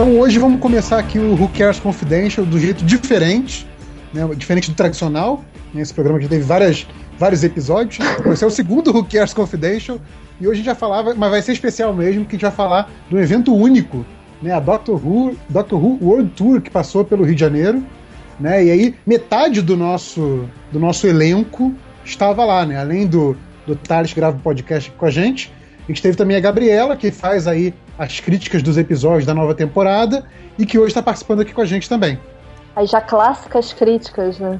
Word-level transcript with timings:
Então 0.00 0.18
hoje 0.18 0.38
vamos 0.38 0.62
começar 0.62 0.98
aqui 0.98 1.18
o 1.18 1.34
Who 1.34 1.50
Cares 1.50 1.78
Confidential 1.78 2.46
do 2.46 2.58
jeito 2.58 2.82
diferente, 2.82 3.66
né, 4.14 4.26
diferente 4.34 4.70
do 4.70 4.74
tradicional. 4.74 5.44
Esse 5.76 5.92
programa 5.92 6.18
que 6.18 6.26
teve 6.26 6.42
várias, 6.42 6.86
vários 7.18 7.44
episódios. 7.44 7.98
Esse 8.32 8.42
é 8.42 8.46
o 8.46 8.50
segundo 8.50 8.96
Who 8.96 9.04
Cares 9.04 9.34
Confidential. 9.34 10.00
E 10.40 10.46
hoje 10.46 10.52
a 10.52 10.56
gente 10.56 10.64
vai 10.64 10.74
falar, 10.74 11.14
mas 11.14 11.30
vai 11.30 11.42
ser 11.42 11.52
especial 11.52 11.92
mesmo, 11.92 12.24
que 12.24 12.30
a 12.30 12.38
gente 12.38 12.40
vai 12.40 12.50
falar 12.50 12.90
do 13.10 13.20
evento 13.20 13.54
único, 13.54 14.06
né, 14.40 14.52
a 14.52 14.58
Doctor 14.58 15.06
Who, 15.06 15.36
Doctor 15.50 15.78
Who 15.78 15.98
World 16.00 16.30
Tour, 16.30 16.62
que 16.62 16.70
passou 16.70 17.04
pelo 17.04 17.22
Rio 17.22 17.34
de 17.34 17.40
Janeiro. 17.42 17.84
Né, 18.40 18.64
e 18.64 18.70
aí, 18.70 18.94
metade 19.04 19.60
do 19.60 19.76
nosso, 19.76 20.48
do 20.72 20.80
nosso 20.80 21.06
elenco 21.06 21.74
estava 22.06 22.42
lá, 22.46 22.64
né? 22.64 22.80
Além 22.80 23.06
do, 23.06 23.36
do 23.66 23.76
Thales, 23.76 24.14
que 24.14 24.18
grava 24.18 24.38
o 24.38 24.40
podcast 24.40 24.90
com 24.92 25.04
a 25.04 25.10
gente, 25.10 25.52
a 25.84 25.92
gente 25.92 26.00
teve 26.00 26.16
também 26.16 26.38
a 26.38 26.40
Gabriela, 26.40 26.96
que 26.96 27.10
faz 27.10 27.46
aí 27.46 27.74
as 28.00 28.18
críticas 28.18 28.62
dos 28.62 28.78
episódios 28.78 29.26
da 29.26 29.34
nova 29.34 29.54
temporada 29.54 30.24
e 30.58 30.64
que 30.64 30.78
hoje 30.78 30.88
está 30.88 31.02
participando 31.02 31.40
aqui 31.40 31.52
com 31.52 31.60
a 31.60 31.66
gente 31.66 31.86
também. 31.86 32.18
As 32.74 32.88
já 32.88 32.98
clássicas 32.98 33.74
críticas, 33.74 34.38
né? 34.38 34.58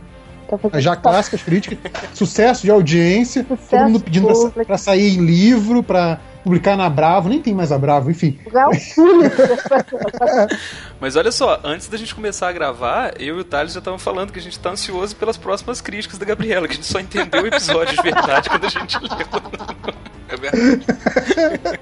As 0.71 0.85
já 0.85 0.95
clássicas 0.95 1.43
críticas, 1.43 1.79
sucesso 2.13 2.61
de 2.63 2.71
audiência, 2.71 3.46
sucesso 3.49 3.71
todo 3.71 3.85
mundo 3.85 4.01
pedindo 4.01 4.29
para 4.66 4.77
sair 4.77 5.16
em 5.16 5.24
livro, 5.24 5.83
para 5.83 6.21
publicar 6.45 6.77
na 6.77 6.91
Bravo, 6.91 7.30
nem 7.30 7.41
tem 7.41 7.55
mais 7.55 7.73
a 7.73 7.79
Bravo, 7.79 8.11
enfim. 8.11 8.38
Mas 11.01 11.16
olha 11.16 11.33
só, 11.33 11.61
antes 11.65 11.88
da 11.88 11.96
gente 11.96 12.15
começar 12.15 12.49
a 12.49 12.52
gravar, 12.52 13.15
eu 13.18 13.38
e 13.38 13.41
o 13.41 13.45
Thales 13.45 13.73
já 13.73 13.79
estavam 13.79 13.99
falando 13.99 14.35
que 14.35 14.38
a 14.38 14.43
gente 14.43 14.59
tá 14.59 14.68
ansioso 14.71 15.16
pelas 15.16 15.38
próximas 15.38 15.80
críticas 15.80 16.18
da 16.18 16.27
Gabriela, 16.27 16.66
que 16.66 16.74
a 16.74 16.77
gente 16.77 16.87
só 16.87 17.01
entendeu 17.01 17.45
o 17.45 17.46
episódio 17.46 17.96
de 17.96 18.02
verdade 18.02 18.51
quando 18.51 18.66
a 18.66 18.68
gente 18.68 18.99
leu. 18.99 19.11
É 20.30 20.37
verdade. 20.37 21.80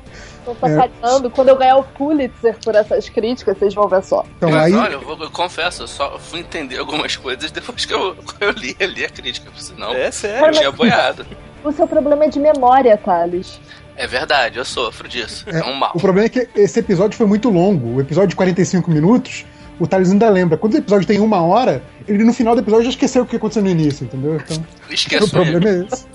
Tô 0.54 0.54
sacaneando. 0.54 1.28
É. 1.28 1.30
Quando 1.30 1.48
eu 1.48 1.56
ganhar 1.56 1.76
o 1.76 1.84
Pulitzer 1.84 2.56
por 2.64 2.74
essas 2.74 3.08
críticas, 3.08 3.58
vocês 3.58 3.74
vão 3.74 3.88
ver 3.88 4.02
só. 4.02 4.24
Então, 4.36 4.54
aí... 4.54 4.72
Olha, 4.74 4.94
eu, 4.94 5.00
vou, 5.00 5.16
eu 5.18 5.30
confesso, 5.30 5.82
eu 5.82 5.88
só 5.88 6.18
fui 6.18 6.40
entender 6.40 6.78
algumas 6.78 7.16
coisas 7.16 7.50
depois 7.50 7.84
que 7.84 7.92
eu, 7.92 8.16
eu 8.40 8.50
li, 8.52 8.76
li 8.80 9.04
a 9.04 9.08
crítica, 9.08 9.50
senão 9.56 9.92
é 9.92 10.10
sério. 10.10 10.46
eu 10.46 10.52
tinha 10.52 10.72
boiado. 10.72 11.26
O 11.64 11.72
seu 11.72 11.86
problema 11.86 12.24
é 12.24 12.28
de 12.28 12.38
memória, 12.38 12.96
Thales. 12.96 13.60
É 13.96 14.06
verdade, 14.06 14.58
eu 14.58 14.64
sofro 14.64 15.08
disso. 15.08 15.44
É, 15.48 15.58
é 15.58 15.64
um 15.64 15.74
mal. 15.74 15.90
O 15.94 16.00
problema 16.00 16.26
é 16.26 16.28
que 16.28 16.48
esse 16.54 16.78
episódio 16.78 17.16
foi 17.16 17.26
muito 17.26 17.50
longo. 17.50 17.96
O 17.96 18.00
episódio 18.00 18.28
de 18.28 18.36
45 18.36 18.88
minutos, 18.90 19.44
o 19.78 19.86
Thales 19.88 20.12
ainda 20.12 20.28
lembra. 20.30 20.56
Quando 20.56 20.74
o 20.74 20.78
episódio 20.78 21.06
tem 21.06 21.18
uma 21.18 21.42
hora, 21.42 21.82
ele 22.06 22.22
no 22.22 22.32
final 22.32 22.54
do 22.54 22.60
episódio 22.60 22.84
já 22.84 22.90
esqueceu 22.90 23.24
o 23.24 23.26
que 23.26 23.34
aconteceu 23.34 23.62
no 23.62 23.68
início, 23.68 24.04
entendeu? 24.04 24.36
Então, 24.36 24.64
Esqueceu. 24.88 25.26
O 25.26 25.30
problema 25.30 25.68
é 25.68 25.84
esse. 25.84 26.06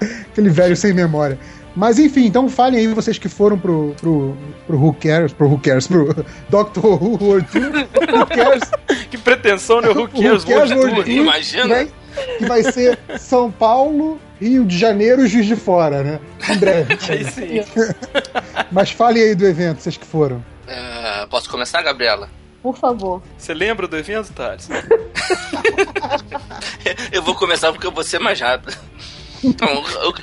Aquele 0.32 0.50
velho 0.50 0.76
sem 0.76 0.92
memória. 0.92 1.38
Mas 1.78 1.96
enfim, 2.00 2.26
então 2.26 2.48
falem 2.48 2.80
aí 2.80 2.88
vocês 2.88 3.18
que 3.18 3.28
foram 3.28 3.56
pro, 3.56 3.94
pro, 4.00 4.36
pro 4.66 4.76
Who 4.76 4.92
Cares, 4.94 5.32
pro 5.32 5.46
Who 5.46 5.60
Cares, 5.60 5.86
pro 5.86 6.12
Doctor 6.50 6.84
Who 6.84 7.24
World 7.24 7.46
Tour. 7.52 7.62
Who 8.18 8.26
Cares. 8.26 8.68
que 9.08 9.16
pretensão, 9.16 9.80
né? 9.80 9.88
Who 9.90 10.08
Cares, 10.08 10.42
Who 10.42 10.48
cares 10.48 10.72
World, 10.72 10.94
Tour. 11.04 11.08
Imagina. 11.08 11.62
Que 11.62 11.68
vai, 11.68 11.86
que 12.38 12.46
vai 12.46 12.62
ser 12.64 12.98
São 13.16 13.48
Paulo, 13.48 14.20
Rio 14.40 14.64
de 14.64 14.76
Janeiro 14.76 15.24
e 15.24 15.28
Juiz 15.28 15.46
de 15.46 15.54
Fora, 15.54 16.02
né? 16.02 16.20
Em 16.50 16.56
breve. 16.56 16.98
sim. 17.30 17.60
Mas 18.72 18.90
falem 18.90 19.22
aí 19.22 19.36
do 19.36 19.46
evento, 19.46 19.80
vocês 19.80 19.96
que 19.96 20.04
foram. 20.04 20.38
Uh, 20.66 21.28
posso 21.30 21.48
começar, 21.48 21.80
Gabriela? 21.80 22.28
Por 22.60 22.76
favor. 22.76 23.22
Você 23.36 23.54
lembra 23.54 23.86
do 23.86 23.96
evento, 23.96 24.32
Thales? 24.32 24.68
eu 27.12 27.22
vou 27.22 27.36
começar 27.36 27.70
porque 27.70 27.86
eu 27.86 27.92
vou 27.92 28.02
ser 28.02 28.18
mais 28.18 28.40
rápido. 28.40 28.76
Então, 29.42 29.68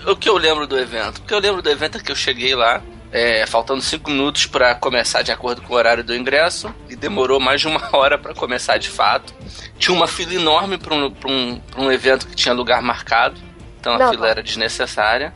o, 0.05 0.11
o, 0.11 0.15
que 0.15 0.29
eu 0.29 0.37
lembro 0.37 0.67
do 0.67 0.77
evento? 0.77 1.19
O 1.19 1.21
que 1.21 1.33
eu 1.33 1.39
lembro 1.39 1.61
do 1.61 1.69
evento 1.69 1.97
é 1.97 2.01
que 2.01 2.11
eu 2.11 2.15
cheguei 2.15 2.55
lá, 2.55 2.81
é, 3.11 3.45
faltando 3.45 3.81
cinco 3.81 4.09
minutos 4.09 4.45
para 4.45 4.75
começar 4.75 5.21
de 5.21 5.31
acordo 5.31 5.61
com 5.61 5.73
o 5.73 5.77
horário 5.77 6.03
do 6.03 6.15
ingresso, 6.15 6.73
e 6.89 6.95
demorou 6.95 7.39
mais 7.39 7.61
de 7.61 7.67
uma 7.67 7.81
hora 7.95 8.17
para 8.17 8.33
começar 8.33 8.77
de 8.77 8.89
fato. 8.89 9.33
Tinha 9.77 9.95
uma 9.95 10.07
fila 10.07 10.33
enorme 10.33 10.77
para 10.77 10.93
um, 10.93 11.13
um, 11.25 11.61
um 11.77 11.91
evento 11.91 12.27
que 12.27 12.35
tinha 12.35 12.53
lugar 12.53 12.81
marcado, 12.81 13.39
então 13.79 13.93
a 13.93 13.99
Não, 13.99 14.09
fila 14.09 14.27
era 14.27 14.43
desnecessária. 14.43 15.33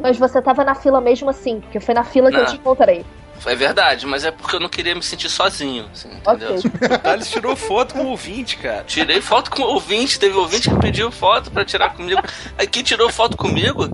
Mas 0.00 0.18
você 0.18 0.40
tava 0.42 0.64
na 0.64 0.74
fila 0.74 1.00
mesmo 1.00 1.30
assim, 1.30 1.60
porque 1.60 1.78
foi 1.78 1.94
na 1.94 2.04
fila 2.04 2.30
que 2.30 2.36
Não. 2.36 2.44
eu 2.44 2.48
te 2.48 2.56
encontrei. 2.56 3.04
É 3.46 3.54
verdade, 3.54 4.06
mas 4.06 4.24
é 4.24 4.30
porque 4.30 4.56
eu 4.56 4.60
não 4.60 4.68
queria 4.68 4.94
me 4.94 5.02
sentir 5.02 5.28
sozinho, 5.28 5.88
assim, 5.92 6.08
entendeu? 6.08 6.56
Okay. 6.56 6.96
O 6.96 6.98
Thales 6.98 7.30
tirou 7.30 7.56
foto 7.56 7.94
com 7.94 8.04
o 8.04 8.08
ouvinte, 8.08 8.56
cara. 8.56 8.84
Tirei 8.84 9.20
foto 9.20 9.50
com 9.50 9.62
o 9.62 9.66
ouvinte, 9.66 10.18
teve 10.18 10.36
ouvinte 10.36 10.70
que 10.70 10.78
pediu 10.78 11.10
foto 11.10 11.50
para 11.50 11.64
tirar 11.64 11.94
comigo. 11.94 12.22
Aí 12.56 12.66
quem 12.66 12.82
tirou 12.82 13.10
foto 13.10 13.36
comigo 13.36 13.88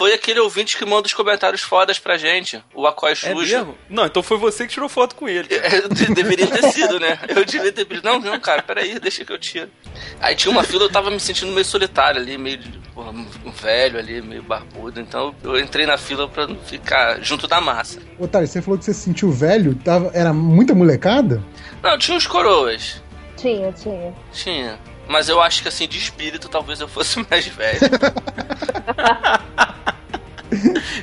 foi 0.00 0.14
aquele 0.14 0.40
ouvinte 0.40 0.78
que 0.78 0.86
manda 0.86 1.06
os 1.06 1.12
comentários 1.12 1.60
fodas 1.60 1.98
pra 1.98 2.16
gente, 2.16 2.64
o 2.74 2.86
Acói 2.86 3.14
Sujo. 3.14 3.54
É 3.54 3.58
mesmo? 3.58 3.74
Não, 3.86 4.06
então 4.06 4.22
foi 4.22 4.38
você 4.38 4.66
que 4.66 4.72
tirou 4.72 4.88
foto 4.88 5.14
com 5.14 5.28
ele. 5.28 5.46
É, 5.50 5.86
deveria 6.14 6.46
ter 6.46 6.72
sido, 6.72 6.98
né? 6.98 7.18
Eu 7.28 7.44
devia 7.44 7.70
ter 7.70 7.84
pedido, 7.84 8.08
não, 8.08 8.18
não, 8.18 8.40
cara, 8.40 8.62
peraí, 8.62 8.98
deixa 8.98 9.26
que 9.26 9.30
eu 9.30 9.38
tiro. 9.38 9.68
Aí 10.18 10.34
tinha 10.34 10.50
uma 10.50 10.62
fila, 10.62 10.84
eu 10.84 10.90
tava 10.90 11.10
me 11.10 11.20
sentindo 11.20 11.52
meio 11.52 11.66
solitário 11.66 12.18
ali, 12.18 12.38
meio 12.38 12.58
porra, 12.94 13.10
um 13.10 13.50
velho 13.50 13.98
ali, 13.98 14.22
meio 14.22 14.42
barbudo. 14.42 14.98
Então 14.98 15.34
eu 15.44 15.60
entrei 15.60 15.84
na 15.84 15.98
fila 15.98 16.26
pra 16.26 16.46
não 16.46 16.56
ficar 16.56 17.22
junto 17.22 17.46
da 17.46 17.60
massa. 17.60 18.00
Otário, 18.18 18.48
você 18.48 18.62
falou 18.62 18.78
que 18.78 18.86
você 18.86 18.94
se 18.94 19.00
sentiu 19.00 19.30
velho? 19.30 19.74
Tava, 19.74 20.10
era 20.14 20.32
muita 20.32 20.74
molecada? 20.74 21.44
Não, 21.82 21.98
tinha 21.98 22.16
uns 22.16 22.26
coroas. 22.26 23.02
Tinha, 23.36 23.70
tinha. 23.72 24.14
Tinha. 24.32 24.78
Mas 25.06 25.28
eu 25.28 25.42
acho 25.42 25.60
que 25.60 25.68
assim, 25.68 25.86
de 25.86 25.98
espírito, 25.98 26.48
talvez 26.48 26.80
eu 26.80 26.88
fosse 26.88 27.18
mais 27.28 27.46
velho. 27.46 27.80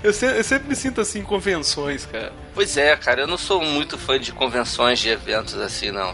eu, 0.07 0.13
sempre, 0.13 0.38
eu, 0.38 0.44
sempre, 0.44 0.69
me 0.69 0.75
sinto 0.75 1.01
assim 1.01 1.19
em 1.19 1.23
convenções, 1.23 2.06
cara. 2.06 2.31
Pois 2.53 2.78
é, 2.78 2.95
cara, 2.95 3.22
eu 3.22 3.28
não 3.28 3.38
sou 3.38 3.62
muito 3.62 3.97
fã 3.97 4.19
de 4.19 4.31
convenções, 4.31 5.00
de 5.00 5.09
eventos 5.09 5.56
assim, 5.59 5.91
não. 5.91 6.13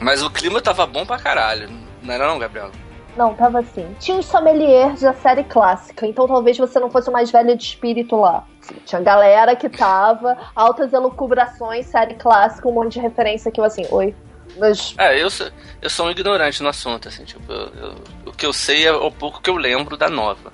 Mas 0.00 0.22
o 0.22 0.30
clima 0.30 0.60
tava 0.60 0.86
bom 0.86 1.04
pra 1.04 1.18
caralho. 1.18 1.68
Não 2.02 2.14
era 2.14 2.26
não, 2.26 2.38
Gabriel? 2.38 2.70
Não, 3.16 3.34
tava 3.34 3.60
assim. 3.60 3.94
Tinha 3.98 4.18
os 4.18 4.26
sommeliers 4.26 5.00
da 5.00 5.12
série 5.12 5.44
clássica, 5.44 6.06
então 6.06 6.26
talvez 6.26 6.56
você 6.56 6.78
não 6.78 6.90
fosse 6.90 7.10
o 7.10 7.12
mais 7.12 7.30
velho 7.30 7.56
de 7.56 7.64
espírito 7.64 8.16
lá. 8.16 8.44
Tinha 8.86 9.00
galera 9.00 9.56
que 9.56 9.68
tava, 9.68 10.36
altas 10.54 10.92
elucubrações, 10.92 11.86
série 11.86 12.14
clássica, 12.14 12.68
um 12.68 12.72
monte 12.72 12.94
de 12.94 13.00
referência 13.00 13.50
que 13.50 13.60
eu 13.60 13.64
assim, 13.64 13.86
oi. 13.90 14.14
Mas... 14.56 14.94
É, 14.98 15.20
eu 15.22 15.30
sou, 15.30 15.48
eu 15.82 15.90
sou 15.90 16.06
um 16.06 16.10
ignorante 16.10 16.62
no 16.62 16.68
assunto, 16.68 17.08
assim, 17.08 17.24
tipo, 17.24 17.52
eu, 17.52 17.68
eu, 17.80 17.94
o 18.26 18.32
que 18.32 18.46
eu 18.46 18.52
sei 18.52 18.86
é 18.86 18.92
o 18.92 19.10
pouco 19.10 19.40
que 19.40 19.50
eu 19.50 19.56
lembro 19.56 19.96
da 19.96 20.08
nova. 20.08 20.52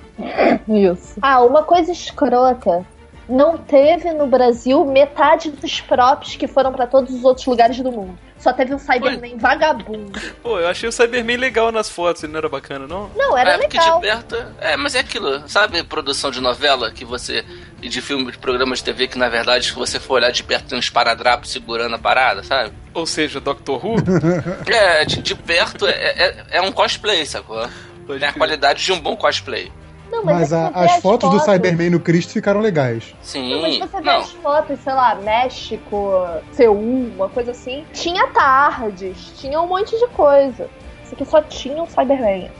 Isso. 0.68 1.18
Ah, 1.22 1.42
uma 1.42 1.62
coisa 1.62 1.92
escrota 1.92 2.84
não 3.28 3.56
teve 3.56 4.12
no 4.12 4.26
Brasil 4.26 4.84
metade 4.84 5.50
dos 5.50 5.80
props 5.80 6.36
que 6.36 6.46
foram 6.46 6.72
para 6.72 6.86
todos 6.86 7.14
os 7.14 7.24
outros 7.24 7.46
lugares 7.46 7.78
do 7.80 7.90
mundo. 7.90 8.18
Só 8.44 8.52
teve 8.52 8.74
um 8.74 8.78
Cyberman 8.78 9.38
vagabundo. 9.38 10.20
Pô, 10.42 10.60
eu 10.60 10.68
achei 10.68 10.86
o 10.86 10.92
Cyberman 10.92 11.38
legal 11.38 11.72
nas 11.72 11.88
fotos, 11.88 12.22
ele 12.22 12.32
não 12.32 12.38
era 12.40 12.48
bacana, 12.50 12.86
não? 12.86 13.10
Não, 13.16 13.38
era 13.38 13.54
é, 13.54 13.56
legal. 13.56 13.98
de 13.98 14.06
perto. 14.06 14.36
É, 14.60 14.76
mas 14.76 14.94
é 14.94 14.98
aquilo, 14.98 15.48
sabe, 15.48 15.82
produção 15.82 16.30
de 16.30 16.42
novela 16.42 16.92
que 16.92 17.06
você. 17.06 17.42
E 17.80 17.88
de 17.88 18.02
filme, 18.02 18.30
de 18.30 18.36
programa 18.36 18.74
de 18.76 18.84
TV 18.84 19.08
que 19.08 19.16
na 19.16 19.30
verdade, 19.30 19.68
se 19.68 19.72
você 19.72 19.98
for 19.98 20.14
olhar 20.14 20.30
de 20.30 20.42
perto, 20.42 20.68
tem 20.68 20.78
uns 20.78 20.90
paradrapos 20.90 21.50
segurando 21.50 21.94
a 21.94 21.98
parada, 21.98 22.42
sabe? 22.42 22.70
Ou 22.92 23.06
seja, 23.06 23.40
Doctor 23.40 23.82
Who? 23.82 23.96
é, 24.70 25.06
de, 25.06 25.22
de 25.22 25.34
perto 25.34 25.86
é, 25.86 25.92
é, 25.92 26.44
é, 26.50 26.60
um 26.60 26.70
cosplay, 26.70 27.24
sacou? 27.24 27.66
Tem 28.06 28.28
a 28.28 28.32
qualidade 28.34 28.84
de 28.84 28.92
um 28.92 29.00
bom 29.00 29.16
cosplay. 29.16 29.72
Não, 30.14 30.24
mas, 30.24 30.38
mas 30.38 30.52
a, 30.52 30.68
as, 30.68 30.92
as, 30.92 31.02
fotos, 31.02 31.28
do 31.28 31.40
Cyberman 31.40 31.90
no 31.90 31.98
Cristo 31.98 32.32
ficaram 32.32 32.60
legais. 32.60 33.14
Sim. 33.20 33.50
Não, 33.52 33.62
mas 33.62 33.78
você 33.78 34.00
vê 34.00 34.06
não. 34.06 34.18
as 34.18 34.30
fotos, 34.30 34.78
sei 34.80 34.92
lá, 34.92 35.16
México, 35.16 36.26
Seul, 36.52 37.10
uma 37.16 37.28
coisa 37.28 37.50
assim. 37.50 37.84
Tinha 37.92 38.28
tardes, 38.28 39.32
tinha 39.36 39.60
um 39.60 39.66
monte 39.66 39.98
de 39.98 40.06
coisa. 40.08 40.70
Isso 41.02 41.14
aqui 41.14 41.24
só 41.24 41.42
tinha 41.42 41.82
um 41.82 41.86
Cyberman. 41.86 42.50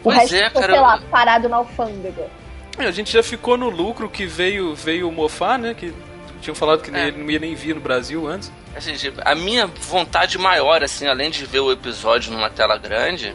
O 0.00 0.04
pois 0.04 0.16
resto 0.18 0.36
é, 0.36 0.44
ficou, 0.44 0.60
cara, 0.60 0.72
sei 0.74 0.82
lá, 0.82 1.00
parado 1.10 1.48
na 1.48 1.56
alfândega. 1.56 2.28
A 2.76 2.90
gente 2.90 3.12
já 3.12 3.22
ficou 3.22 3.56
no 3.56 3.70
lucro 3.70 4.08
que 4.08 4.26
veio, 4.26 4.74
veio 4.74 5.10
mofar, 5.10 5.58
né? 5.58 5.72
Que 5.72 5.94
tinham 6.42 6.54
falado 6.54 6.82
que 6.82 6.94
é. 6.94 7.10
não 7.10 7.30
ia 7.30 7.38
nem 7.38 7.54
vir 7.54 7.74
no 7.74 7.80
Brasil 7.80 8.28
antes. 8.28 8.52
Assim, 8.76 8.92
a 9.24 9.34
minha 9.34 9.66
vontade 9.66 10.36
maior, 10.36 10.82
assim, 10.82 11.06
além 11.06 11.30
de 11.30 11.46
ver 11.46 11.60
o 11.60 11.72
episódio 11.72 12.30
numa 12.30 12.50
tela 12.50 12.76
grande, 12.76 13.34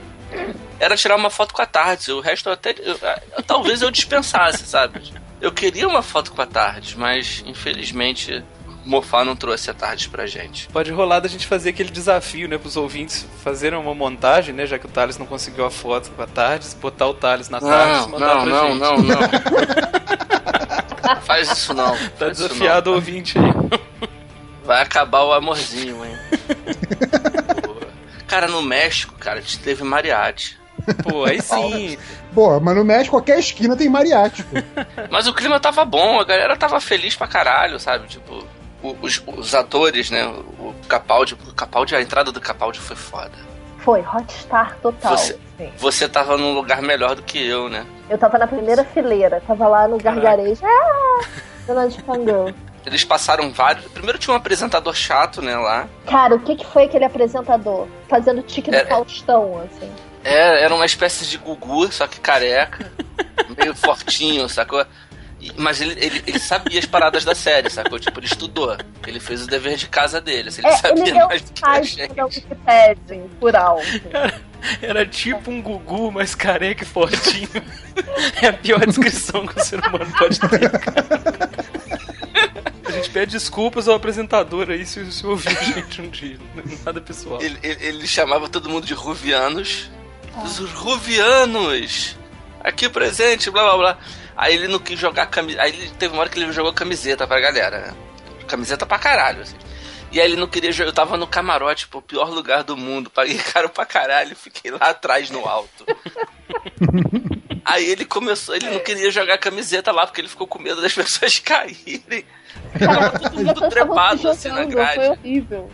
era 0.80 0.96
tirar 0.96 1.16
uma 1.16 1.30
foto 1.30 1.54
com 1.54 1.62
a 1.62 1.66
tarde. 1.66 2.12
O 2.12 2.22
resto 2.22 2.50
eu 2.50 2.54
até. 2.54 2.74
Eu, 2.80 2.98
eu, 3.38 3.44
talvez 3.44 3.81
eu 3.81 3.92
dispensasse, 3.92 4.66
sabe? 4.66 5.14
Eu 5.42 5.52
queria 5.52 5.88
uma 5.88 6.02
foto 6.02 6.31
com 6.31 6.42
a 6.42 6.46
tarde, 6.46 6.98
mas 6.98 7.44
infelizmente 7.46 8.44
Mofá 8.86 9.24
não 9.24 9.36
trouxe 9.36 9.70
a 9.70 9.74
tarde 9.74 10.10
pra 10.10 10.26
gente. 10.26 10.68
Pode 10.70 10.92
rolar 10.92 11.20
da 11.20 11.28
gente 11.28 11.46
fazer 11.46 11.70
aquele 11.70 11.90
desafio, 11.90 12.48
né, 12.48 12.58
pros 12.58 12.76
ouvintes 12.76 13.26
fazerem 13.44 13.78
uma 13.78 13.94
montagem, 13.94 14.54
né, 14.54 14.66
já 14.66 14.80
que 14.80 14.86
o 14.86 14.90
Thales 14.90 15.18
não 15.18 15.26
conseguiu 15.26 15.66
a 15.66 15.72
foto 15.72 16.12
com 16.12 16.22
a 16.22 16.28
tarde, 16.28 16.68
botar 16.81 17.08
o 17.08 17.14
Thales 17.14 17.50
na 17.50 17.60
tarde 17.60 18.08
e 18.08 18.12
mandar 18.12 18.36
não, 18.36 18.44
pra 18.44 18.52
não, 18.52 18.68
gente. 18.68 18.80
Não, 18.80 18.98
não, 18.98 19.04
não. 19.04 19.20
Faz 21.22 21.52
isso 21.52 21.74
não. 21.74 21.96
Tá 21.96 22.26
Faz 22.26 22.38
desafiado 22.38 22.92
o 22.92 22.96
ouvinte 22.96 23.38
aí. 23.38 23.80
Vai 24.64 24.81
acabar 24.81 25.24
o 25.24 25.34
amorzinho, 25.34 26.06
hein. 26.06 26.18
Cara, 28.28 28.48
no 28.48 28.62
México, 28.62 29.16
cara, 29.16 29.42
teve 29.64 29.84
mariachi. 29.84 30.58
Pô, 31.04 31.26
aí 31.26 31.40
sim. 31.42 31.98
Pô, 32.34 32.60
mas 32.60 32.76
no 32.76 32.84
México 32.86 33.16
qualquer 33.16 33.40
esquina 33.40 33.76
tem 33.76 33.90
mariachi. 33.90 34.46
Mas 35.10 35.28
o 35.28 35.34
clima 35.34 35.60
tava 35.60 35.84
bom, 35.84 36.20
a 36.20 36.24
galera 36.24 36.56
tava 36.56 36.80
feliz 36.80 37.16
pra 37.16 37.28
caralho, 37.28 37.80
sabe? 37.80 38.08
Tipo, 38.08 38.44
os, 39.02 39.22
os 39.28 39.56
atores, 39.56 40.10
né? 40.12 40.26
O 40.60 40.74
Capaldi, 40.88 41.34
o 41.34 41.54
Capaldi, 41.54 41.96
a 41.96 42.02
entrada 42.02 42.31
do 42.31 42.40
Capaldi 42.40 42.80
foi 42.80 42.96
foda. 42.96 43.31
Foi, 43.80 44.02
Rockstar 44.02 44.78
total. 44.81 45.18
Você- 45.18 45.38
sim. 45.58 45.72
Você 45.78 46.08
tava 46.08 46.38
num 46.38 46.54
lugar 46.54 46.81
melhor 46.81 47.16
do 47.16 47.24
que 47.24 47.44
eu, 47.44 47.70
né? 47.70 47.86
Eu 48.10 48.18
tava 48.18 48.38
na 48.38 48.46
primeira 48.48 48.84
fileira, 48.84 49.42
tava 49.48 49.68
lá 49.68 49.88
no 49.88 49.98
gargarejo. 49.98 50.62
Ah! 50.66 51.26
Dona 51.66 51.88
de 51.88 52.02
fangirl. 52.02 52.50
Eles 52.86 53.04
passaram 53.04 53.52
vários. 53.52 53.86
Primeiro 53.92 54.18
tinha 54.18 54.34
um 54.34 54.38
apresentador 54.38 54.96
chato, 54.96 55.42
né, 55.42 55.56
lá. 55.58 55.88
Cara, 56.08 56.36
o 56.36 56.40
que 56.40 56.56
que 56.56 56.66
foi 56.66 56.86
aquele 56.86 57.06
apresentador? 57.06 57.88
Fazendo 58.08 58.42
tique 58.42 58.72
do 58.72 58.78
É- 58.78 58.86
Faustão, 58.86 59.62
assim. 59.66 59.92
É, 60.30 60.64
era 60.64 60.74
uma 60.76 60.86
espécie 60.86 61.26
de 61.26 61.38
Gugu, 61.38 61.92
só 61.92 62.08
que 62.08 62.20
careca. 62.20 62.92
meio 63.58 63.76
fortinho, 63.76 64.48
sacou? 64.48 64.86
Mas 65.56 65.80
ele, 65.80 65.94
ele, 66.04 66.22
ele 66.28 66.40
sabia 66.40 66.78
as 66.80 66.86
paradas 66.86 67.24
da 67.24 67.34
série, 67.34 67.70
sacou? 67.70 67.98
Tipo, 67.98 68.20
ele 68.20 68.28
estudou. 68.28 68.78
Ele 69.08 69.20
fez 69.22 69.42
o 69.44 69.48
dever 69.48 69.78
de 69.78 69.88
casa 69.88 70.20
dele. 70.20 70.50
assim, 70.50 70.62
Ele 70.62 70.68
É, 70.74 70.78
sabia 70.78 71.04
ele 71.08 71.26
mais 71.26 71.42
do 71.42 71.54
que 71.54 71.66
a 71.66 71.81
gente. 71.81 72.22
Wikipedia, 72.22 73.26
por 73.40 73.56
alto. 73.56 73.86
Era 74.81 75.06
tipo 75.06 75.50
um 75.50 75.62
Gugu, 75.62 76.12
mais 76.12 76.36
careca 76.36 76.84
e 76.84 76.88
fortinho. 76.88 77.48
É 78.42 78.48
a 78.48 78.54
pior 78.54 78.86
descrição 78.86 79.48
que 79.48 79.58
o 79.60 79.64
ser 79.64 79.80
humano 79.80 80.12
pode 80.18 80.40
ter. 80.42 80.70
cara. 80.80 81.06
A 82.86 82.92
gente 82.92 83.10
pede 83.12 83.31
desculpas 83.31 83.88
ao 83.88 83.96
apresentador 83.96 84.70
aí 84.70 84.86
se, 84.86 85.10
se 85.12 85.26
ouvir 85.26 85.50
a 85.58 85.64
gente 85.64 86.02
um 86.02 86.10
dia. 86.10 86.38
Nada 86.86 87.00
pessoal. 87.00 87.42
Ele, 87.42 87.58
ele- 87.64 87.86
ele 87.86 88.08
chamava 88.08 88.50
todo 88.50 88.70
mundo 88.70 88.86
de 88.86 88.94
Ruvianos. 88.94 89.90
Os 90.44 90.59
Ruvianos! 90.74 92.15
Aqui 92.63 92.89
presente, 92.89 93.50
blá 93.50 93.63
blá 93.63 93.77
blá. 93.77 93.97
Aí 94.36 94.56
ele 94.56 94.68
não 94.68 94.80
quis 94.80 95.00
jogar 95.00 95.25
camiseta. 95.27 95.63
Aí 95.63 95.71
ele 95.71 95.89
teve 95.91 96.13
uma 96.13 96.21
hora 96.21 96.30
que 96.30 96.39
ele 96.39 96.51
jogou 96.51 96.74
camiseta 96.74 97.27
pra 97.27 97.39
galera, 97.39 97.80
né? 97.80 97.94
Camiseta 98.47 98.86
pra 98.86 98.97
caralho, 99.00 99.41
assim. 99.41 99.56
E 100.12 100.19
aí 100.19 100.31
ele 100.31 100.39
não 100.39 100.47
queria 100.47 100.71
jogar. 100.71 100.89
Eu 100.89 100.94
tava 100.94 101.18
no 101.18 101.27
camarote, 101.27 101.88
pô, 101.88 102.00
o 102.00 102.01
pior 102.01 102.30
lugar 102.30 102.63
do 102.63 102.75
mundo. 102.75 103.09
Paguei 103.09 103.38
caro 103.53 103.69
pra 103.69 103.86
caralho. 103.86 104.36
Fiquei 104.36 104.71
lá 104.71 104.89
atrás 104.89 105.30
no 105.30 105.47
alto. 105.47 105.86
Aí 107.65 107.85
ele 107.85 108.03
começou, 108.03 108.56
ele 108.56 108.68
não 108.68 108.80
queria 108.80 109.12
jogar 109.12 109.38
camiseta 109.38 109.92
lá 109.92 110.07
porque 110.07 110.21
ele 110.21 110.27
ficou 110.27 110.47
com 110.47 110.57
medo 110.57 110.81
das 110.81 110.92
pessoas 110.95 111.38
caírem. 111.38 112.25
Tava 112.80 113.19
todo 113.19 113.35
mundo 113.35 113.69
trepado 113.69 114.27
assim 114.27 114.50
na 114.50 114.63
grade. 114.65 114.95
foi 114.95 115.09
horrível. 115.09 115.71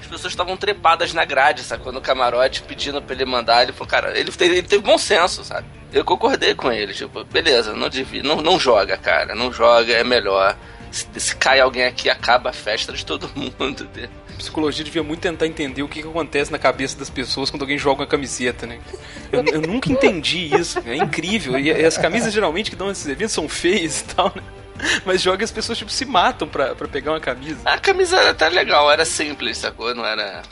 As 0.00 0.06
pessoas 0.06 0.32
estavam 0.32 0.56
trepadas 0.56 1.12
na 1.12 1.24
grade, 1.24 1.62
sacou? 1.62 1.92
No 1.92 2.00
camarote, 2.00 2.62
pedindo 2.62 3.02
pra 3.02 3.14
ele 3.14 3.24
mandar. 3.24 3.62
Ele 3.62 3.72
falou, 3.72 3.88
cara, 3.88 4.18
ele 4.18 4.30
teve, 4.30 4.58
ele 4.58 4.66
teve 4.66 4.82
bom 4.82 4.96
senso, 4.96 5.44
sabe? 5.44 5.66
Eu 5.92 6.04
concordei 6.04 6.54
com 6.54 6.70
ele, 6.70 6.92
tipo, 6.92 7.24
beleza, 7.24 7.72
não 7.72 7.88
devia, 7.88 8.22
não, 8.22 8.42
não 8.42 8.58
joga, 8.60 8.96
cara, 8.96 9.34
não 9.34 9.52
joga, 9.52 9.92
é 9.92 10.04
melhor. 10.04 10.56
Se, 10.90 11.06
se 11.16 11.36
cai 11.36 11.60
alguém 11.60 11.84
aqui, 11.84 12.10
acaba 12.10 12.50
a 12.50 12.52
festa 12.52 12.92
de 12.92 13.04
todo 13.04 13.30
mundo. 13.34 13.88
Psicologia 14.36 14.84
devia 14.84 15.02
muito 15.02 15.20
tentar 15.20 15.46
entender 15.46 15.82
o 15.82 15.88
que, 15.88 16.00
que 16.02 16.08
acontece 16.08 16.52
na 16.52 16.58
cabeça 16.58 16.96
das 16.96 17.10
pessoas 17.10 17.50
quando 17.50 17.62
alguém 17.62 17.76
joga 17.76 18.02
uma 18.02 18.06
camiseta, 18.06 18.66
né? 18.66 18.78
Eu, 19.32 19.44
eu 19.44 19.60
nunca 19.62 19.90
entendi 19.90 20.54
isso. 20.54 20.78
É 20.86 20.96
incrível. 20.96 21.58
E 21.58 21.70
as 21.84 21.98
camisas 21.98 22.32
geralmente 22.32 22.70
que 22.70 22.76
dão 22.76 22.90
esses 22.90 23.06
eventos 23.06 23.32
são 23.34 23.48
feias 23.48 24.00
e 24.00 24.04
tal, 24.04 24.32
né? 24.36 24.42
Mas 25.04 25.20
joga 25.20 25.42
e 25.42 25.44
as 25.44 25.50
pessoas 25.50 25.78
tipo, 25.78 25.90
se 25.90 26.04
matam 26.04 26.48
pra, 26.48 26.74
pra 26.74 26.86
pegar 26.88 27.12
uma 27.12 27.20
camisa. 27.20 27.58
A 27.64 27.78
camisa 27.78 28.16
era 28.18 28.30
até 28.30 28.48
legal, 28.48 28.90
era 28.90 29.04
simples, 29.04 29.58
sacou? 29.58 29.94
Não 29.94 30.04
era. 30.04 30.42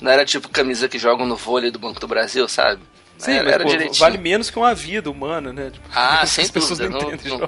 Não 0.00 0.10
era 0.10 0.24
tipo 0.24 0.48
camisa 0.48 0.88
que 0.88 0.98
jogam 0.98 1.26
no 1.26 1.36
vôlei 1.36 1.70
do 1.70 1.78
Banco 1.78 1.98
do 2.00 2.06
Brasil, 2.08 2.46
sabe? 2.48 2.82
Sim, 3.18 3.32
era, 3.32 3.44
mas 3.44 3.52
era 3.54 3.64
pô, 3.64 3.70
direitinho. 3.70 3.98
vale 3.98 4.18
menos 4.18 4.50
que 4.50 4.58
uma 4.58 4.74
vida 4.74 5.10
humana, 5.10 5.50
né? 5.52 5.70
Tipo, 5.70 5.88
Ah, 5.94 6.24
sem 6.26 6.46
pessoas 6.48 6.78
dúvida, 6.78 6.98
não 6.98 7.12
entendem, 7.14 7.38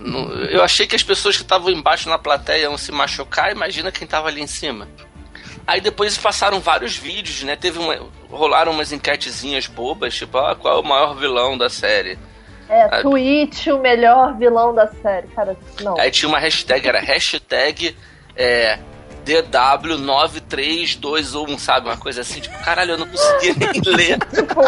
não-. 0.00 0.24
Não- 0.26 0.34
eu 0.44 0.62
achei 0.62 0.86
que 0.86 0.94
as 0.94 1.02
pessoas 1.02 1.34
que 1.36 1.42
estavam 1.42 1.70
embaixo 1.70 2.10
na 2.10 2.18
plateia 2.18 2.64
iam 2.64 2.76
se 2.76 2.92
machucar, 2.92 3.50
imagina 3.50 3.90
quem 3.90 4.06
tava 4.06 4.28
ali 4.28 4.42
em 4.42 4.46
cima. 4.46 4.86
Aí 5.66 5.80
depois 5.80 6.18
passaram 6.18 6.60
vários 6.60 6.94
vídeos, 6.94 7.42
né? 7.42 7.56
Teve 7.56 7.78
uma, 7.78 7.96
rolaram 8.28 8.70
umas 8.72 8.92
enquetezinhas 8.92 9.66
bobas, 9.66 10.14
tipo, 10.14 10.36
ah, 10.36 10.54
qual 10.54 10.76
é 10.76 10.80
o 10.80 10.84
maior 10.84 11.14
vilão 11.14 11.56
da 11.56 11.70
série? 11.70 12.18
É, 12.74 12.82
Ah. 12.90 13.02
Twitch, 13.02 13.66
o 13.68 13.78
melhor 13.78 14.36
vilão 14.36 14.74
da 14.74 14.86
série. 14.88 15.28
Cara, 15.28 15.56
não. 15.80 15.98
Aí 16.00 16.10
tinha 16.10 16.28
uma 16.28 16.38
hashtag, 16.38 16.86
era 16.88 17.00
hashtag 17.00 17.96
é, 18.36 18.78
DW9321, 19.24 21.58
sabe? 21.58 21.86
Uma 21.88 21.96
coisa 21.96 22.20
assim, 22.22 22.40
tipo, 22.40 22.56
caralho, 22.64 22.92
eu 22.92 22.98
não 22.98 23.06
conseguia 23.08 23.54
nem 23.54 23.80
ler. 23.94 24.18
Tipo, 24.18 24.60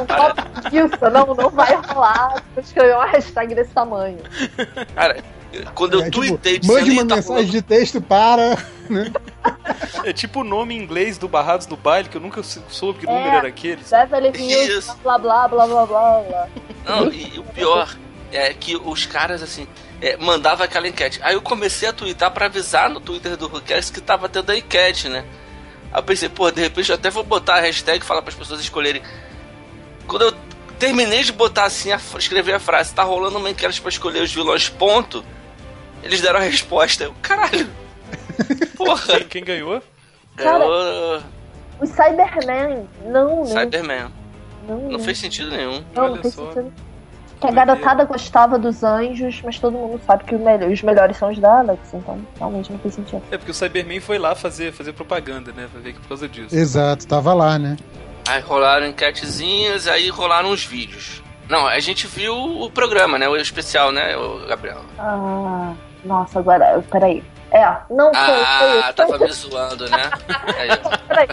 isso, 0.73 1.11
não, 1.11 1.27
não 1.35 1.51
vai 1.51 1.75
rolar. 1.75 2.43
Vou 2.55 2.63
escrever 2.63 2.95
uma 2.95 3.07
hashtag 3.07 3.55
desse 3.55 3.73
tamanho. 3.73 4.19
Cara, 4.95 5.17
quando 5.75 5.95
eu 5.95 6.01
É, 6.01 6.05
tipo, 6.05 6.19
tuitei 6.21 6.61
mande 6.65 6.85
dizendo, 6.85 6.93
uma 6.93 7.03
"Ih, 7.03 7.07
tá 7.09 7.15
mensagem 7.17 7.29
rolando 7.35 7.51
de 7.53 7.63
texto 7.63 8.01
para. 8.01 8.57
Né? 8.89 9.11
É 10.05 10.13
tipo 10.13 10.41
o 10.41 10.45
nome 10.45 10.75
em 10.75 10.79
inglês 10.79 11.19
do 11.19 11.27
Barrados 11.29 11.67
do 11.67 11.77
Baile, 11.77 12.09
que 12.09 12.17
eu 12.17 12.21
nunca 12.21 12.43
sou- 12.43 12.63
soube 12.69 13.01
que 13.01 13.09
É. 13.09 13.13
número 13.13 13.37
era 13.37 13.49
aquele. 13.49 13.83
Beverly 13.83 14.29
Hills, 14.39 14.79
Isso. 14.79 14.97
blá 15.03 15.19
blá 15.19 15.49
blá 15.49 15.67
blá 15.67 15.87
blá 15.87 16.21
blá. 16.21 16.49
Não, 16.85 17.11
e, 17.13 17.35
e 17.35 17.39
o 17.41 17.43
pior 17.45 17.97
é 18.33 18.55
que 18.55 18.77
os 18.77 19.05
caras, 19.07 19.43
assim, 19.43 19.67
é, 20.01 20.17
mandavam 20.17 20.65
aquela 20.65 20.87
enquete. 20.87 21.19
Aí 21.23 21.35
eu 21.35 21.43
comecei 21.43 21.89
a 21.89 21.93
twittar 21.93 22.31
pra 22.31 22.47
avisar 22.47 22.89
no 22.89 23.01
Twitter 23.01 23.37
do 23.37 23.49
Rucast 23.49 23.93
que 23.93 24.01
tava 24.01 24.29
tendo 24.29 24.51
a 24.51 24.57
enquete, 24.57 25.09
né? 25.09 25.25
Aí 25.93 25.99
eu 25.99 26.03
pensei, 26.05 26.29
pô, 26.29 26.51
de 26.51 26.61
repente 26.61 26.91
eu 26.91 26.95
até 26.95 27.11
vou 27.11 27.25
botar 27.25 27.55
a 27.57 27.61
hashtag 27.61 28.03
e 28.03 28.07
falar 28.07 28.23
pras 28.23 28.35
pessoas 28.37 28.61
escolherem. 28.61 29.03
Quando 30.07 30.23
eu 30.27 30.35
terminei 30.79 31.25
de 31.25 31.33
botar 31.33 31.65
assim, 31.65 31.91
a, 31.91 32.01
escrever 32.19 32.53
a 32.55 32.61
frase, 32.61 32.95
tá 32.95 33.03
rolando 33.03 33.39
uma 33.39 33.51
enquete 33.51 33.81
pra 33.81 33.89
escolher 33.91 34.23
os 34.23 34.33
vilões, 34.33 34.69
ponto. 34.69 35.25
Eles 36.07 36.21
deram 36.21 36.39
a 36.39 36.43
resposta. 36.43 37.05
Eu, 37.05 37.15
caralho. 37.23 37.69
Porra. 38.77 39.19
Quem, 39.19 39.29
quem 39.29 39.45
ganhou? 39.45 39.83
Cara, 40.37 40.65
eu, 40.65 41.23
Os 41.81 41.89
Cybermen, 41.91 42.89
não, 43.05 43.41
né? 43.45 43.47
Cyberman. 43.63 44.07
Não, 44.69 44.77
Não 44.79 44.91
não. 44.93 44.99
fez 45.01 45.19
sentido 45.19 45.51
nenhum. 45.51 45.83
Não, 45.95 46.09
não 46.09 46.17
fez 46.23 46.35
só. 46.35 46.47
sentido. 46.53 46.73
Que 47.41 47.47
a 47.47 47.51
garotada 47.51 48.05
gostava 48.05 48.59
dos 48.59 48.83
anjos, 48.83 49.43
mas 49.45 49.59
todo 49.59 49.73
mundo 49.77 50.01
sabe 50.07 50.25
que 50.25 50.35
o 50.35 50.39
melhor- 50.39 50.71
os 50.71 50.83
melhores 50.83 51.19
são 51.19 51.31
os 51.31 51.39
da 51.39 51.59
Alex, 51.59 51.81
então 51.93 52.19
realmente 52.39 52.73
não 52.73 52.79
fez 52.79 52.95
sentido. 52.95 53.23
É 53.31 53.37
porque 53.37 53.51
o 53.51 53.55
Cyberman 53.55 54.01
foi 54.01 54.19
lá 54.19 54.35
fazer, 54.35 54.73
fazer 54.73 54.95
propaganda, 54.95 55.53
né? 55.53 55.69
Que 55.85 55.93
por 55.93 56.09
causa 56.09 56.27
disso. 56.29 56.57
Exato, 56.57 57.07
tava 57.07 57.35
lá, 57.35 57.59
né? 57.59 57.77
Aí 58.27 58.41
rolaram 58.41 58.87
enquetezinhas, 58.87 59.87
aí 59.87 60.09
rolaram 60.09 60.51
os 60.51 60.65
vídeos. 60.65 61.23
Não, 61.49 61.67
a 61.67 61.79
gente 61.79 62.07
viu 62.07 62.35
o 62.35 62.71
programa, 62.71 63.19
né? 63.19 63.29
O 63.29 63.37
especial, 63.37 63.93
né, 63.93 64.17
o 64.17 64.47
Gabriel? 64.49 64.81
Ah, 64.99 65.75
nossa, 66.07 66.39
agora, 66.39 66.83
peraí. 66.91 67.23
É, 67.51 67.65
não 67.91 68.13
foi, 68.13 68.43
Ah, 68.43 68.59
foi, 68.83 68.93
tava 68.95 69.19
foi, 69.19 69.27
me 69.27 69.33
zoando, 69.33 69.89
né? 69.89 70.11
Peraí. 71.07 71.29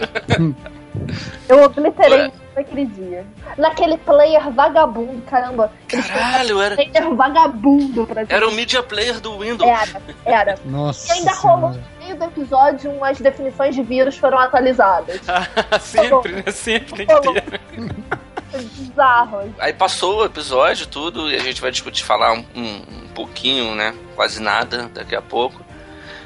Eu 1.48 1.64
obliterei 1.64 2.32
naquele 2.54 2.86
dia. 2.86 3.26
Naquele 3.58 3.98
player 3.98 4.50
vagabundo, 4.50 5.20
caramba. 5.22 5.70
Caralho, 5.88 6.60
era, 6.60 6.76
player 6.76 7.14
vagabundo 7.14 8.06
pra 8.06 8.24
era 8.28 8.48
o 8.48 8.52
media 8.52 8.82
player 8.82 9.20
do 9.20 9.38
Windows. 9.38 9.68
Era, 9.68 10.02
era. 10.24 10.58
Nossa. 10.64 11.08
E 11.08 11.18
ainda 11.18 11.32
Senhora. 11.32 11.60
rolou 11.60 11.70
no 11.72 11.82
meio 11.98 12.16
do 12.16 12.24
episódio 12.24 12.90
umas 12.92 13.20
definições 13.20 13.74
de 13.74 13.82
vírus 13.82 14.16
foram 14.16 14.38
atualizadas. 14.38 15.20
sempre, 15.82 16.32
né? 16.32 16.44
Sempre 16.52 17.06
tem 17.06 17.06
que 17.06 17.32
ter. 17.32 18.23
Bizarro. 18.58 19.54
Aí 19.58 19.72
passou 19.72 20.20
o 20.20 20.24
episódio, 20.24 20.86
tudo, 20.86 21.30
e 21.30 21.36
a 21.36 21.40
gente 21.40 21.60
vai 21.60 21.70
discutir, 21.70 22.04
falar 22.04 22.32
um, 22.32 22.44
um, 22.54 23.08
pouquinho, 23.14 23.74
né? 23.74 23.94
Quase 24.14 24.40
nada, 24.40 24.90
daqui 24.92 25.14
a 25.14 25.22
pouco. 25.22 25.62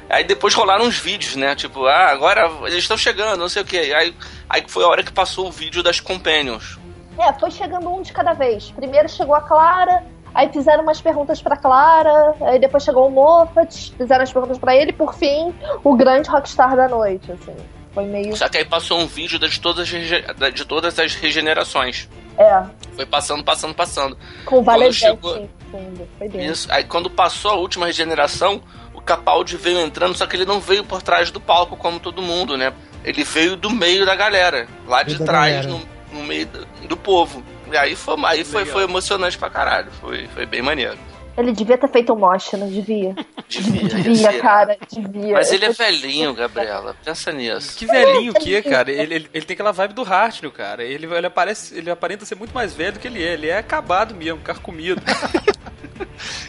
Aí 0.09 0.23
depois 0.23 0.53
rolaram 0.53 0.85
uns 0.85 0.97
vídeos, 0.97 1.35
né? 1.35 1.55
Tipo, 1.55 1.85
ah, 1.85 2.09
agora 2.09 2.51
eles 2.63 2.79
estão 2.79 2.97
chegando, 2.97 3.39
não 3.39 3.49
sei 3.49 3.61
o 3.61 3.65
que. 3.65 3.77
Aí, 3.93 4.15
aí 4.49 4.63
foi 4.67 4.83
a 4.83 4.87
hora 4.87 5.03
que 5.03 5.11
passou 5.11 5.47
o 5.47 5.51
vídeo 5.51 5.83
das 5.83 5.99
Companions. 5.99 6.79
É, 7.17 7.31
foi 7.33 7.51
chegando 7.51 7.89
um 7.89 8.01
de 8.01 8.11
cada 8.11 8.33
vez. 8.33 8.71
Primeiro 8.71 9.07
chegou 9.09 9.35
a 9.35 9.41
Clara, 9.41 10.03
aí 10.33 10.49
fizeram 10.51 10.83
umas 10.83 11.01
perguntas 11.01 11.41
pra 11.41 11.57
Clara, 11.57 12.33
aí 12.41 12.59
depois 12.59 12.83
chegou 12.83 13.07
o 13.07 13.11
Moffat, 13.11 13.93
fizeram 13.95 14.23
as 14.23 14.31
perguntas 14.31 14.57
pra 14.57 14.75
ele, 14.75 14.91
e 14.91 14.93
por 14.93 15.13
fim, 15.13 15.53
o 15.83 15.95
grande 15.95 16.29
rockstar 16.29 16.75
da 16.75 16.87
noite, 16.87 17.31
assim. 17.31 17.55
Foi 17.93 18.05
meio. 18.05 18.35
Só 18.35 18.47
que 18.47 18.57
aí 18.57 18.65
passou 18.65 18.99
um 18.99 19.07
vídeo 19.07 19.39
de 19.39 19.59
todas, 19.59 19.83
as 19.87 19.89
rege- 19.91 20.23
de 20.53 20.65
todas 20.65 20.97
as 20.99 21.15
regenerações. 21.15 22.07
É, 22.37 22.63
Foi 22.95 23.05
passando, 23.05 23.43
passando, 23.43 23.73
passando. 23.73 24.17
com 24.45 24.63
Valesente 24.63 24.99
chegou- 24.99 25.49
fundo. 25.71 26.07
Foi 26.17 26.29
bem. 26.29 26.45
Isso. 26.45 26.67
Aí 26.71 26.83
quando 26.83 27.09
passou 27.09 27.51
a 27.51 27.55
última 27.55 27.85
regeneração, 27.87 28.61
o 28.93 29.01
Capaldi 29.01 29.57
veio 29.57 29.79
entrando, 29.79 30.15
só 30.15 30.25
que 30.25 30.35
ele 30.35 30.45
não 30.45 30.59
veio 30.59 30.83
por 30.83 31.01
trás 31.01 31.31
do 31.31 31.39
palco 31.41 31.75
como 31.75 31.99
todo 31.99 32.21
mundo, 32.21 32.55
né? 32.57 32.71
Ele 33.03 33.23
veio 33.23 33.55
do 33.55 33.69
meio 33.69 34.05
da 34.05 34.15
galera, 34.15 34.67
lá 34.87 35.03
de 35.03 35.17
trás, 35.23 35.65
no, 35.65 35.81
no 36.13 36.23
meio 36.23 36.45
do, 36.47 36.65
do 36.87 36.97
povo. 36.97 37.43
E 37.71 37.77
aí 37.77 37.95
foi, 37.95 38.15
aí 38.25 38.43
foi, 38.43 38.65
foi 38.65 38.83
emocionante 38.83 39.37
pra 39.37 39.49
caralho. 39.49 39.91
Foi, 40.01 40.27
foi 40.27 40.45
bem 40.45 40.61
maneiro. 40.61 40.97
Ele 41.39 41.53
devia 41.53 41.77
ter 41.77 41.87
feito 41.89 42.13
um 42.13 42.17
moche, 42.17 42.57
não 42.57 42.67
devia? 42.69 43.15
Devia, 43.47 43.81
ia 43.81 44.03
Devia, 44.03 44.41
cara, 44.41 44.77
devia. 44.91 45.33
Mas 45.33 45.51
ele 45.51 45.65
é 45.65 45.71
velhinho, 45.71 46.33
Gabriela. 46.33 46.95
Pensa 47.03 47.31
nisso. 47.31 47.77
Que 47.77 47.85
velhinho 47.85 48.33
que 48.33 48.55
é, 48.55 48.61
cara. 48.61 48.91
Ele, 48.91 49.13
ele, 49.15 49.29
ele 49.33 49.45
tem 49.45 49.53
aquela 49.53 49.71
vibe 49.71 49.93
do 49.93 50.03
Hartnell, 50.03 50.51
cara. 50.51 50.83
Ele, 50.83 51.05
ele, 51.05 51.25
aparece, 51.27 51.77
ele 51.77 51.89
aparenta 51.89 52.25
ser 52.25 52.35
muito 52.35 52.53
mais 52.53 52.73
velho 52.73 52.93
do 52.93 52.99
que 52.99 53.07
ele 53.07 53.23
é. 53.23 53.33
Ele 53.33 53.47
é 53.47 53.57
acabado 53.57 54.13
mesmo, 54.13 54.39
carcomido. 54.39 55.01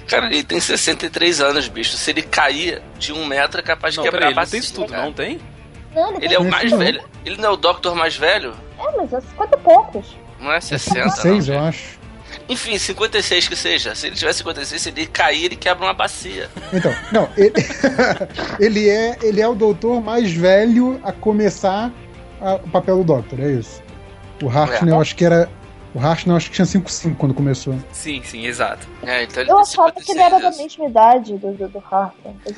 Cara, 0.08 0.26
ele 0.26 0.42
tem 0.42 0.58
63 0.58 1.40
anos, 1.40 1.68
bicho. 1.68 1.96
Se 1.96 2.10
ele 2.10 2.22
cair 2.22 2.82
de 2.98 3.12
um 3.12 3.24
metro, 3.24 3.60
é 3.60 3.62
capaz 3.62 3.94
de 3.94 3.98
Não, 3.98 4.04
quebrar 4.04 4.18
peraí, 4.20 4.32
ele 4.32 4.40
a 4.40 4.42
não 4.42 4.50
tem 4.50 4.60
isso 4.60 4.74
tudo, 4.74 4.88
cara. 4.90 5.04
não 5.04 5.12
tem? 5.12 5.40
Não, 5.94 6.16
Ele 6.20 6.34
é 6.34 6.38
o 6.38 6.44
mais 6.44 6.70
velho. 6.72 7.02
Ele 7.24 7.36
não 7.36 7.50
é 7.50 7.52
o 7.52 7.56
Doctor 7.56 7.94
mais 7.94 8.16
velho? 8.16 8.54
É, 8.78 8.96
mas 8.96 9.12
é 9.12 9.20
50 9.20 9.56
e 9.56 9.60
poucos. 9.60 10.16
Não 10.40 10.52
é 10.52 10.60
60, 10.60 10.98
não. 11.00 11.10
56, 11.10 11.48
eu 11.48 11.60
acho. 11.60 11.99
Enfim, 12.50 12.76
56 12.76 13.48
que 13.48 13.56
seja. 13.56 13.94
Se 13.94 14.08
ele 14.08 14.16
tiver 14.16 14.32
56, 14.32 14.82
se 14.82 14.88
ele 14.90 15.06
cair, 15.06 15.44
ele 15.44 15.56
quebra 15.56 15.84
uma 15.86 15.94
bacia. 15.94 16.50
Então, 16.72 16.92
não, 17.12 17.28
ele, 17.36 17.52
ele 18.60 18.88
é, 18.88 19.16
ele 19.22 19.40
é 19.40 19.48
o 19.48 19.54
doutor 19.54 20.02
mais 20.02 20.32
velho 20.32 21.00
a 21.02 21.12
começar 21.12 21.90
a- 22.40 22.56
o 22.56 22.68
papel 22.68 22.98
do 22.98 23.04
Doctor, 23.04 23.40
é 23.40 23.52
isso. 23.52 23.80
O 24.42 24.48
Hartnell, 24.48 24.96
eu 24.96 25.00
acho 25.00 25.14
que 25.14 25.24
era. 25.24 25.48
O 25.92 25.98
Hartnell, 25.98 26.36
acho 26.36 26.48
que 26.50 26.54
tinha 26.54 26.64
5,5 26.66 27.16
quando 27.16 27.34
começou. 27.34 27.74
Sim, 27.90 28.22
sim, 28.22 28.46
exato. 28.46 28.86
É, 29.02 29.24
então 29.24 29.42
ele 29.42 29.50
Eu 29.50 29.58
achava 29.58 29.90
que 29.90 29.98
ele 29.98 30.06
56 30.20 30.32
era 30.32 30.38
da 30.50 30.56
mesma 30.56 30.84
idade 30.86 31.36
do, 31.36 31.52
do, 31.52 31.68
do. 31.68 31.82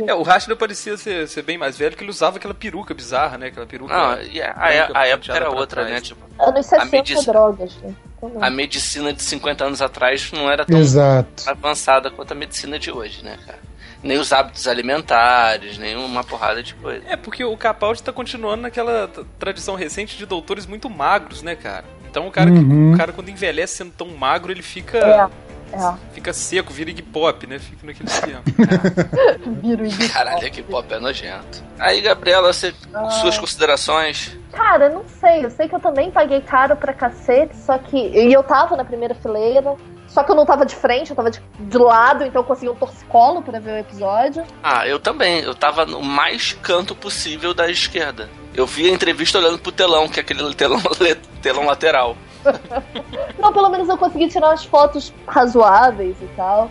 É, 0.06 0.14
o 0.14 0.22
Rashner 0.22 0.56
parecia 0.56 0.96
ser, 0.98 1.26
ser 1.28 1.42
bem 1.42 1.56
mais 1.56 1.78
velho, 1.78 1.92
porque 1.92 2.04
ele 2.04 2.10
usava 2.10 2.36
aquela 2.36 2.52
peruca 2.52 2.92
bizarra, 2.92 3.38
né? 3.38 3.46
Aquela 3.46 3.64
peruca. 3.66 3.94
Não, 3.96 4.22
e 4.22 4.42
a, 4.42 4.50
a- 4.50 4.54
branca 4.86 4.98
a 4.98 5.06
época 5.06 5.32
era 5.34 5.50
outra, 5.50 5.80
trás. 5.82 5.90
né? 5.90 6.00
Tipo, 6.02 6.20
Anos 6.38 6.66
60 6.66 6.90
medici- 6.90 7.26
drogas. 7.26 7.74
Né? 7.82 7.94
A 8.40 8.50
medicina 8.50 9.12
de 9.12 9.22
50 9.22 9.64
anos 9.64 9.80
atrás 9.82 10.30
não 10.32 10.50
era 10.50 10.64
tão 10.64 10.78
Exato. 10.78 11.42
avançada 11.46 12.10
quanto 12.10 12.32
a 12.32 12.34
medicina 12.34 12.78
de 12.78 12.90
hoje, 12.92 13.24
né, 13.24 13.36
cara? 13.46 13.58
Nem 14.02 14.18
os 14.18 14.32
hábitos 14.32 14.66
alimentares, 14.68 15.78
nem 15.78 15.96
uma 15.96 16.22
porrada 16.22 16.62
de 16.62 16.74
coisa. 16.74 17.02
É, 17.08 17.16
porque 17.16 17.44
o 17.44 17.56
Capaldi 17.56 18.02
tá 18.02 18.12
continuando 18.12 18.62
naquela 18.62 19.08
tradição 19.38 19.74
recente 19.74 20.16
de 20.16 20.26
doutores 20.26 20.66
muito 20.66 20.88
magros, 20.90 21.40
né, 21.42 21.56
cara? 21.56 21.84
Então 22.12 22.28
o 22.28 22.30
cara, 22.30 22.50
que- 22.50 22.58
Uhum. 22.58 22.92
o 22.92 22.96
cara 22.98 23.10
quando 23.10 23.30
envelhece 23.30 23.76
sendo 23.78 23.90
tão 23.92 24.06
magro, 24.08 24.52
ele 24.52 24.60
fica. 24.62 24.98
É, 24.98 25.28
é. 25.74 25.94
Fica 26.12 26.30
seco, 26.30 26.70
vira 26.70 26.90
Iggy 26.90 27.00
Pop, 27.00 27.46
né? 27.46 27.58
Fica 27.58 27.86
naquele 27.86 28.06
esquema. 28.10 28.42
Viro 29.62 29.86
e 29.86 30.08
Caralho, 30.08 30.50
que 30.50 30.62
pop 30.62 30.92
é 30.92 30.98
nojento. 31.00 31.62
Aí, 31.78 32.02
Gabriela, 32.02 32.52
você, 32.52 32.74
suas 33.22 33.38
considerações? 33.38 34.36
Cara, 34.52 34.90
não 34.90 35.04
sei. 35.20 35.42
Eu 35.44 35.50
sei 35.50 35.68
que 35.68 35.74
eu 35.74 35.80
também 35.80 36.10
paguei 36.10 36.42
caro 36.42 36.76
pra 36.76 36.92
cacete, 36.92 37.56
só 37.56 37.78
que. 37.78 37.96
E 37.96 38.30
eu 38.32 38.42
tava 38.42 38.76
na 38.76 38.84
primeira 38.84 39.14
fileira. 39.14 39.74
Só 40.08 40.22
que 40.22 40.30
eu 40.30 40.34
não 40.36 40.44
tava 40.44 40.66
de 40.66 40.76
frente, 40.76 41.08
eu 41.08 41.16
tava 41.16 41.30
de, 41.30 41.40
de 41.58 41.78
lado, 41.78 42.22
então 42.24 42.42
eu 42.42 42.46
consegui 42.46 42.70
um 42.70 42.74
torcicolo 42.74 43.40
pra 43.40 43.58
ver 43.58 43.72
o 43.72 43.78
episódio. 43.78 44.44
Ah, 44.62 44.86
eu 44.86 45.00
também. 45.00 45.40
Eu 45.40 45.54
tava 45.54 45.86
no 45.86 46.02
mais 46.02 46.52
canto 46.52 46.94
possível 46.94 47.54
da 47.54 47.70
esquerda. 47.70 48.28
Eu 48.54 48.66
vi 48.66 48.90
a 48.90 48.92
entrevista 48.92 49.38
olhando 49.38 49.58
pro 49.58 49.72
telão, 49.72 50.08
que 50.08 50.20
é 50.20 50.22
aquele 50.22 50.54
telão, 50.54 50.80
telão 51.40 51.66
lateral. 51.66 52.16
Não, 53.38 53.52
pelo 53.52 53.68
menos 53.70 53.88
eu 53.88 53.96
consegui 53.96 54.28
tirar 54.28 54.48
umas 54.48 54.64
fotos 54.64 55.12
razoáveis 55.26 56.16
e 56.20 56.26
tal. 56.36 56.70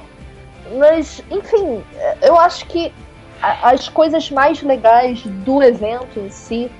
Mas, 0.78 1.24
enfim, 1.30 1.84
eu 2.22 2.38
acho 2.40 2.66
que 2.68 2.94
as 3.42 3.90
coisas 3.90 4.30
mais 4.30 4.62
legais 4.62 5.24
do 5.24 5.62
evento 5.62 6.20
em 6.20 6.30
si. 6.30 6.72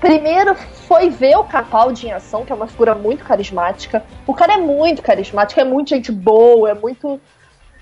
Primeiro 0.00 0.54
foi 0.54 1.10
ver 1.10 1.36
o 1.36 1.44
Capaldi 1.44 2.06
em 2.06 2.12
ação, 2.12 2.44
que 2.44 2.52
é 2.52 2.54
uma 2.54 2.66
figura 2.66 2.94
muito 2.94 3.24
carismática. 3.24 4.04
O 4.26 4.34
cara 4.34 4.54
é 4.54 4.58
muito 4.58 5.02
carismático, 5.02 5.60
é 5.60 5.64
muito 5.64 5.90
gente 5.90 6.10
boa, 6.12 6.70
é 6.70 6.74
muito. 6.74 7.20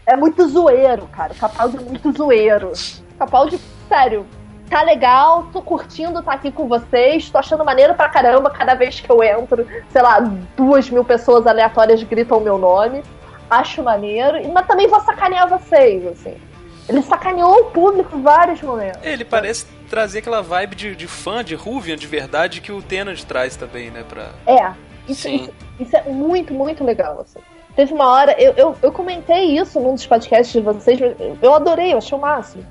É 0.07 0.17
muito 0.17 0.47
zoeiro, 0.47 1.07
cara. 1.09 1.33
O 1.33 1.37
Capaldi 1.37 1.77
é 1.79 1.81
muito 1.81 2.13
zoeiro. 2.13 2.73
O 3.15 3.19
Capaldi, 3.19 3.59
sério, 3.89 4.27
tá 4.75 4.83
legal, 4.83 5.47
tô 5.53 5.63
curtindo 5.63 6.19
estar 6.19 6.33
aqui 6.33 6.51
com 6.51 6.67
vocês, 6.67 7.31
tô 7.31 7.39
achando 7.39 7.65
maneiro 7.65 7.95
pra 7.95 8.09
caramba 8.09 8.51
cada 8.51 8.75
vez 8.75 8.99
que 8.99 9.09
eu 9.09 9.23
entro, 9.23 9.65
sei 9.89 10.03
lá, 10.03 10.19
duas 10.57 10.91
mil 10.91 11.05
pessoas 11.05 11.47
aleatórias 11.47 12.03
gritam 12.03 12.39
o 12.39 12.41
meu 12.41 12.59
nome. 12.59 13.05
Acho 13.49 13.85
maneiro, 13.85 14.37
mas 14.53 14.67
também 14.67 14.89
vou 14.89 15.01
sacanear 15.03 15.49
vocês, 15.49 16.05
assim. 16.09 16.37
Ele 16.89 17.03
sacaneou 17.03 17.55
o 17.61 17.65
público 17.67 18.17
em 18.17 18.23
vários 18.23 18.61
momentos. 18.63 18.99
Ele 19.05 19.25
parece 19.25 19.65
trazer 19.89 20.19
aquela 20.19 20.43
vibe 20.43 20.75
de, 20.75 20.97
de 20.97 21.07
fã 21.07 21.45
de 21.45 21.55
Ruvian 21.55 21.95
de 21.95 22.09
verdade 22.09 22.61
que 22.61 22.73
o 22.73 22.83
Tennant 22.83 23.23
traz 23.23 23.55
também, 23.55 23.93
né? 23.93 24.05
Pra... 24.09 24.31
É, 24.45 24.73
isso, 25.09 25.29
isso, 25.29 25.53
isso 25.79 25.97
é 25.97 26.03
muito, 26.03 26.53
muito 26.53 26.83
legal, 26.83 27.21
assim. 27.21 27.39
Teve 27.77 27.95
uma 27.95 28.09
hora, 28.09 28.35
eu, 28.43 28.53
eu, 28.57 28.77
eu 28.83 28.91
comentei 28.91 29.57
isso 29.57 29.79
num 29.79 29.95
dos 29.95 30.05
podcasts 30.05 30.53
de 30.53 30.61
vocês, 30.61 30.99
eu 31.41 31.55
adorei, 31.55 31.93
eu 31.93 31.99
achei 31.99 32.19
o 32.19 32.21
máximo. 32.21 32.67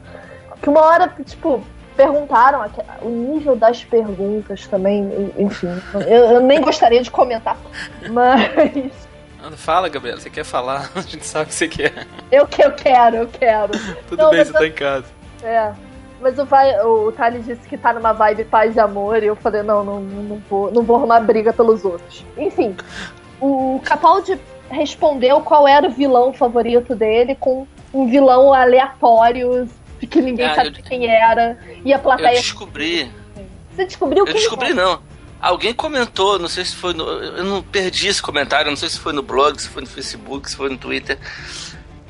Que 0.62 0.70
uma 0.70 0.82
hora, 0.82 1.08
tipo, 1.26 1.64
perguntaram 1.96 2.66
o 3.02 3.10
nível 3.10 3.56
das 3.56 3.84
perguntas 3.84 4.68
também, 4.68 5.32
enfim. 5.38 5.70
Eu, 5.94 6.32
eu 6.32 6.42
nem 6.42 6.62
gostaria 6.62 7.02
de 7.02 7.12
comentar, 7.12 7.58
mas 8.10 8.92
Fala, 9.58 9.90
Gabriela, 9.90 10.20
você 10.20 10.30
quer 10.30 10.46
falar? 10.46 10.90
A 10.96 11.02
gente 11.02 11.26
sabe 11.26 11.48
que 11.48 11.56
você 11.56 11.68
quer. 11.68 12.08
eu 12.32 12.48
que 12.48 12.64
eu 12.64 12.72
quero, 12.72 13.18
eu 13.18 13.28
quero. 13.28 13.74
Tudo 14.08 14.24
Não, 14.24 14.32
bem, 14.32 14.44
você 14.44 14.54
tá 14.54 14.66
em 14.66 14.72
casa. 14.72 15.06
É. 15.44 15.74
Mas 16.22 16.40
o, 16.40 16.46
vai, 16.46 16.80
o 16.80 17.12
Thales 17.12 17.46
disse 17.46 17.68
que 17.68 17.78
tá 17.78 17.92
numa 17.92 18.14
vibe 18.14 18.46
paz 18.46 18.78
e 18.78 18.80
amor, 18.80 19.22
e 19.22 19.26
eu 19.26 19.36
falei, 19.36 19.62
não, 19.62 19.84
não, 19.84 20.00
não, 20.00 20.42
vou, 20.50 20.72
não 20.72 20.82
vou 20.82 20.96
arrumar 20.96 21.20
briga 21.20 21.52
pelos 21.52 21.84
outros. 21.84 22.26
Enfim, 22.38 22.78
o 23.42 23.82
Capaldi 23.84 24.40
respondeu 24.70 25.42
qual 25.42 25.68
era 25.68 25.86
o 25.86 25.92
vilão 25.92 26.32
favorito 26.32 26.96
dele 26.96 27.36
com 27.36 27.68
um 27.94 28.08
vilão 28.08 28.54
aleatório 28.54 29.68
que 30.08 30.22
ninguém 30.22 30.46
Ah, 30.46 30.56
sabe 30.56 30.70
eu- 30.78 30.84
quem 30.84 31.08
era. 31.08 31.58
E 31.84 31.94
a 31.94 31.98
Eu 31.98 32.02
plateia. 32.02 32.32
descobri. 32.32 33.12
Você 33.76 33.86
descobriu 33.86 34.20
Eu 34.20 34.26
quem 34.26 34.36
descobri 34.36 34.68
era? 34.72 34.76
não. 34.76 35.02
Alguém 35.42 35.74
comentou, 35.74 36.40
não 36.40 36.48
sei 36.48 36.64
se 36.64 36.76
foi 36.76 36.94
no. 36.94 37.04
Eu 37.06 37.44
não 37.44 37.62
perdi 37.62 38.08
esse 38.08 38.22
comentário, 38.22 38.70
não 38.72 38.78
sei 38.78 38.88
se 38.90 38.98
foi 39.00 39.12
no 39.12 39.22
blog, 39.22 39.60
se 39.62 39.68
foi 39.68 39.82
no 39.82 39.88
Facebook, 39.90 40.50
se 40.50 40.56
foi 40.56 40.70
no 40.70 40.78
Twitter. 40.78 41.18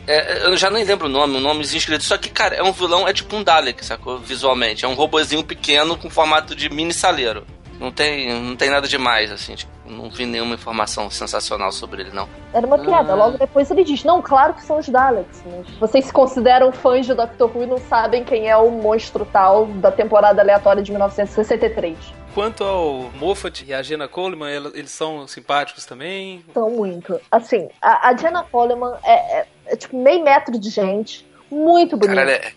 É, 0.06 0.46
eu 0.46 0.58
já 0.58 0.70
nem 0.70 0.84
lembro 0.84 1.08
o 1.08 1.10
nome, 1.10 1.38
o 1.38 1.40
nomezinho 1.40 1.78
escrito. 1.80 2.04
Só 2.04 2.18
que, 2.18 2.30
cara, 2.30 2.56
é 2.56 2.62
um 2.62 2.72
vilão, 2.74 3.08
é 3.08 3.14
tipo 3.14 3.36
um 3.36 3.44
Dalek, 3.44 3.84
sacou? 3.86 4.20
Visualmente. 4.20 4.84
É 4.86 4.88
um 4.88 4.94
robozinho 4.94 5.44
pequeno 5.44 5.98
com 5.98 6.10
formato 6.10 6.54
de 6.56 6.70
mini 6.70 6.94
saleiro. 6.94 7.46
Não 7.80 7.92
tem, 7.92 8.32
não 8.40 8.56
tem 8.56 8.70
nada 8.70 8.88
demais, 8.88 9.32
assim. 9.32 9.56
Tipo, 9.56 9.72
não 9.86 10.10
vi 10.10 10.26
nenhuma 10.26 10.56
informação 10.56 11.10
sensacional 11.10 11.72
sobre 11.72 12.02
ele, 12.02 12.12
não. 12.14 12.28
Era 12.54 12.66
uma 12.66 12.78
piada. 12.80 13.14
Ah. 13.14 13.16
Logo 13.16 13.38
depois 13.38 13.70
ele 13.70 13.84
diz: 13.84 14.04
Não, 14.04 14.22
claro 14.22 14.54
que 14.54 14.64
são 14.64 14.78
os 14.78 14.88
Daleks. 14.90 15.44
Mas 15.46 15.70
vocês 15.80 16.06
se 16.06 16.14
consideram 16.14 16.72
fãs 16.72 17.06
de 17.06 17.14
Doctor 17.14 17.50
Who 17.56 17.64
e 17.64 17.66
não 17.68 17.78
sabem 17.78 18.24
quem 18.24 18.50
é 18.50 18.56
o 18.58 18.70
monstro 18.72 19.26
tal 19.26 19.66
da 19.66 19.92
temporada 19.92 20.42
aleatória 20.42 20.82
de 20.82 20.92
1963. 20.92 21.98
Quanto 22.34 22.64
ao 22.64 23.12
Moffat 23.20 23.64
e 23.68 23.74
a 23.74 23.84
Jenna 23.84 24.08
Coleman, 24.08 24.50
eles 24.74 24.90
são 24.90 25.28
simpáticos 25.28 25.86
também. 25.86 26.44
São 26.54 26.70
muito. 26.72 27.20
Assim, 27.32 27.70
a, 27.82 28.10
a 28.10 28.16
Jenna 28.18 28.44
Coleman 28.52 28.96
é, 29.04 29.40
é- 29.42 29.48
é 29.68 29.76
tipo 29.76 29.96
meio 29.96 30.24
metro 30.24 30.58
de 30.58 30.70
gente. 30.70 31.28
Muito 31.52 31.96
bonita. 31.96 32.16
Cara, 32.22 32.32
ela 32.32 32.46
é, 32.48 32.52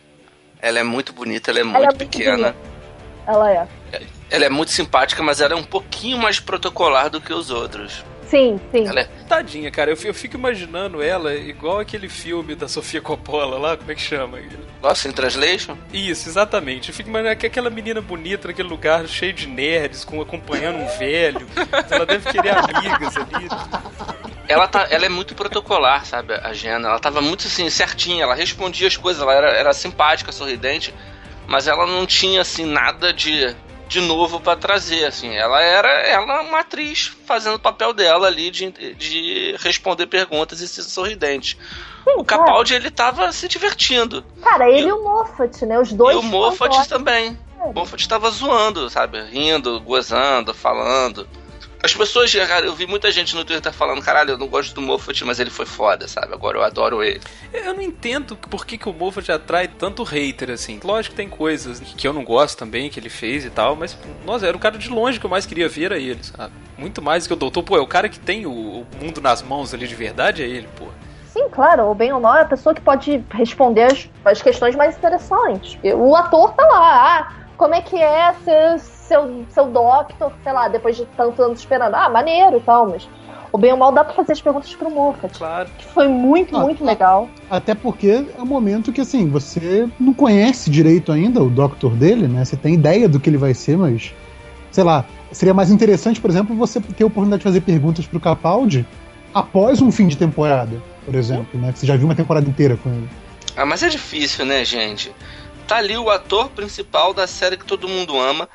ela 0.62 0.78
é 0.78 0.82
muito 0.82 1.12
bonita, 1.12 1.50
ela 1.50 1.60
é 1.60 1.62
muito 1.64 1.76
Ela 1.76 1.84
é 1.84 1.88
muito 1.88 1.98
pequena. 1.98 2.36
bonita. 2.36 2.56
Ela 3.26 3.52
é. 3.52 3.68
Ela 4.30 4.46
é 4.46 4.48
muito 4.50 4.72
simpática, 4.72 5.22
mas 5.22 5.40
ela 5.40 5.52
é 5.54 5.56
um 5.56 5.62
pouquinho 5.62 6.18
mais 6.18 6.40
protocolar 6.40 7.08
do 7.10 7.20
que 7.20 7.32
os 7.32 7.50
outros. 7.50 8.04
Sim, 8.28 8.58
sim. 8.72 8.88
Ela 8.88 9.02
é, 9.02 9.04
Tadinha, 9.28 9.70
cara, 9.70 9.92
eu, 9.92 9.96
fi- 9.96 10.08
eu 10.08 10.14
fico 10.14 10.36
imaginando 10.36 11.00
ela 11.00 11.32
igual 11.32 11.78
aquele 11.78 12.08
filme 12.08 12.56
da 12.56 12.66
Sofia 12.66 13.00
Coppola 13.00 13.56
lá, 13.56 13.76
como 13.76 13.92
é 13.92 13.94
que 13.94 14.00
chama? 14.02 14.40
Lost 14.82 15.04
in 15.04 15.12
Translation? 15.12 15.76
Isso, 15.92 16.28
exatamente. 16.28 16.88
Eu 16.88 16.94
fico 16.94 17.08
imaginando 17.08 17.36
que 17.38 17.46
aquela 17.46 17.70
menina 17.70 18.00
bonita 18.00 18.48
naquele 18.48 18.68
lugar 18.68 19.06
cheio 19.06 19.32
de 19.32 19.46
nerds, 19.46 20.04
com, 20.04 20.20
acompanhando 20.20 20.78
um 20.80 20.88
velho. 20.98 21.46
Ela 21.88 22.04
deve 22.04 22.28
querer 22.32 22.50
amigas 22.56 23.16
ali. 23.16 23.48
Ela, 24.48 24.66
tá, 24.66 24.88
ela 24.90 25.06
é 25.06 25.08
muito 25.08 25.34
protocolar, 25.36 26.04
sabe, 26.04 26.34
a 26.34 26.52
Jenna. 26.52 26.88
Ela 26.88 26.98
tava 26.98 27.20
muito 27.20 27.46
assim, 27.46 27.68
certinha, 27.70 28.24
ela 28.24 28.34
respondia 28.34 28.88
as 28.88 28.96
coisas, 28.96 29.22
ela 29.22 29.34
era, 29.34 29.50
era 29.52 29.72
simpática, 29.72 30.30
sorridente, 30.32 30.92
mas 31.46 31.66
ela 31.68 31.86
não 31.86 32.04
tinha 32.06 32.40
assim 32.40 32.64
nada 32.64 33.12
de, 33.12 33.54
de 33.88 34.00
novo 34.00 34.40
pra 34.40 34.56
trazer, 34.56 35.04
assim. 35.04 35.34
Ela 35.34 35.60
era 35.60 35.88
ela 36.02 36.42
uma 36.42 36.60
atriz 36.60 37.12
fazendo 37.24 37.54
o 37.56 37.60
papel 37.60 37.92
dela 37.92 38.26
ali 38.26 38.50
de, 38.50 38.70
de 38.94 39.56
responder 39.58 40.06
perguntas 40.06 40.60
e 40.60 40.68
ser 40.68 40.82
sorridente. 40.82 41.58
O 42.16 42.24
Capaldi, 42.24 42.74
ele 42.74 42.90
tava 42.90 43.30
se 43.32 43.48
divertindo. 43.48 44.24
Cara, 44.42 44.70
ele 44.70 44.88
e 44.88 44.92
o 44.92 45.02
Moffat, 45.02 45.64
né? 45.66 45.78
Os 45.78 45.92
dois. 45.92 46.14
e 46.14 46.18
o 46.18 46.22
Moffat 46.22 46.88
também. 46.88 47.38
O 47.60 47.72
Moffat 47.72 48.08
tava 48.08 48.30
zoando, 48.30 48.88
sabe? 48.88 49.20
Rindo, 49.22 49.80
gozando, 49.80 50.54
falando. 50.54 51.28
As 51.82 51.94
pessoas, 51.94 52.34
cara, 52.34 52.66
eu 52.66 52.74
vi 52.74 52.86
muita 52.86 53.12
gente 53.12 53.34
no 53.36 53.44
Twitter 53.44 53.72
falando, 53.72 54.02
caralho, 54.02 54.30
eu 54.30 54.38
não 54.38 54.48
gosto 54.48 54.74
do 54.74 54.82
Moffat, 54.82 55.24
mas 55.24 55.38
ele 55.38 55.50
foi 55.50 55.66
foda, 55.66 56.08
sabe? 56.08 56.32
Agora 56.32 56.58
eu 56.58 56.64
adoro 56.64 57.02
ele. 57.02 57.20
Eu 57.52 57.74
não 57.74 57.82
entendo 57.82 58.34
por 58.36 58.66
que, 58.66 58.78
que 58.78 58.88
o 58.88 58.92
Moffat 58.92 59.30
atrai 59.30 59.68
tanto 59.68 60.02
hater, 60.02 60.50
assim. 60.50 60.80
Lógico 60.82 61.14
que 61.14 61.16
tem 61.16 61.28
coisas 61.28 61.80
que 61.80 62.08
eu 62.08 62.12
não 62.12 62.24
gosto 62.24 62.58
também, 62.58 62.90
que 62.90 62.98
ele 62.98 63.10
fez 63.10 63.44
e 63.44 63.50
tal, 63.50 63.76
mas, 63.76 63.96
nossa, 64.24 64.46
era 64.46 64.56
um 64.56 64.60
cara 64.60 64.78
de 64.78 64.88
longe 64.88 65.20
que 65.20 65.26
eu 65.26 65.30
mais 65.30 65.46
queria 65.46 65.68
ver 65.68 65.84
era 65.84 65.98
ele, 65.98 66.22
sabe? 66.24 66.52
Muito 66.76 67.00
mais 67.00 67.26
que 67.26 67.32
o 67.32 67.36
doutor. 67.36 67.62
Pô, 67.62 67.76
é 67.76 67.80
o 67.80 67.86
cara 67.86 68.08
que 68.08 68.18
tem 68.18 68.46
o, 68.46 68.50
o 68.50 68.86
mundo 69.00 69.20
nas 69.20 69.42
mãos 69.42 69.72
ali 69.72 69.86
de 69.86 69.94
verdade, 69.94 70.42
é 70.42 70.46
ele, 70.46 70.68
pô. 70.76 70.86
Sim, 71.32 71.48
claro, 71.50 71.84
ou 71.84 71.94
bem 71.94 72.12
ou 72.12 72.20
mal, 72.20 72.36
é 72.36 72.40
a 72.40 72.46
pessoa 72.46 72.74
que 72.74 72.80
pode 72.80 73.22
responder 73.30 73.84
as, 73.84 74.08
as 74.24 74.40
questões 74.40 74.74
mais 74.74 74.96
interessantes. 74.96 75.78
O 75.94 76.16
ator 76.16 76.54
tá 76.54 76.64
lá, 76.64 77.18
ah, 77.18 77.32
como 77.56 77.74
é 77.74 77.82
que 77.82 77.96
é 77.96 78.34
ser 78.42 78.78
seu, 79.06 79.44
seu 79.50 79.66
doctor, 79.66 80.32
sei 80.42 80.52
lá, 80.52 80.68
depois 80.68 80.96
de 80.96 81.04
tantos 81.16 81.38
anos 81.40 81.58
esperando. 81.58 81.94
Ah, 81.94 82.08
maneiro 82.08 82.56
e 82.56 82.60
tal, 82.60 82.88
mas 82.88 83.08
O 83.52 83.58
bem 83.58 83.72
ou 83.72 83.78
mal 83.78 83.92
dá 83.92 84.04
pra 84.04 84.12
fazer 84.12 84.32
as 84.32 84.40
perguntas 84.40 84.74
pro 84.74 84.90
Moffat. 84.90 85.38
Claro. 85.38 85.68
Que 85.78 85.84
foi 85.86 86.08
muito, 86.08 86.54
Ah, 86.56 86.60
muito 86.60 86.82
ah. 86.82 86.86
legal. 86.86 87.28
Até 87.48 87.74
porque 87.74 88.24
é 88.36 88.42
um 88.42 88.44
momento 88.44 88.92
que, 88.92 89.00
assim, 89.00 89.28
você 89.28 89.88
não 89.98 90.12
conhece 90.12 90.68
direito 90.68 91.10
ainda 91.12 91.42
o 91.42 91.48
Doctor 91.48 91.92
dele, 91.92 92.26
né? 92.28 92.44
Você 92.44 92.56
tem 92.56 92.74
ideia 92.74 93.08
do 93.08 93.18
que 93.20 93.30
ele 93.30 93.38
vai 93.38 93.54
ser, 93.54 93.78
mas. 93.78 94.12
Sei 94.70 94.84
lá. 94.84 95.04
Seria 95.32 95.54
mais 95.54 95.70
interessante, 95.70 96.20
por 96.20 96.28
exemplo, 96.28 96.54
você 96.54 96.80
ter 96.80 97.04
a 97.04 97.06
oportunidade 97.06 97.40
de 97.40 97.44
fazer 97.44 97.60
perguntas 97.60 98.06
pro 98.06 98.20
Capaldi 98.20 98.86
após 99.34 99.80
um 99.82 99.90
fim 99.90 100.06
de 100.06 100.16
temporada, 100.16 100.80
por 101.04 101.14
exemplo, 101.14 101.58
né? 101.60 101.72
Que 101.72 101.78
você 101.78 101.86
já 101.86 101.96
viu 101.96 102.06
uma 102.06 102.14
temporada 102.14 102.48
inteira 102.48 102.76
com 102.76 102.88
ele. 102.90 103.08
Ah, 103.56 103.64
mas 103.64 103.82
é 103.82 103.88
difícil, 103.88 104.44
né, 104.44 104.64
gente? 104.64 105.10
Tá 105.66 105.76
ali 105.78 105.96
o 105.96 106.10
ator 106.10 106.50
principal 106.50 107.12
da 107.12 107.26
série 107.26 107.56
que 107.56 107.64
todo 107.66 107.88
mundo 107.88 108.18
ama. 108.18 108.48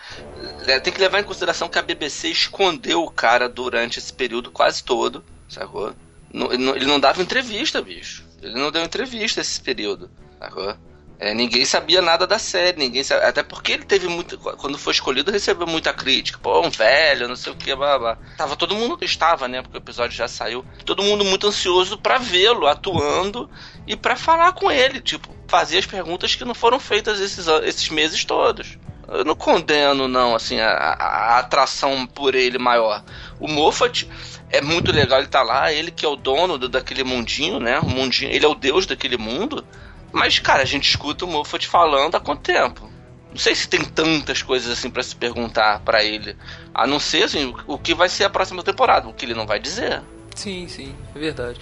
É, 0.68 0.80
Tem 0.80 0.94
que 0.94 1.00
levar 1.00 1.20
em 1.20 1.24
consideração 1.24 1.68
que 1.68 1.78
a 1.78 1.82
BBC 1.82 2.30
escondeu 2.30 3.04
o 3.04 3.12
cara 3.12 3.50
durante 3.50 4.00
esse 4.00 4.14
período 4.14 4.50
quase 4.50 4.84
todo, 4.84 5.24
sacou? 5.48 5.94
Não- 6.34 6.52
ele 6.54 6.64
não- 6.64 6.76
ele 6.76 6.86
não 6.86 7.00
dava 7.00 7.22
entrevista, 7.22 7.82
bicho. 7.82 8.24
Ele 8.42 8.58
não 8.58 8.72
deu 8.72 8.84
entrevista 8.84 9.42
esse 9.42 9.60
período, 9.62 10.10
sacou? 10.40 10.76
É, 11.24 11.36
ninguém 11.36 11.64
sabia 11.66 12.02
nada 12.02 12.26
da 12.26 12.40
série, 12.40 12.80
ninguém 12.80 13.04
sabia, 13.04 13.28
até 13.28 13.44
porque 13.44 13.74
ele 13.74 13.84
teve 13.84 14.08
muito, 14.08 14.40
quando 14.40 14.76
foi 14.76 14.92
escolhido 14.92 15.32
recebeu 15.32 15.68
muita 15.68 15.94
crítica, 15.94 16.40
pô, 16.42 16.62
um 16.66 16.70
velho, 16.72 17.28
não 17.28 17.36
sei 17.36 17.54
o 17.54 17.56
que, 17.56 17.76
blá 17.76 18.00
blá. 18.00 18.18
Tava 18.36 18.56
todo 18.56 18.74
mundo 18.74 18.98
estava, 19.04 19.48
né, 19.48 19.62
porque 19.62 19.78
o 19.78 19.84
episódio 19.86 20.18
já 20.18 20.28
saiu, 20.28 20.66
todo 20.84 21.04
mundo 21.04 21.24
muito 21.24 21.46
ansioso 21.46 21.96
pra 21.96 22.18
vê-lo 22.18 22.66
atuando 22.66 23.48
e 23.86 23.96
pra 23.96 24.16
falar 24.16 24.52
com 24.54 24.72
ele, 24.72 25.00
tipo, 25.00 25.30
fazer 25.48 25.78
as 25.78 25.86
perguntas 25.86 26.34
que 26.34 26.44
não 26.44 26.56
foram 26.56 26.80
feitas 26.80 27.20
esses, 27.20 27.46
esses 27.66 27.88
meses 27.90 28.26
todos. 28.26 28.80
Eu 29.08 29.24
não 29.24 29.36
condeno, 29.36 30.08
não, 30.08 30.34
assim, 30.34 30.60
a, 30.60 30.72
a- 30.72 31.36
a 31.36 31.38
atração 31.40 32.08
por 32.08 32.34
ele 32.34 32.58
maior. 32.58 33.04
O 33.40 33.48
Moffat 33.48 34.10
é 34.50 34.60
muito 34.60 34.92
legal, 34.92 35.20
ele 35.20 35.28
tá 35.28 35.44
lá, 35.44 35.72
ele 35.72 35.92
que 35.92 36.04
é 36.04 36.10
o 36.10 36.16
dono 36.16 36.58
do- 36.58 36.70
daquele 36.70 37.04
mundinho, 37.04 37.60
né? 37.60 37.80
O 37.80 37.86
mundinho, 37.90 38.32
ele 38.32 38.46
é 38.46 38.48
o 38.50 38.56
deus 38.56 38.88
daquele 38.88 39.18
mundo. 39.18 39.64
Mas, 40.12 40.40
cara, 40.40 40.62
a 40.62 40.66
gente 40.66 40.90
escuta 40.90 41.26
o 41.26 41.28
Moffat 41.28 41.68
falando 41.68 42.16
há 42.16 42.20
quanto 42.20 42.42
tempo? 42.42 42.90
Não 43.32 43.38
sei 43.38 43.56
se 43.56 43.68
tem 43.70 43.82
tantas 43.84 44.42
coisas 44.42 44.70
assim 44.72 44.90
pra 44.90 45.02
se 45.02 45.16
perguntar 45.16 45.80
pra 45.86 46.04
ele. 46.04 46.36
A 46.74 46.86
não 46.86 47.00
ser, 47.00 47.24
assim, 47.24 47.46
o- 47.68 47.76
o 47.76 47.78
que 47.78 47.94
vai 47.94 48.10
ser 48.10 48.26
a 48.26 48.30
próxima 48.30 48.62
temporada, 48.62 49.08
o 49.08 49.14
que 49.14 49.26
ele 49.26 49.34
não 49.34 49.48
vai 49.48 49.58
dizer. 49.60 50.02
Sim, 50.36 50.68
sim, 50.68 50.94
é 51.16 51.20
verdade. 51.20 51.60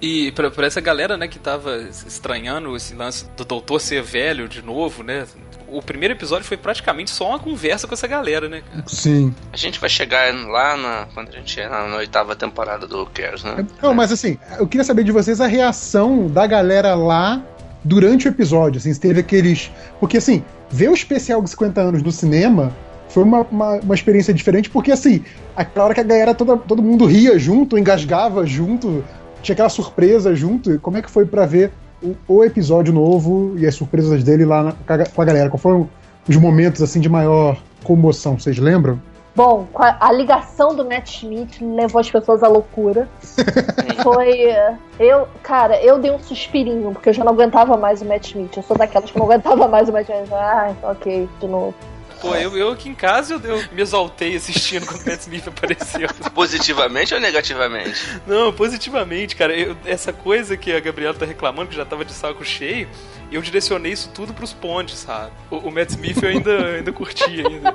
E 0.00 0.30
pra, 0.32 0.50
pra 0.50 0.66
essa 0.66 0.78
galera, 0.80 1.16
né, 1.16 1.26
que 1.26 1.38
tava 1.38 1.74
estranhando 2.06 2.76
esse 2.76 2.94
lance 2.94 3.26
do 3.34 3.46
doutor 3.46 3.80
ser 3.80 4.02
velho 4.02 4.46
de 4.46 4.60
novo, 4.60 5.02
né? 5.02 5.26
O 5.68 5.80
primeiro 5.80 6.12
episódio 6.12 6.44
foi 6.46 6.58
praticamente 6.58 7.10
só 7.10 7.30
uma 7.30 7.38
conversa 7.38 7.88
com 7.88 7.94
essa 7.94 8.06
galera, 8.06 8.46
né, 8.46 8.60
cara? 8.70 8.84
Sim. 8.86 9.34
A 9.50 9.56
gente 9.56 9.80
vai 9.80 9.88
chegar 9.88 10.34
lá 10.34 10.76
na, 10.76 11.08
quando 11.14 11.30
a 11.30 11.32
gente 11.32 11.58
é 11.58 11.66
na, 11.66 11.88
na 11.88 11.96
oitava 11.96 12.36
temporada 12.36 12.86
do 12.86 13.06
Cares, 13.06 13.42
né? 13.42 13.66
Não, 13.82 13.94
mas 13.94 14.12
assim, 14.12 14.38
eu 14.58 14.66
queria 14.68 14.84
saber 14.84 15.02
de 15.02 15.12
vocês 15.12 15.40
a 15.40 15.46
reação 15.46 16.28
da 16.28 16.46
galera 16.46 16.94
lá 16.94 17.42
durante 17.86 18.26
o 18.26 18.30
episódio. 18.30 18.78
Assim, 18.78 18.92
teve 18.94 19.20
aqueles. 19.20 19.70
Porque 20.00 20.16
assim, 20.18 20.42
ver 20.70 20.90
o 20.90 20.94
especial 20.94 21.40
de 21.42 21.50
50 21.50 21.80
anos 21.80 22.02
no 22.02 22.10
cinema 22.12 22.72
foi 23.08 23.22
uma, 23.22 23.42
uma, 23.50 23.74
uma 23.76 23.94
experiência 23.94 24.34
diferente, 24.34 24.68
porque 24.68 24.90
assim, 24.92 25.22
aquela 25.56 25.86
hora 25.86 25.94
que 25.94 26.00
a 26.00 26.04
galera 26.04 26.34
toda, 26.34 26.56
todo 26.56 26.82
mundo 26.82 27.06
ria 27.06 27.38
junto, 27.38 27.78
engasgava 27.78 28.44
junto, 28.44 29.02
tinha 29.42 29.54
aquela 29.54 29.68
surpresa 29.68 30.34
junto. 30.34 30.78
Como 30.80 30.96
é 30.96 31.02
que 31.02 31.10
foi 31.10 31.24
pra 31.24 31.46
ver 31.46 31.70
o, 32.02 32.14
o 32.28 32.44
episódio 32.44 32.92
novo 32.92 33.54
e 33.56 33.66
as 33.66 33.74
surpresas 33.74 34.22
dele 34.22 34.44
lá 34.44 34.62
na- 34.64 34.72
com 35.06 35.22
a 35.22 35.24
galera? 35.24 35.48
Qual 35.48 35.58
foram 35.58 35.88
os 36.28 36.36
momentos 36.36 36.82
assim 36.82 37.00
de 37.00 37.08
maior 37.08 37.56
comoção? 37.84 38.38
Vocês 38.38 38.58
lembram? 38.58 39.00
Bom, 39.36 39.66
a, 39.74 40.10
ligação 40.12 40.74
do 40.74 40.82
Matt 40.82 41.10
Schmidt 41.10 41.62
levou 41.62 42.00
as 42.00 42.10
pessoas 42.10 42.42
à 42.42 42.48
loucura. 42.48 43.06
Foi. 44.02 44.40
eh, 44.44 44.74
Eu, 44.98 45.28
cara, 45.42 45.78
eu 45.82 45.98
dei 45.98 46.10
um 46.10 46.18
suspirinho, 46.18 46.92
porque 46.92 47.10
eu 47.10 47.12
já 47.12 47.22
não 47.22 47.32
aguentava 47.32 47.76
mais 47.76 48.00
o 48.00 48.06
Matt 48.06 48.28
Schmidt. 48.28 48.56
Eu 48.56 48.62
sou 48.62 48.78
daquelas 48.78 49.10
que 49.10 49.18
não 49.18 49.26
aguentava 49.26 49.68
mais 49.68 49.90
o 49.90 49.92
Matt 49.92 50.06
Schmidt. 50.06 50.32
Ai, 50.32 50.74
ok, 50.82 51.28
de 51.38 51.46
novo. 51.46 51.74
Pô, 52.20 52.34
eu, 52.34 52.56
eu 52.56 52.70
aqui 52.70 52.88
em 52.88 52.94
casa 52.94 53.34
eu, 53.34 53.40
eu 53.40 53.64
me 53.72 53.82
exaltei 53.82 54.34
assistindo 54.36 54.86
quando 54.86 55.02
o 55.02 55.08
Matt 55.08 55.20
Smith 55.20 55.46
apareceu. 55.48 56.08
Positivamente 56.34 57.14
ou 57.14 57.20
negativamente? 57.20 57.94
Não, 58.26 58.52
positivamente, 58.52 59.36
cara. 59.36 59.54
Eu- 59.56 59.76
essa 59.84 60.12
coisa 60.12 60.56
que 60.56 60.72
a 60.72 60.80
Gabriela 60.80 61.14
tá 61.14 61.26
reclamando, 61.26 61.68
que 61.70 61.76
já 61.76 61.84
tava 61.84 62.04
de 62.04 62.12
saco 62.12 62.44
cheio, 62.44 62.88
eu 63.30 63.42
direcionei 63.42 63.92
isso 63.92 64.10
tudo 64.14 64.32
pros 64.32 64.52
pontes, 64.52 64.98
sabe? 64.98 65.30
O, 65.50 65.56
o 65.56 65.70
Matt 65.70 65.90
Smith 65.90 66.22
eu 66.22 66.28
ainda, 66.28 66.66
ainda 66.76 66.92
curti 66.92 67.24
ainda. 67.24 67.74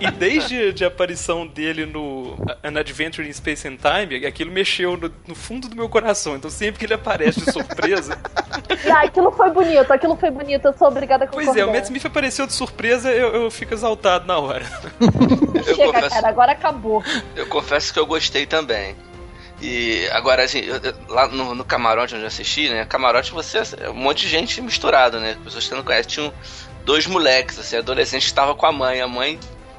E, 0.00 0.04
e- 0.04 0.08
e 0.08 0.10
desde 0.10 0.72
de 0.72 0.84
a 0.84 0.88
aparição 0.88 1.46
dele 1.46 1.86
no 1.86 2.36
An 2.62 2.78
Adventure 2.78 3.26
in 3.28 3.32
Space 3.32 3.66
and 3.66 3.76
Time, 3.76 4.26
aquilo 4.26 4.50
mexeu 4.50 4.96
no, 4.96 5.10
no 5.26 5.34
fundo 5.34 5.68
do 5.68 5.76
meu 5.76 5.88
coração. 5.88 6.36
Então 6.36 6.50
sempre 6.50 6.78
que 6.78 6.84
ele 6.86 6.94
aparece 6.94 7.40
de 7.40 7.50
surpresa. 7.52 8.18
Ah, 8.92 9.02
aquilo 9.04 9.30
foi 9.32 9.50
bonito, 9.50 9.92
aquilo 9.92 10.16
foi 10.16 10.30
bonito, 10.30 10.64
eu 10.66 10.72
sou 10.76 10.88
obrigada 10.88 11.24
a 11.24 11.26
concordar. 11.26 11.52
pois 11.52 11.56
é, 11.60 11.64
o 11.64 11.72
Matt 11.72 11.84
Smith 11.84 12.04
apareceu 12.06 12.46
de 12.46 12.52
surpresa, 12.52 13.10
eu, 13.10 13.34
eu 13.34 13.50
fico 13.50 13.74
exaltado 13.74 14.26
na 14.26 14.38
hora. 14.38 14.64
Eu 15.54 15.74
Chega, 15.74 15.92
confesso, 15.92 16.14
cara, 16.14 16.28
agora 16.28 16.52
acabou. 16.52 17.02
eu 17.36 17.46
confesso 17.46 17.92
que 17.92 17.98
eu 17.98 18.06
gostei 18.06 18.46
também. 18.46 18.96
E 19.60 20.08
agora, 20.12 20.44
assim, 20.44 20.60
eu- 20.60 20.76
eu- 20.76 20.94
lá 21.08 21.26
no, 21.26 21.54
no 21.54 21.64
camarote 21.64 22.14
onde 22.14 22.22
eu 22.22 22.28
assisti, 22.28 22.68
né? 22.68 22.84
Camarote 22.84 23.32
você 23.32 23.58
é 23.80 23.90
um 23.90 23.94
monte 23.94 24.20
de 24.22 24.28
gente 24.28 24.60
misturada, 24.60 25.18
né? 25.18 25.36
Pessoas 25.42 25.64
que 25.64 25.70
você 25.70 25.74
não 25.74 25.82
conhece. 25.82 26.08
Tinham 26.08 26.32
dois 26.84 27.06
moleques, 27.08 27.58
assim, 27.58 27.76
adolescentes 27.76 28.26
que 28.26 28.30
estavam 28.32 28.54
com 28.54 28.66
a 28.66 28.70
mãe. 28.72 29.00
A 29.00 29.08
mãe, 29.08 29.38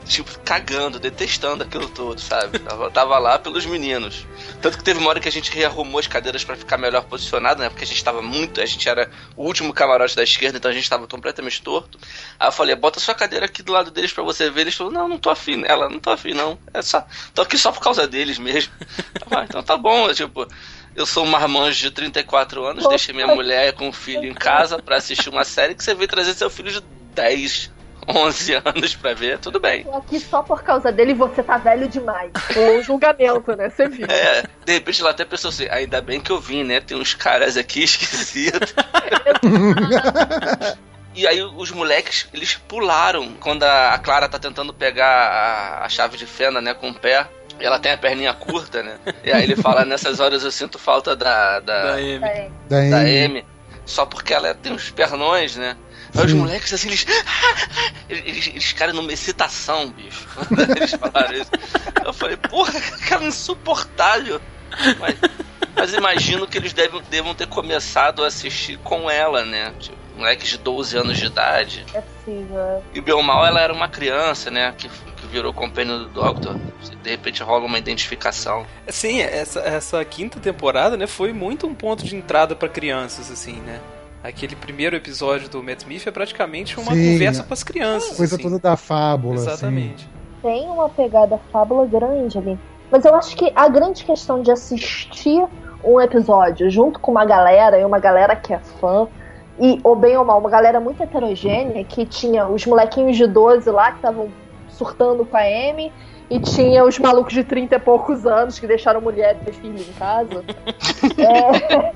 tipo, 0.09 0.39
cagando, 0.39 0.99
detestando 0.99 1.63
aquilo 1.63 1.87
tudo, 1.87 2.19
sabe? 2.19 2.57
Tava, 2.57 2.89
tava 2.89 3.19
lá 3.19 3.37
pelos 3.37 3.65
meninos. 3.65 4.25
Tanto 4.59 4.77
que 4.77 4.83
teve 4.83 4.99
uma 4.99 5.09
hora 5.09 5.19
que 5.19 5.29
a 5.29 5.31
gente 5.31 5.51
rearrumou 5.51 5.99
as 5.99 6.07
cadeiras 6.07 6.43
pra 6.43 6.55
ficar 6.55 6.77
melhor 6.77 7.03
posicionado, 7.03 7.61
né? 7.61 7.69
Porque 7.69 7.83
a 7.83 7.87
gente 7.87 8.03
tava 8.03 8.19
muito. 8.21 8.59
A 8.59 8.65
gente 8.65 8.89
era 8.89 9.09
o 9.37 9.45
último 9.45 9.71
camarote 9.71 10.15
da 10.15 10.23
esquerda, 10.23 10.57
então 10.57 10.71
a 10.71 10.73
gente 10.73 10.89
tava 10.89 11.07
completamente 11.07 11.61
torto. 11.61 11.99
Aí 12.39 12.47
eu 12.47 12.51
falei, 12.51 12.75
bota 12.75 12.99
sua 12.99 13.13
cadeira 13.13 13.45
aqui 13.45 13.61
do 13.61 13.71
lado 13.71 13.91
deles 13.91 14.11
pra 14.11 14.23
você 14.23 14.49
ver. 14.49 14.61
Eles 14.61 14.75
falaram, 14.75 15.01
não, 15.01 15.07
não 15.09 15.17
tô 15.19 15.29
afim. 15.29 15.63
Ela, 15.63 15.87
não 15.87 15.99
tô 15.99 16.09
afim, 16.09 16.33
não. 16.33 16.57
É 16.73 16.81
só. 16.81 17.05
Tô 17.35 17.43
aqui 17.43 17.57
só 17.57 17.71
por 17.71 17.81
causa 17.81 18.07
deles 18.07 18.37
mesmo. 18.39 18.73
Ah, 19.31 19.43
então 19.47 19.61
tá 19.61 19.77
bom, 19.77 20.11
tipo. 20.11 20.47
Eu 20.95 21.05
sou 21.05 21.23
um 21.23 21.27
marmanjo 21.29 21.79
de 21.79 21.91
34 21.91 22.65
anos, 22.65 22.87
deixei 22.89 23.13
minha 23.13 23.27
mulher 23.27 23.73
com 23.73 23.87
um 23.87 23.93
filho 23.93 24.25
em 24.25 24.33
casa 24.33 24.81
pra 24.81 24.95
assistir 24.95 25.29
uma 25.29 25.43
série 25.43 25.75
que 25.75 25.83
você 25.83 25.93
veio 25.93 26.07
trazer 26.07 26.33
seu 26.33 26.49
filho 26.49 26.71
de 26.71 26.81
10, 27.13 27.71
11 28.09 28.53
anos 28.65 28.95
pra 28.95 29.13
ver, 29.13 29.37
tudo 29.37 29.59
bem. 29.59 29.83
Tô 29.83 29.95
aqui 29.95 30.19
só 30.19 30.41
por 30.41 30.63
causa 30.63 30.91
dele 30.91 31.11
e 31.11 31.15
você 31.15 31.43
tá 31.43 31.57
velho 31.57 31.87
demais. 31.87 32.31
Um 32.57 32.81
julgamento, 32.81 33.55
né? 33.55 33.69
Você 33.69 33.87
viu. 33.87 34.07
É, 34.09 34.43
de 34.65 34.73
repente 34.73 35.01
ela 35.01 35.11
até 35.11 35.23
pensou 35.23 35.49
assim, 35.49 35.67
ainda 35.69 36.01
bem 36.01 36.19
que 36.19 36.31
eu 36.31 36.39
vim, 36.39 36.63
né? 36.63 36.79
Tem 36.79 36.97
uns 36.97 37.13
caras 37.13 37.55
aqui 37.55 37.83
esquisitos. 37.83 38.73
E 41.15 41.27
aí 41.27 41.43
os 41.43 41.71
moleques, 41.71 42.27
eles 42.33 42.55
pularam 42.55 43.33
quando 43.39 43.63
a 43.63 43.97
Clara 43.99 44.29
tá 44.29 44.39
tentando 44.39 44.73
pegar 44.73 45.05
a, 45.05 45.85
a 45.85 45.89
chave 45.89 46.17
de 46.17 46.25
fenda, 46.25 46.61
né, 46.61 46.73
com 46.73 46.89
o 46.89 46.93
pé. 46.93 47.27
E 47.59 47.65
ela 47.65 47.77
tem 47.77 47.91
a 47.91 47.97
perninha 47.97 48.33
curta, 48.33 48.81
né? 48.81 48.97
E 49.21 49.31
aí 49.31 49.43
ele 49.43 49.55
fala, 49.57 49.83
nessas 49.83 50.21
horas 50.21 50.43
eu 50.43 50.51
sinto 50.51 50.79
falta 50.79 51.15
da, 51.15 51.59
da, 51.59 51.83
Da 51.83 51.93
Amy. 51.95 52.23
É. 52.23 52.49
Daí, 52.69 52.89
da 52.89 52.99
Amy. 52.99 53.45
Só 53.85 54.05
porque 54.05 54.33
ela 54.33 54.53
tem 54.53 54.71
uns 54.71 54.89
pernões, 54.91 55.57
né? 55.57 55.75
Aí 56.15 56.25
os 56.25 56.33
moleques, 56.33 56.73
assim, 56.73 56.87
eles... 56.89 57.05
Eles, 58.09 58.47
eles 58.47 58.65
ficaram 58.65 58.93
numa 58.93 59.11
excitação, 59.13 59.89
bicho. 59.89 60.27
Quando 60.35 60.59
eles 60.75 60.91
falaram 60.91 61.33
isso. 61.33 61.51
Eu 62.03 62.13
falei, 62.13 62.37
porra, 62.37 62.73
cara 63.07 63.23
insuportável. 63.25 64.41
Mas, 64.99 65.15
mas 65.75 65.93
imagino 65.93 66.47
que 66.47 66.57
eles 66.57 66.73
devem, 66.73 67.01
devam 67.09 67.33
ter 67.35 67.47
começado 67.47 68.23
a 68.23 68.27
assistir 68.27 68.77
com 68.79 69.09
ela, 69.09 69.45
né? 69.45 69.73
Tipo, 69.79 69.97
moleques 70.19 70.49
de 70.49 70.57
12 70.57 70.97
anos 70.97 71.17
de 71.17 71.25
idade. 71.25 71.85
É 71.93 72.01
possível. 72.01 72.59
é. 72.59 72.81
E 72.93 73.01
bem 73.01 73.13
ou 73.13 73.23
mal, 73.23 73.45
ela 73.45 73.61
era 73.61 73.73
uma 73.73 73.87
criança, 73.87 74.51
né? 74.51 74.73
Que, 74.77 74.89
que 74.89 75.27
virou 75.27 75.53
companion 75.53 75.99
do 75.99 76.09
Doctor. 76.09 76.59
De 77.01 77.09
repente 77.09 77.41
rola 77.41 77.65
uma 77.65 77.77
identificação. 77.77 78.65
Sim, 78.89 79.21
essa, 79.21 79.59
essa 79.61 80.03
quinta 80.03 80.39
temporada, 80.39 80.97
né, 80.97 81.07
foi 81.07 81.31
muito 81.31 81.65
um 81.65 81.73
ponto 81.73 82.03
de 82.03 82.15
entrada 82.15 82.55
pra 82.55 82.67
crianças, 82.67 83.31
assim, 83.31 83.61
né? 83.61 83.79
Aquele 84.23 84.55
primeiro 84.55 84.95
episódio 84.95 85.47
do 85.47 85.63
Matt 85.63 85.79
Smith 85.79 86.05
é 86.05 86.11
praticamente 86.11 86.77
uma 86.79 86.91
Sim, 86.91 87.13
conversa 87.13 87.43
com 87.43 87.53
as 87.53 87.63
crianças. 87.63 88.17
coisa 88.17 88.35
assim. 88.35 88.43
toda 88.43 88.59
da 88.59 88.75
fábula. 88.75 89.35
assim. 89.35 89.47
Exatamente. 89.47 90.09
Tem 90.41 90.67
uma 90.67 90.89
pegada 90.89 91.39
fábula 91.51 91.85
grande 91.85 92.37
ali. 92.37 92.59
Mas 92.91 93.05
eu 93.05 93.15
acho 93.15 93.35
que 93.37 93.51
a 93.55 93.69
grande 93.69 94.03
questão 94.03 94.41
de 94.41 94.51
assistir 94.51 95.45
um 95.83 96.01
episódio 96.01 96.69
junto 96.69 96.99
com 96.99 97.11
uma 97.11 97.23
galera, 97.23 97.79
e 97.79 97.85
uma 97.85 97.99
galera 97.99 98.35
que 98.35 98.53
é 98.53 98.59
fã, 98.59 99.07
e, 99.59 99.79
ou 99.83 99.95
bem 99.95 100.17
ou 100.17 100.25
mal, 100.25 100.39
uma 100.39 100.49
galera 100.49 100.79
muito 100.79 101.01
heterogênea, 101.01 101.83
que 101.83 102.05
tinha 102.05 102.47
os 102.47 102.65
molequinhos 102.65 103.15
de 103.15 103.27
12 103.27 103.69
lá 103.69 103.91
que 103.91 103.97
estavam 103.97 104.29
surtando 104.69 105.25
com 105.25 105.37
a 105.37 105.41
Amy, 105.41 105.91
e 106.29 106.39
tinha 106.39 106.85
os 106.85 106.99
malucos 106.99 107.33
de 107.33 107.43
30 107.43 107.75
e 107.75 107.79
poucos 107.79 108.25
anos 108.25 108.59
que 108.59 108.67
deixaram 108.67 109.01
mulher 109.01 109.37
ter 109.43 109.53
filho 109.53 109.79
em 109.79 109.93
casa. 109.93 110.43
É, 111.17 111.93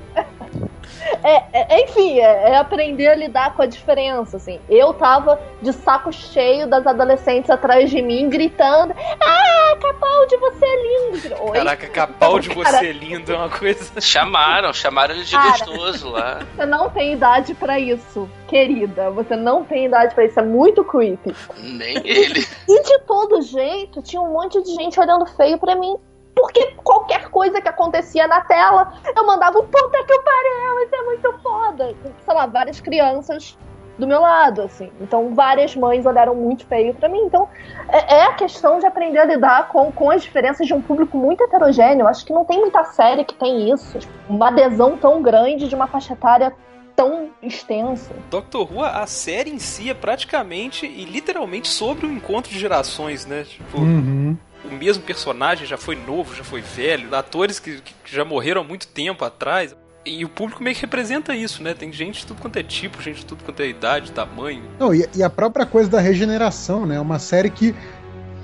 É, 1.24 1.44
é, 1.54 1.84
enfim, 1.84 2.20
é, 2.20 2.52
é, 2.52 2.58
aprender 2.58 3.08
a 3.08 3.16
lidar 3.16 3.56
com 3.56 3.62
a 3.62 3.66
diferença, 3.66 4.38
assim. 4.38 4.60
Eu 4.70 4.94
tava 4.94 5.40
de 5.62 5.72
saco 5.74 6.12
cheio 6.12 6.68
das 6.68 6.86
adolescentes 6.86 7.50
atrás 7.50 7.90
de 7.90 8.02
mim, 8.02 8.30
gritando 8.30 8.94
Ah, 9.20 9.76
Capaldi, 9.82 10.38
você 10.38 10.66
é 10.66 10.84
lindo! 10.84 11.36
Oi? 11.44 11.52
Caraca, 11.52 11.88
Capaldi, 11.88 12.50
você 12.50 12.88
é 12.88 12.92
lindo 12.92 13.34
é 13.34 13.38
uma 13.38 13.50
coisa... 13.50 14.00
Chamaram, 14.02 14.74
chamaram 14.74 15.16
ele 15.16 15.24
de 15.24 15.32
Cara, 15.32 15.50
gostoso 15.50 16.10
lá. 16.10 16.40
Você 16.56 16.66
não 16.66 16.90
tem 16.90 17.14
idade 17.14 17.54
para 17.54 17.80
isso, 17.80 18.30
querida. 18.48 19.10
Você 19.12 19.36
não 19.36 19.64
tem 19.64 19.86
idade 19.86 20.14
para 20.14 20.26
isso, 20.26 20.40
é 20.40 20.44
muito 20.44 20.84
creepy. 20.84 21.36
Nem 21.58 21.98
ele. 22.06 22.46
E 22.68 22.84
de 22.84 23.00
todo 23.00 23.42
jeito, 23.42 24.02
tinha 24.02 24.22
um 24.22 24.32
monte 24.32 24.62
de 24.62 24.74
gente 24.74 25.00
olhando 25.00 25.26
feio 25.26 25.58
para 25.58 25.76
mim 25.76 25.96
porque 26.36 26.74
qualquer 26.84 27.30
coisa 27.30 27.62
que 27.62 27.70
acontecia 27.70 28.28
na 28.28 28.42
tela, 28.42 28.94
eu 29.16 29.26
mandava 29.26 29.60
um 29.60 29.68
puta 29.68 30.04
que 30.04 30.20
pariu, 30.20 30.84
isso 30.84 30.96
é 30.96 31.04
muito 31.04 31.34
foda. 31.42 31.96
Sei 32.26 32.34
lá, 32.34 32.46
várias 32.46 32.80
crianças 32.80 33.58
do 33.98 34.08
meu 34.08 34.22
lado, 34.22 34.64
assim. 34.64 34.92
Então, 35.00 35.34
várias 35.36 35.76
mães 35.76 36.06
olharam 36.06 36.36
muito 36.36 36.66
feio 36.66 36.94
para 36.94 37.08
mim. 37.08 37.20
Então, 37.20 37.48
é, 37.90 38.16
é, 38.16 38.24
a 38.26 38.34
questão 38.34 38.80
de 38.80 38.86
aprender 38.86 39.20
a 39.20 39.26
lidar 39.26 39.70
com, 39.70 39.92
com 39.92 40.10
as 40.10 40.24
diferenças 40.24 40.66
de 40.66 40.74
um 40.74 40.82
público 40.82 41.18
muito 41.18 41.44
heterogêneo. 41.44 42.08
Acho 42.08 42.26
que 42.26 42.34
não 42.34 42.46
tem 42.46 42.60
muita 42.60 42.84
série 42.86 43.24
que 43.24 43.36
tem 43.36 43.72
isso. 43.72 44.00
Uma 44.28 44.48
adesão 44.48 44.98
tão 44.98 45.22
grande 45.22 45.68
de 45.68 45.76
uma 45.76 45.88
faixa 45.88 46.14
etária 46.14 46.54
tão 46.96 47.30
extensa. 47.42 48.14
Doctor 48.30 48.72
Who, 48.72 48.84
a 48.84 49.06
série 49.08 49.50
em 49.50 49.60
si 49.60 49.90
é 49.90 49.94
praticamente 49.96 50.86
e 50.86 51.06
literalmente 51.06 51.68
sobre 51.68 52.06
o 52.06 52.12
encontro 52.12 52.52
de 52.52 52.60
gerações, 52.60 53.26
né? 53.26 53.44
Tipo, 53.44 53.80
uhum 53.80 54.38
o 54.64 54.72
mesmo 54.72 55.04
personagem 55.04 55.68
já 55.68 55.78
foi 55.78 55.96
novo, 55.96 56.36
já 56.36 56.44
foi 56.44 56.62
velho, 56.62 57.14
atores 57.16 57.60
que, 57.60 57.82
que 57.82 57.94
já 58.06 58.24
morreram 58.24 58.62
há 58.62 58.64
muito 58.64 58.88
tempo 58.88 59.24
atrás. 59.26 59.76
E 60.06 60.26
o 60.26 60.30
público 60.30 60.62
meio 60.62 60.76
que 60.76 60.82
representa 60.82 61.34
isso, 61.34 61.64
né? 61.64 61.74
Tem 61.74 61.92
gente 61.92 62.20
de 62.20 62.26
tudo 62.26 62.42
quanto 62.42 62.58
é 62.58 62.64
tipo, 62.64 63.02
gente 63.02 63.20
de 63.20 63.26
tudo 63.26 63.44
quanto 63.44 63.62
é 63.62 63.68
idade, 63.68 64.12
tamanho. 64.12 64.64
Não, 64.78 64.94
e, 64.94 65.08
e 65.16 65.24
a 65.24 65.30
própria 65.30 65.66
coisa 65.66 65.90
da 65.90 66.00
regeneração, 66.02 66.86
né? 66.86 66.96
É 66.96 67.00
uma 67.00 67.20
série 67.20 67.50
que, 67.50 67.74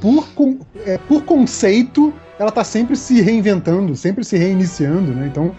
por, 0.01 0.25
é, 0.85 0.97
por 0.99 1.23
conceito, 1.23 2.13
ela 2.37 2.49
tá 2.49 2.63
sempre 2.63 2.95
se 2.95 3.19
reinventando, 3.19 3.93
sempre 3.97 4.23
se 4.23 4.37
reiniciando, 4.37 5.11
né? 5.13 5.27
Então, 5.27 5.53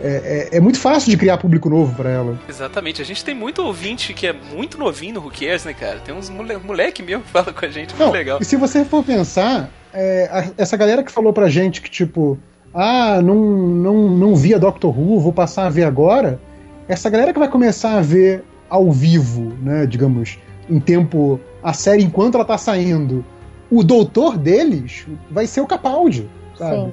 é, 0.00 0.48
é, 0.52 0.56
é, 0.56 0.60
muito 0.60 0.78
fácil 0.78 1.10
de 1.10 1.16
criar 1.16 1.38
público 1.38 1.70
novo 1.70 1.94
para 1.94 2.10
ela. 2.10 2.38
Exatamente. 2.48 3.00
A 3.00 3.04
gente 3.04 3.24
tem 3.24 3.34
muito 3.34 3.62
ouvinte 3.62 4.12
que 4.12 4.26
é 4.26 4.32
muito 4.32 4.76
novinho 4.76 5.14
no 5.14 5.20
Who 5.20 5.30
Cares, 5.30 5.64
né, 5.64 5.72
cara? 5.72 6.00
Tem 6.00 6.14
uns 6.14 6.28
mole 6.28 6.56
moleque 6.58 7.02
mesmo 7.02 7.22
que 7.22 7.30
fala 7.30 7.52
com 7.52 7.64
a 7.64 7.68
gente, 7.68 7.90
muito 7.90 8.04
Não, 8.04 8.10
legal. 8.10 8.38
E 8.40 8.44
se 8.44 8.56
você 8.56 8.84
for 8.84 9.02
pensar, 9.02 9.70
é, 9.96 10.28
a, 10.30 10.62
essa 10.62 10.76
galera 10.76 11.02
que 11.02 11.10
falou 11.10 11.32
pra 11.32 11.48
gente 11.48 11.80
que, 11.80 11.90
tipo, 11.90 12.38
ah, 12.74 13.22
não, 13.22 13.34
não, 13.34 14.10
não 14.10 14.36
via 14.36 14.58
Doctor 14.58 14.96
Who, 14.96 15.18
vou 15.18 15.32
passar 15.32 15.66
a 15.66 15.70
ver 15.70 15.84
agora, 15.84 16.38
essa 16.86 17.08
galera 17.08 17.32
que 17.32 17.38
vai 17.38 17.48
começar 17.48 17.96
a 17.96 18.02
ver 18.02 18.44
ao 18.68 18.92
vivo, 18.92 19.54
né, 19.62 19.86
digamos, 19.86 20.38
em 20.68 20.78
tempo, 20.78 21.40
a 21.62 21.72
série 21.72 22.02
enquanto 22.04 22.34
ela 22.34 22.44
tá 22.44 22.58
saindo, 22.58 23.24
o 23.70 23.82
doutor 23.82 24.36
deles 24.36 25.06
vai 25.30 25.46
ser 25.46 25.62
o 25.62 25.66
Capaldi, 25.66 26.28
sabe? 26.58 26.76
Sim. 26.76 26.92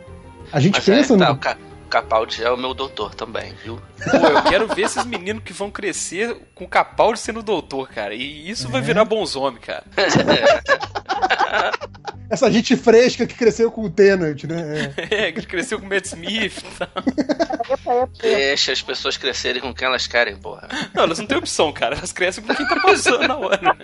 A 0.52 0.60
gente 0.60 0.76
Mas 0.76 0.86
pensa 0.86 1.14
é, 1.16 1.18
tá, 1.18 1.34
no... 1.34 1.73
Capaldi 1.94 2.44
é 2.44 2.50
o 2.50 2.58
meu 2.58 2.74
doutor 2.74 3.14
também, 3.14 3.54
viu? 3.64 3.80
Pô, 4.10 4.18
eu 4.18 4.42
quero 4.42 4.68
ver 4.74 4.86
esses 4.86 5.06
meninos 5.06 5.44
que 5.44 5.54
vão 5.54 5.70
crescer 5.70 6.36
com 6.56 6.68
Capaldi 6.68 7.20
sendo 7.20 7.44
doutor, 7.44 7.88
cara. 7.88 8.16
E 8.16 8.50
isso 8.50 8.66
é. 8.66 8.72
vai 8.72 8.82
virar 8.82 9.06
bons 9.06 9.36
homens, 9.36 9.64
cara. 9.64 9.84
Essa 12.32 12.52
gente 12.52 12.76
fresca 12.76 13.28
que 13.28 13.36
cresceu 13.36 13.72
com 13.72 13.84
o 13.84 13.92
Tenant, 13.92 14.44
né? 14.46 14.92
É, 15.12 15.32
que 15.32 15.46
cresceu 15.46 15.80
com 15.80 15.86
o 15.86 15.90
Matt 15.90 16.06
Smith. 16.06 16.64
Tá? 16.80 16.90
Deixa 18.20 18.72
as 18.72 18.82
pessoas 18.82 19.16
crescerem 19.16 19.62
com 19.62 19.72
quem 19.72 19.86
elas 19.88 20.08
querem, 20.08 20.36
porra. 20.36 20.68
Não, 20.96 21.04
elas 21.04 21.20
não 21.20 21.28
têm 21.28 21.38
opção, 21.38 21.72
cara. 21.72 21.96
Elas 21.96 22.12
crescem 22.12 22.44
com 22.44 22.56
quem 22.56 22.68
tá 22.68 22.80
passando 22.82 23.28
na 23.28 23.38
hora. 23.38 23.78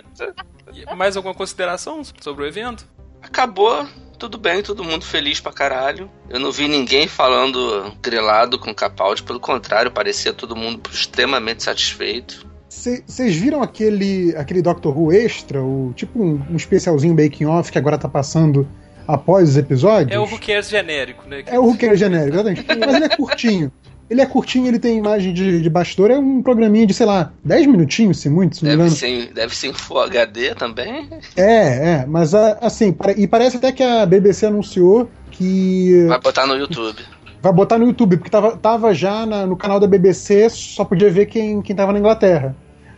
Mais 0.96 1.16
alguma 1.16 1.32
consideração 1.32 2.02
sobre 2.20 2.42
o 2.42 2.46
evento? 2.48 2.84
Acabou 3.22 3.86
tudo 4.20 4.36
bem, 4.36 4.62
todo 4.62 4.84
mundo 4.84 5.04
feliz 5.04 5.40
pra 5.40 5.50
caralho. 5.50 6.10
Eu 6.28 6.38
não 6.38 6.52
vi 6.52 6.68
ninguém 6.68 7.08
falando 7.08 7.92
grilado 8.02 8.58
com 8.58 8.74
Capaldi, 8.74 9.22
pelo 9.22 9.40
contrário, 9.40 9.90
parecia 9.90 10.32
todo 10.32 10.54
mundo 10.54 10.90
extremamente 10.92 11.62
satisfeito. 11.62 12.46
Vocês 12.68 13.34
viram 13.34 13.62
aquele, 13.62 14.34
aquele 14.36 14.62
Doctor 14.62 14.96
Who 14.96 15.12
extra, 15.12 15.60
o, 15.60 15.92
tipo 15.96 16.22
um, 16.22 16.40
um 16.50 16.56
especialzinho 16.56 17.14
making 17.14 17.46
off 17.46 17.72
que 17.72 17.78
agora 17.78 17.98
tá 17.98 18.08
passando 18.08 18.68
após 19.08 19.48
os 19.48 19.56
episódios? 19.56 20.14
É 20.14 20.20
o 20.20 20.24
Who 20.24 20.38
Cares 20.38 20.68
genérico, 20.68 21.26
né? 21.26 21.42
É 21.46 21.58
o 21.58 21.64
Who 21.64 21.76
Cares 21.76 21.98
genérico, 21.98 22.36
exatamente. 22.36 22.64
Mas 22.78 22.94
ele 22.94 23.04
é 23.06 23.16
curtinho. 23.16 23.72
Ele 24.10 24.20
é 24.20 24.26
curtinho, 24.26 24.66
ele 24.66 24.80
tem 24.80 24.98
imagem 24.98 25.32
de, 25.32 25.62
de 25.62 25.70
bastidor, 25.70 26.10
é 26.10 26.18
um 26.18 26.42
programinha 26.42 26.84
de, 26.84 26.92
sei 26.92 27.06
lá, 27.06 27.32
10 27.44 27.68
minutinhos, 27.68 28.18
se 28.18 28.28
muito, 28.28 28.56
se 28.56 28.64
não 28.64 28.76
deve 28.76 28.90
Ser, 28.90 29.32
deve 29.32 29.56
ser 29.56 29.68
em 29.68 29.72
Full 29.72 30.00
HD 30.00 30.52
também. 30.56 31.08
É, 31.36 31.92
é, 31.92 32.06
mas 32.08 32.34
assim, 32.34 32.92
e 33.16 33.28
parece 33.28 33.58
até 33.58 33.70
que 33.70 33.84
a 33.84 34.04
BBC 34.04 34.46
anunciou 34.46 35.08
que. 35.30 36.06
Vai 36.08 36.20
botar 36.20 36.44
no 36.44 36.56
YouTube. 36.56 36.98
Vai 37.40 37.52
botar 37.52 37.78
no 37.78 37.86
YouTube, 37.86 38.16
porque 38.16 38.30
tava, 38.30 38.56
tava 38.56 38.92
já 38.92 39.24
na, 39.24 39.46
no 39.46 39.56
canal 39.56 39.78
da 39.78 39.86
BBC, 39.86 40.50
só 40.50 40.84
podia 40.84 41.08
ver 41.08 41.26
quem, 41.26 41.62
quem 41.62 41.76
tava 41.76 41.92
na 41.92 42.00
Inglaterra. 42.00 42.56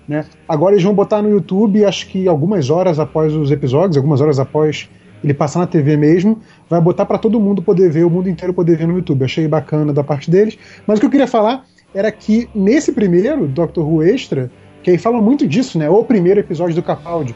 Né? 0.09 0.25
Agora 0.49 0.75
eles 0.75 0.83
vão 0.83 0.95
botar 0.95 1.21
no 1.21 1.29
YouTube, 1.29 1.85
acho 1.85 2.09
que 2.09 2.27
algumas 2.27 2.71
horas 2.71 2.99
após 2.99 3.35
os 3.35 3.51
episódios, 3.51 3.97
algumas 3.97 4.21
horas 4.21 4.41
após 4.41 4.89
ele 5.23 5.35
passar 5.35 5.61
na 5.61 5.67
TV 5.67 5.97
mesmo, 5.97 6.41
vai 6.69 6.81
botar 6.81 7.07
para 7.07 7.19
todo 7.19 7.39
mundo 7.39 7.63
poder 7.63 7.91
ver, 7.91 8.05
o 8.05 8.11
mundo 8.11 8.29
inteiro 8.29 8.53
poder 8.53 8.77
ver 8.77 8.87
no 8.87 8.97
YouTube. 8.97 9.25
Achei 9.25 9.47
bacana 9.47 9.93
da 9.93 10.03
parte 10.03 10.31
deles. 10.31 10.59
Mas 10.87 10.99
o 10.99 11.01
que 11.01 11.07
eu 11.07 11.11
queria 11.11 11.27
falar 11.27 11.65
era 11.95 12.11
que 12.11 12.49
nesse 12.55 12.93
primeiro, 12.93 13.47
Doctor 13.47 13.87
Who 13.87 14.03
Extra, 14.03 14.51
que 14.83 14.91
aí 14.91 14.99
fala 14.99 15.21
muito 15.21 15.47
disso, 15.47 15.79
né? 15.79 15.89
O 15.89 16.05
primeiro 16.05 16.41
episódio 16.41 16.75
do 16.75 16.83
Capaldi. 16.83 17.35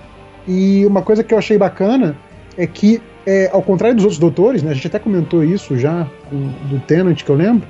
E 0.49 0.85
uma 0.87 1.03
coisa 1.03 1.23
que 1.23 1.33
eu 1.33 1.39
achei 1.39 1.59
bacana 1.59 2.17
é 2.57 2.67
que, 2.67 3.01
é, 3.25 3.51
ao 3.53 3.63
contrário 3.63 3.97
dos 3.97 4.05
outros 4.05 4.19
doutores, 4.19 4.63
né? 4.63 4.71
A 4.71 4.75
gente 4.75 4.87
até 4.87 4.99
comentou 4.99 5.45
isso 5.45 5.79
já 5.79 6.09
do 6.71 6.81
Tenant, 6.81 7.23
que 7.23 7.31
eu 7.31 7.37
lembro. 7.37 7.69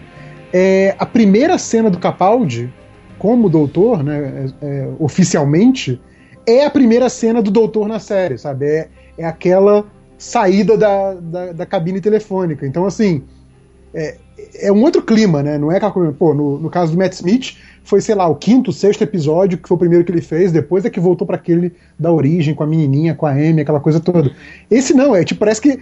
É, 0.53 0.95
a 0.99 1.05
primeira 1.05 1.59
cena 1.59 1.91
do 1.91 1.99
Capaldi, 1.99 2.73
como 3.19 3.49
doutor, 3.49 4.03
né? 4.03 4.47
É, 4.63 4.67
é 4.67 4.89
oficialmente, 4.99 6.01
é 6.47 6.65
a 6.65 6.71
primeira 6.71 7.09
cena 7.09 7.43
do 7.43 7.51
doutor 7.51 7.89
na 7.89 7.99
série, 7.99 8.39
sabe? 8.39 8.67
É, 8.67 8.89
é 9.19 9.25
aquela 9.25 9.85
saída 10.19 10.77
da, 10.77 11.15
da, 11.15 11.53
da 11.53 11.67
cabine 11.67 12.01
telefônica. 12.01 12.67
Então, 12.67 12.87
assim, 12.87 13.25
é, 13.95 14.17
é, 14.55 14.73
um 14.73 14.83
outro 14.83 15.03
clima, 15.03 15.43
né? 15.43 15.59
Não 15.59 15.71
é 15.71 15.77
aquela. 15.77 16.13
Pô, 16.13 16.35
no, 16.35 16.59
no 16.59 16.71
caso 16.71 16.93
do 16.93 16.99
Matt 16.99 17.15
Smith, 17.15 17.57
foi, 17.83 18.01
sei 18.01 18.15
lá, 18.15 18.27
o 18.27 18.35
quinto, 18.35 18.73
sexto 18.73 19.03
episódio, 19.03 19.59
que 19.59 19.69
foi 19.69 19.77
o 19.77 19.79
primeiro 19.79 20.05
que 20.05 20.13
ele 20.13 20.21
fez, 20.21 20.53
depois 20.53 20.85
é 20.85 20.91
que 20.91 21.01
voltou 21.01 21.27
para 21.27 21.37
aquele 21.37 21.73
da 21.99 22.13
origem, 22.13 22.55
com 22.55 22.63
a 22.63 22.67
menininha, 22.67 23.15
com 23.15 23.27
a 23.27 23.31
Amy, 23.31 23.63
aquela 23.63 23.81
coisa 23.81 24.01
toda. 24.01 24.31
Esse 24.71 24.93
não, 24.93 25.15
é 25.15 25.25
tipo, 25.25 25.41
parece 25.41 25.61
que 25.61 25.81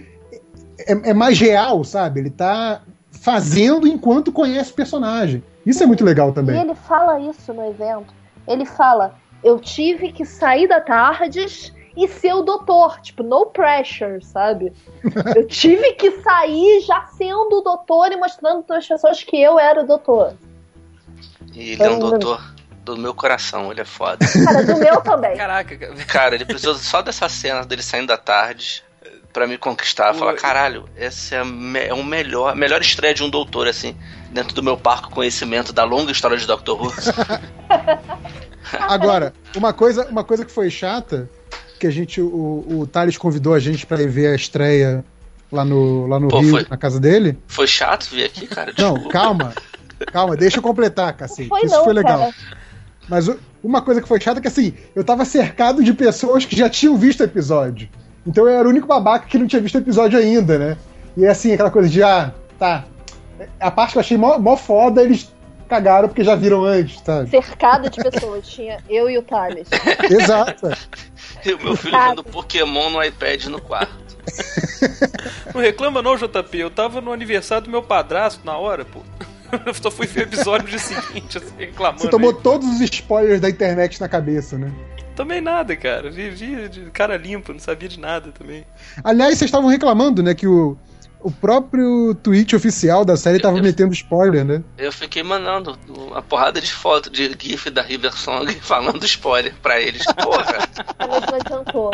é, 0.79 1.09
é 1.09 1.13
mais 1.13 1.39
real, 1.39 1.83
sabe? 1.83 2.19
Ele 2.19 2.29
tá 2.29 2.81
fazendo 3.11 3.87
enquanto 3.87 4.31
conhece 4.31 4.71
o 4.71 4.75
personagem. 4.75 5.43
Isso 5.65 5.81
é 5.81 5.85
muito 5.85 6.03
legal 6.03 6.31
também. 6.31 6.55
E 6.55 6.61
ele 6.61 6.75
fala 6.75 7.19
isso 7.19 7.53
no 7.53 7.65
evento. 7.67 8.13
Ele 8.47 8.65
fala: 8.65 9.15
Eu 9.43 9.59
tive 9.59 10.11
que 10.11 10.25
sair 10.25 10.67
da 10.67 10.79
Tardes 10.79 11.73
e 11.95 12.07
ser 12.07 12.33
o 12.33 12.41
doutor. 12.41 12.99
Tipo, 13.01 13.23
no 13.23 13.45
pressure, 13.47 14.23
sabe? 14.23 14.73
eu 15.35 15.47
tive 15.47 15.93
que 15.93 16.11
sair 16.21 16.81
já 16.81 17.05
sendo 17.17 17.59
o 17.59 17.61
doutor 17.61 18.11
e 18.11 18.17
mostrando 18.17 18.63
para 18.63 18.77
as 18.77 18.87
pessoas 18.87 19.23
que 19.23 19.41
eu 19.41 19.59
era 19.59 19.81
o 19.81 19.87
doutor. 19.87 20.35
E 21.53 21.71
ele 21.71 21.83
é 21.83 21.89
um 21.89 21.99
doutor 21.99 22.55
do 22.83 22.97
meu 22.97 23.13
coração, 23.13 23.71
ele 23.71 23.81
é 23.81 23.85
foda. 23.85 24.25
Cara, 24.27 24.63
do 24.63 24.77
meu 24.77 25.01
também. 25.01 25.35
Caraca, 25.35 25.77
cara, 26.05 26.35
ele 26.35 26.45
precisou 26.45 26.75
só 26.75 27.01
dessa 27.01 27.27
cena 27.27 27.65
dele 27.65 27.81
saindo 27.81 28.07
da 28.07 28.17
tarde 28.17 28.83
para 29.33 29.47
me 29.47 29.57
conquistar. 29.57 30.13
Falar, 30.13 30.35
caralho, 30.35 30.87
essa 30.95 31.35
é, 31.35 31.39
a, 31.39 31.83
é 31.87 31.93
o 31.93 32.03
melhor, 32.03 32.51
a 32.51 32.55
melhor 32.55 32.81
estreia 32.81 33.13
de 33.13 33.23
um 33.23 33.29
doutor, 33.29 33.67
assim, 33.67 33.97
dentro 34.31 34.53
do 34.53 34.61
meu 34.61 34.77
parco 34.77 35.09
conhecimento 35.09 35.73
da 35.73 35.83
longa 35.83 36.11
história 36.11 36.37
de 36.37 36.45
Doctor 36.45 36.81
Who. 36.81 36.93
Agora, 38.79 39.33
uma 39.55 39.73
coisa, 39.73 40.07
uma 40.07 40.23
coisa 40.23 40.45
que 40.45 40.51
foi 40.51 40.69
chata 40.69 41.29
que 41.79 41.87
a 41.87 41.91
gente, 41.91 42.21
o, 42.21 42.65
o 42.67 42.87
Thales 42.87 43.17
convidou 43.17 43.53
a 43.53 43.59
gente 43.59 43.85
para 43.85 44.01
ir 44.01 44.09
ver 44.09 44.27
a 44.27 44.35
estreia 44.35 45.03
lá 45.51 45.63
no, 45.63 46.07
lá 46.07 46.19
no 46.19 46.27
Pô, 46.27 46.39
Rio, 46.39 46.51
foi, 46.51 46.65
na 46.69 46.77
casa 46.77 46.99
dele. 46.99 47.37
Foi 47.47 47.67
chato 47.67 48.09
vir 48.09 48.25
aqui, 48.25 48.47
cara. 48.47 48.73
Desculpa. 48.73 49.03
Não, 49.03 49.09
calma. 49.09 49.53
Calma, 50.11 50.35
deixa 50.35 50.57
eu 50.57 50.61
completar, 50.61 51.13
cacete. 51.13 51.47
Foi 51.47 51.61
Isso 51.61 51.75
não, 51.75 51.83
foi 51.83 51.93
legal. 51.93 52.19
Cara. 52.19 52.33
Mas 53.07 53.29
uma 53.63 53.81
coisa 53.81 54.01
que 54.01 54.07
foi 54.07 54.19
chata 54.19 54.39
é 54.39 54.41
que 54.41 54.47
assim, 54.47 54.73
eu 54.95 55.03
tava 55.03 55.25
cercado 55.25 55.83
de 55.83 55.93
pessoas 55.93 56.45
que 56.45 56.55
já 56.55 56.69
tinham 56.69 56.97
visto 56.97 57.21
o 57.21 57.23
episódio. 57.23 57.89
Então 58.25 58.47
eu 58.47 58.57
era 58.57 58.67
o 58.67 58.71
único 58.71 58.87
babaca 58.87 59.27
que 59.27 59.37
não 59.37 59.47
tinha 59.47 59.61
visto 59.61 59.75
o 59.75 59.79
episódio 59.79 60.19
ainda, 60.19 60.57
né? 60.57 60.77
E 61.15 61.25
é 61.25 61.29
assim, 61.29 61.53
aquela 61.53 61.71
coisa 61.71 61.87
de, 61.87 62.01
ah, 62.03 62.33
tá. 62.57 62.85
A 63.59 63.69
parte 63.69 63.91
que 63.91 63.97
eu 63.97 64.01
achei 64.01 64.17
mó, 64.17 64.37
mó 64.39 64.57
foda, 64.57 65.03
eles 65.03 65.31
cagaram 65.67 66.07
porque 66.07 66.23
já 66.23 66.35
viram 66.35 66.63
antes, 66.63 67.01
sabe? 67.03 67.29
Cercado 67.29 67.89
de 67.89 68.01
pessoas, 68.01 68.47
tinha 68.47 68.77
eu 68.89 69.09
e 69.09 69.17
o 69.17 69.21
Thales. 69.21 69.67
Exato. 70.09 70.69
E 71.45 71.53
o 71.53 71.63
meu 71.63 71.75
filho 71.75 71.97
vendo 71.97 72.23
Pokémon 72.23 72.89
no 72.89 73.03
iPad 73.03 73.45
no 73.45 73.61
quarto. 73.61 74.05
Não 75.53 75.61
reclama 75.61 76.01
não, 76.01 76.17
JP. 76.17 76.57
Eu 76.57 76.69
tava 76.69 76.99
no 76.99 77.11
aniversário 77.11 77.65
do 77.65 77.69
meu 77.69 77.83
padrasto 77.83 78.45
na 78.45 78.57
hora, 78.57 78.83
pô. 78.83 79.01
Eu 79.65 79.73
só 79.73 79.91
fui 79.91 80.07
ver 80.07 80.21
o 80.21 80.23
episódio 80.23 80.63
no 80.63 80.69
dia 80.69 80.79
seguinte, 80.79 81.37
assim, 81.37 81.53
reclamando. 81.57 82.01
Você 82.01 82.09
tomou 82.09 82.31
aí. 82.31 82.41
todos 82.41 82.67
os 82.67 82.81
spoilers 82.81 83.39
da 83.39 83.49
internet 83.49 84.01
na 84.01 84.09
cabeça, 84.09 84.57
né? 84.57 84.71
Também 85.15 85.39
nada, 85.39 85.75
cara. 85.75 86.11
Vivi 86.11 86.67
de 86.67 86.81
cara 86.91 87.15
limpa, 87.15 87.53
não 87.53 87.59
sabia 87.59 87.87
de 87.87 87.99
nada 87.99 88.31
também. 88.31 88.65
Aliás, 89.03 89.37
vocês 89.37 89.47
estavam 89.47 89.69
reclamando, 89.69 90.21
né, 90.21 90.33
que 90.33 90.45
o, 90.45 90.77
o 91.21 91.31
próprio 91.31 92.13
tweet 92.15 92.55
oficial 92.55 93.03
da 93.05 93.17
série 93.17 93.39
tava 93.39 93.57
Eu- 93.57 93.63
metendo 93.63 93.93
spoiler, 93.93 94.45
né? 94.45 94.63
Eu 94.77 94.91
fiquei 94.91 95.23
mandando 95.23 95.77
uma 95.89 96.21
porrada 96.21 96.61
de 96.61 96.71
foto 96.71 97.09
de 97.09 97.35
GIF 97.39 97.69
da 97.69 97.81
River 97.81 98.13
Song 98.15 98.51
falando 98.61 99.03
spoiler 99.05 99.53
pra 99.61 99.79
eles. 99.81 100.03
Porra! 100.05 100.57
Mas 100.99 101.21
não 101.31 101.39
adiantou. 101.39 101.91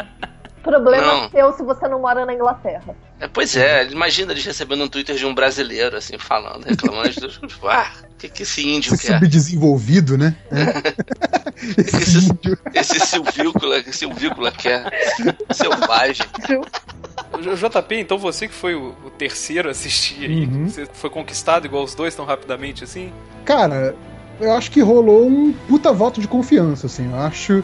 Problema 0.63 1.07
Não. 1.07 1.29
seu 1.31 1.53
se 1.53 1.63
você 1.63 1.87
não 1.87 1.99
mora 1.99 2.23
na 2.23 2.35
Inglaterra. 2.35 2.95
É, 3.19 3.27
pois 3.27 3.57
é, 3.57 3.87
imagina 3.89 4.31
eles 4.31 4.45
recebendo 4.45 4.83
um 4.83 4.87
Twitter 4.87 5.15
de 5.15 5.25
um 5.25 5.33
brasileiro, 5.33 5.97
assim, 5.97 6.19
falando, 6.19 6.65
reclamando. 6.65 7.09
de- 7.09 7.29
tipo, 7.47 7.67
ah, 7.67 7.91
o 8.11 8.15
que, 8.15 8.29
que 8.29 8.43
esse 8.43 8.61
índio 8.67 8.93
Esse 8.93 9.07
quer? 9.07 9.13
subdesenvolvido, 9.17 10.19
né? 10.19 10.35
Esse- 11.77 11.97
Esse 11.97 12.17
índio. 12.29 12.57
Esse 12.75 12.99
Silvícola, 12.99 13.81
Silvícola 13.91 14.51
quer? 14.51 14.83
Selvagem. 15.51 16.27
O 17.33 17.55
JP, 17.55 17.95
então 17.95 18.17
você 18.17 18.47
que 18.47 18.53
foi 18.53 18.75
o, 18.75 18.93
o 19.05 19.09
terceiro 19.09 19.67
a 19.67 19.71
assistir 19.71 20.25
aí, 20.25 20.45
Uhum. 20.45 20.67
você 20.67 20.85
foi 20.91 21.09
conquistado 21.09 21.65
igual 21.65 21.83
os 21.83 21.95
dois 21.95 22.13
tão 22.15 22.25
rapidamente 22.25 22.83
assim? 22.83 23.11
Cara, 23.45 23.95
eu 24.39 24.51
acho 24.53 24.69
que 24.71 24.81
rolou 24.81 25.27
um 25.27 25.53
puta 25.67 25.91
voto 25.93 26.19
de 26.21 26.27
confiança, 26.27 26.87
assim. 26.87 27.09
Eu 27.09 27.19
acho. 27.19 27.63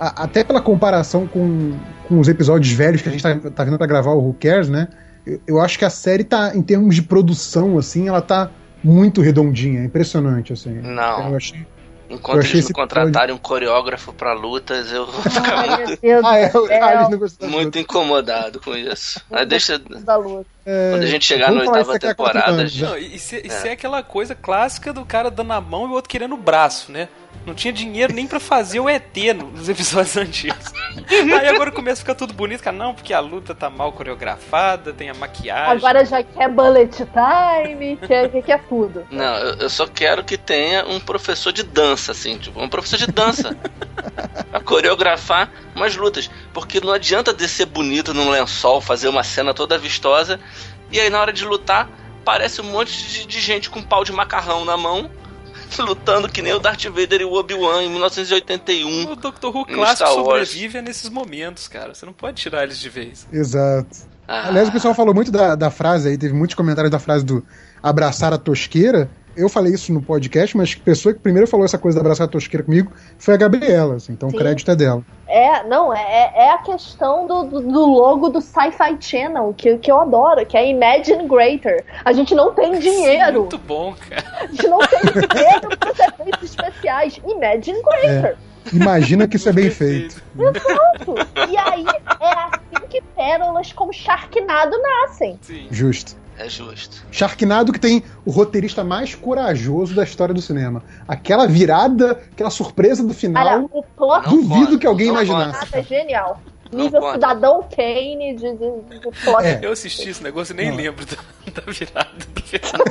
a- 0.00 0.22
até 0.24 0.44
pela 0.44 0.60
comparação 0.60 1.26
com, 1.26 1.72
com 2.06 2.20
os 2.20 2.28
episódios 2.28 2.72
velhos 2.72 3.02
que 3.02 3.08
a 3.08 3.12
gente 3.12 3.22
tá, 3.22 3.34
tá 3.50 3.64
vindo 3.64 3.76
pra 3.76 3.86
gravar 3.86 4.12
o 4.12 4.28
Who 4.28 4.36
Cares, 4.38 4.68
né? 4.68 4.86
Eu, 5.26 5.40
eu 5.46 5.60
acho 5.60 5.76
que 5.78 5.84
a 5.84 5.90
série 5.90 6.22
tá, 6.22 6.52
em 6.54 6.62
termos 6.62 6.94
de 6.94 7.02
produção, 7.02 7.76
assim, 7.76 8.06
ela 8.06 8.22
tá 8.22 8.48
muito 8.84 9.20
redondinha, 9.20 9.80
é 9.80 9.84
impressionante, 9.84 10.52
assim. 10.52 10.74
Não. 10.80 11.30
Eu 11.30 11.36
achei. 11.36 11.66
Enquanto 12.10 12.44
eles 12.44 12.64
não 12.64 12.72
contratarem 12.72 13.34
um 13.34 13.38
coreógrafo 13.38 14.12
pra 14.12 14.32
lutas, 14.32 14.90
eu 14.92 15.06
vou 15.06 15.22
ficar 15.22 15.66
muito, 15.66 15.98
Ah, 16.24 16.38
é, 16.38 16.80
ah, 16.80 17.08
muito 17.48 17.78
incomodado 17.78 18.60
com 18.60 18.74
isso. 18.74 19.20
Mas 19.30 19.46
deixa. 19.46 19.78
da 19.78 20.16
luta. 20.16 20.57
É, 20.70 20.90
Quando 20.90 21.02
a 21.04 21.06
gente 21.06 21.24
chegar 21.24 21.50
na 21.50 21.60
oitava 21.60 21.80
isso 21.80 21.98
temporada, 21.98 22.66
já- 22.66 22.86
né? 22.86 22.92
Não, 22.92 22.98
e 22.98 23.18
se, 23.18 23.40
e 23.42 23.48
se 23.50 23.68
é 23.68 23.72
aquela 23.72 24.02
coisa 24.02 24.34
clássica 24.34 24.92
do 24.92 25.02
cara 25.02 25.30
dando 25.30 25.52
a 25.54 25.60
mão 25.62 25.84
e 25.86 25.88
o 25.88 25.92
outro 25.92 26.10
querendo 26.10 26.34
o 26.34 26.36
braço, 26.36 26.92
né? 26.92 27.08
Não 27.46 27.54
tinha 27.54 27.72
dinheiro 27.72 28.12
nem 28.12 28.26
pra 28.26 28.38
fazer 28.38 28.78
o 28.80 28.88
ET 28.88 29.32
no- 29.34 29.50
nos 29.50 29.66
episódios 29.68 30.14
antigos. 30.18 30.66
Aí 31.08 31.48
agora 31.48 31.70
começa 31.70 32.00
a 32.00 32.04
ficar 32.04 32.14
tudo 32.14 32.34
bonito, 32.34 32.62
cara. 32.62 32.76
Não, 32.76 32.92
porque 32.92 33.14
a 33.14 33.20
luta 33.20 33.54
tá 33.54 33.70
mal 33.70 33.92
coreografada, 33.92 34.92
tem 34.92 35.08
a 35.08 35.14
maquiagem. 35.14 35.76
Agora 35.76 36.04
já 36.04 36.22
quer 36.22 36.50
bullet 36.50 36.94
time, 36.96 37.96
quer, 38.06 38.28
quer, 38.30 38.42
quer 38.42 38.62
tudo. 38.68 39.06
Não, 39.10 39.38
eu, 39.38 39.54
eu 39.60 39.70
só 39.70 39.86
quero 39.86 40.22
que 40.22 40.36
tenha 40.36 40.84
um 40.86 41.00
professor 41.00 41.50
de 41.52 41.62
dança, 41.62 42.12
assim, 42.12 42.36
tipo, 42.36 42.60
um 42.60 42.68
professor 42.68 42.98
de 42.98 43.06
dança. 43.06 43.56
a 44.52 44.60
coreografar 44.60 45.50
umas 45.74 45.96
lutas. 45.96 46.30
Porque 46.52 46.80
não 46.80 46.92
adianta 46.92 47.32
descer 47.32 47.66
bonito 47.66 48.12
num 48.12 48.30
lençol, 48.30 48.80
fazer 48.80 49.08
uma 49.08 49.22
cena 49.22 49.54
toda 49.54 49.78
vistosa, 49.78 50.40
e 50.90 51.00
aí 51.00 51.10
na 51.10 51.20
hora 51.20 51.32
de 51.32 51.44
lutar, 51.44 51.88
parece 52.24 52.60
um 52.60 52.64
monte 52.64 52.96
de, 52.96 53.26
de 53.26 53.40
gente 53.40 53.70
com 53.70 53.82
pau 53.82 54.04
de 54.04 54.12
macarrão 54.12 54.64
na 54.64 54.76
mão, 54.76 55.10
lutando 55.78 56.28
que 56.28 56.42
nem 56.42 56.52
o 56.52 56.58
Darth 56.58 56.84
Vader 56.84 57.20
e 57.20 57.24
o 57.24 57.32
Obi-Wan 57.32 57.82
em 57.82 57.90
1981. 57.90 59.12
O 59.12 59.16
Doctor 59.16 59.54
Who 59.54 59.66
clássico 59.66 60.10
sobrevive 60.10 60.80
nesses 60.82 61.08
momentos, 61.08 61.68
cara. 61.68 61.94
Você 61.94 62.06
não 62.06 62.12
pode 62.12 62.40
tirar 62.40 62.64
eles 62.64 62.78
de 62.78 62.88
vez. 62.88 63.26
Exato. 63.32 64.08
Ah, 64.26 64.48
Aliás, 64.48 64.68
o 64.68 64.72
pessoal 64.72 64.94
falou 64.94 65.14
muito 65.14 65.30
da, 65.30 65.54
da 65.54 65.70
frase 65.70 66.10
aí, 66.10 66.18
teve 66.18 66.34
muitos 66.34 66.54
comentários 66.54 66.90
da 66.90 66.98
frase 66.98 67.24
do 67.24 67.42
abraçar 67.82 68.32
a 68.32 68.38
tosqueira. 68.38 69.10
Eu 69.38 69.48
falei 69.48 69.72
isso 69.72 69.92
no 69.92 70.02
podcast, 70.02 70.56
mas 70.56 70.76
a 70.78 70.84
pessoa 70.84 71.14
que 71.14 71.20
primeiro 71.20 71.46
falou 71.46 71.64
essa 71.64 71.78
coisa 71.78 71.96
da 71.96 72.00
abraçar 72.00 72.26
a 72.26 72.30
tosqueira 72.30 72.64
comigo 72.64 72.92
foi 73.18 73.34
a 73.34 73.36
Gabriela, 73.36 73.94
assim, 73.94 74.12
então 74.12 74.28
o 74.28 74.32
Sim. 74.32 74.38
crédito 74.38 74.68
é 74.68 74.74
dela. 74.74 75.04
É, 75.28 75.62
não, 75.62 75.94
é, 75.94 76.32
é 76.34 76.50
a 76.50 76.58
questão 76.58 77.24
do, 77.24 77.44
do, 77.44 77.86
logo 77.86 78.30
do 78.30 78.40
Sci-Fi 78.40 78.96
Channel, 78.98 79.54
que, 79.56 79.78
que 79.78 79.92
eu 79.92 80.00
adoro, 80.00 80.44
que 80.44 80.56
é 80.56 80.68
Imagine 80.68 81.28
Greater. 81.28 81.84
A 82.04 82.12
gente 82.12 82.34
não 82.34 82.52
tem 82.52 82.74
Sim, 82.74 82.80
dinheiro. 82.80 83.40
muito 83.42 83.58
bom, 83.58 83.94
cara. 84.08 84.24
A 84.40 84.46
gente 84.46 84.66
não 84.66 84.78
tem 84.78 85.00
dinheiro 85.02 85.78
para 85.78 85.92
os 85.92 85.98
efeitos 86.00 86.42
especiais. 86.42 87.20
Imagine 87.24 87.80
Greater. 87.82 88.36
Imagina 88.72 89.28
que 89.28 89.36
isso 89.36 89.48
é 89.48 89.52
bem 89.52 89.70
feito. 89.70 90.20
Exato. 90.36 91.14
E 91.48 91.56
aí 91.56 91.86
é 92.20 92.32
assim 92.32 92.86
que 92.88 93.00
pérolas 93.14 93.72
como 93.72 93.92
Sharknado 93.92 94.76
nascem. 94.80 95.38
Sim. 95.42 95.68
Justo. 95.70 96.16
É 96.38 96.48
justo. 96.48 97.04
Sharknado 97.10 97.72
que 97.72 97.80
tem 97.80 98.02
o 98.24 98.30
roteirista 98.30 98.84
mais 98.84 99.14
corajoso 99.14 99.94
da 99.94 100.04
história 100.04 100.32
do 100.32 100.40
cinema. 100.40 100.82
Aquela 101.06 101.46
virada, 101.48 102.12
aquela 102.32 102.50
surpresa 102.50 103.02
do 103.02 103.08
Olha, 103.08 103.14
final, 103.18 103.70
o 103.72 103.82
plot 103.82 104.28
duvido 104.28 104.66
conta, 104.66 104.78
que 104.78 104.86
alguém 104.86 105.08
imaginasse. 105.08 105.58
Sharknado 105.60 105.76
é 105.76 105.82
genial. 105.82 106.40
Não 106.70 106.84
Nível. 106.84 107.12
Cidadão 107.12 107.62
Kane 107.74 108.34
de, 108.36 108.52
de, 108.52 108.98
de 109.00 109.00
plot. 109.24 109.42
É. 109.42 109.58
Eu 109.62 109.72
assisti 109.72 110.10
esse 110.10 110.22
negócio 110.22 110.52
e 110.52 110.56
nem 110.56 110.68
Não. 110.70 110.76
lembro 110.76 111.04
da, 111.06 111.16
da 111.62 111.72
virada 111.72 112.10
do 112.34 112.40
final. 112.44 112.84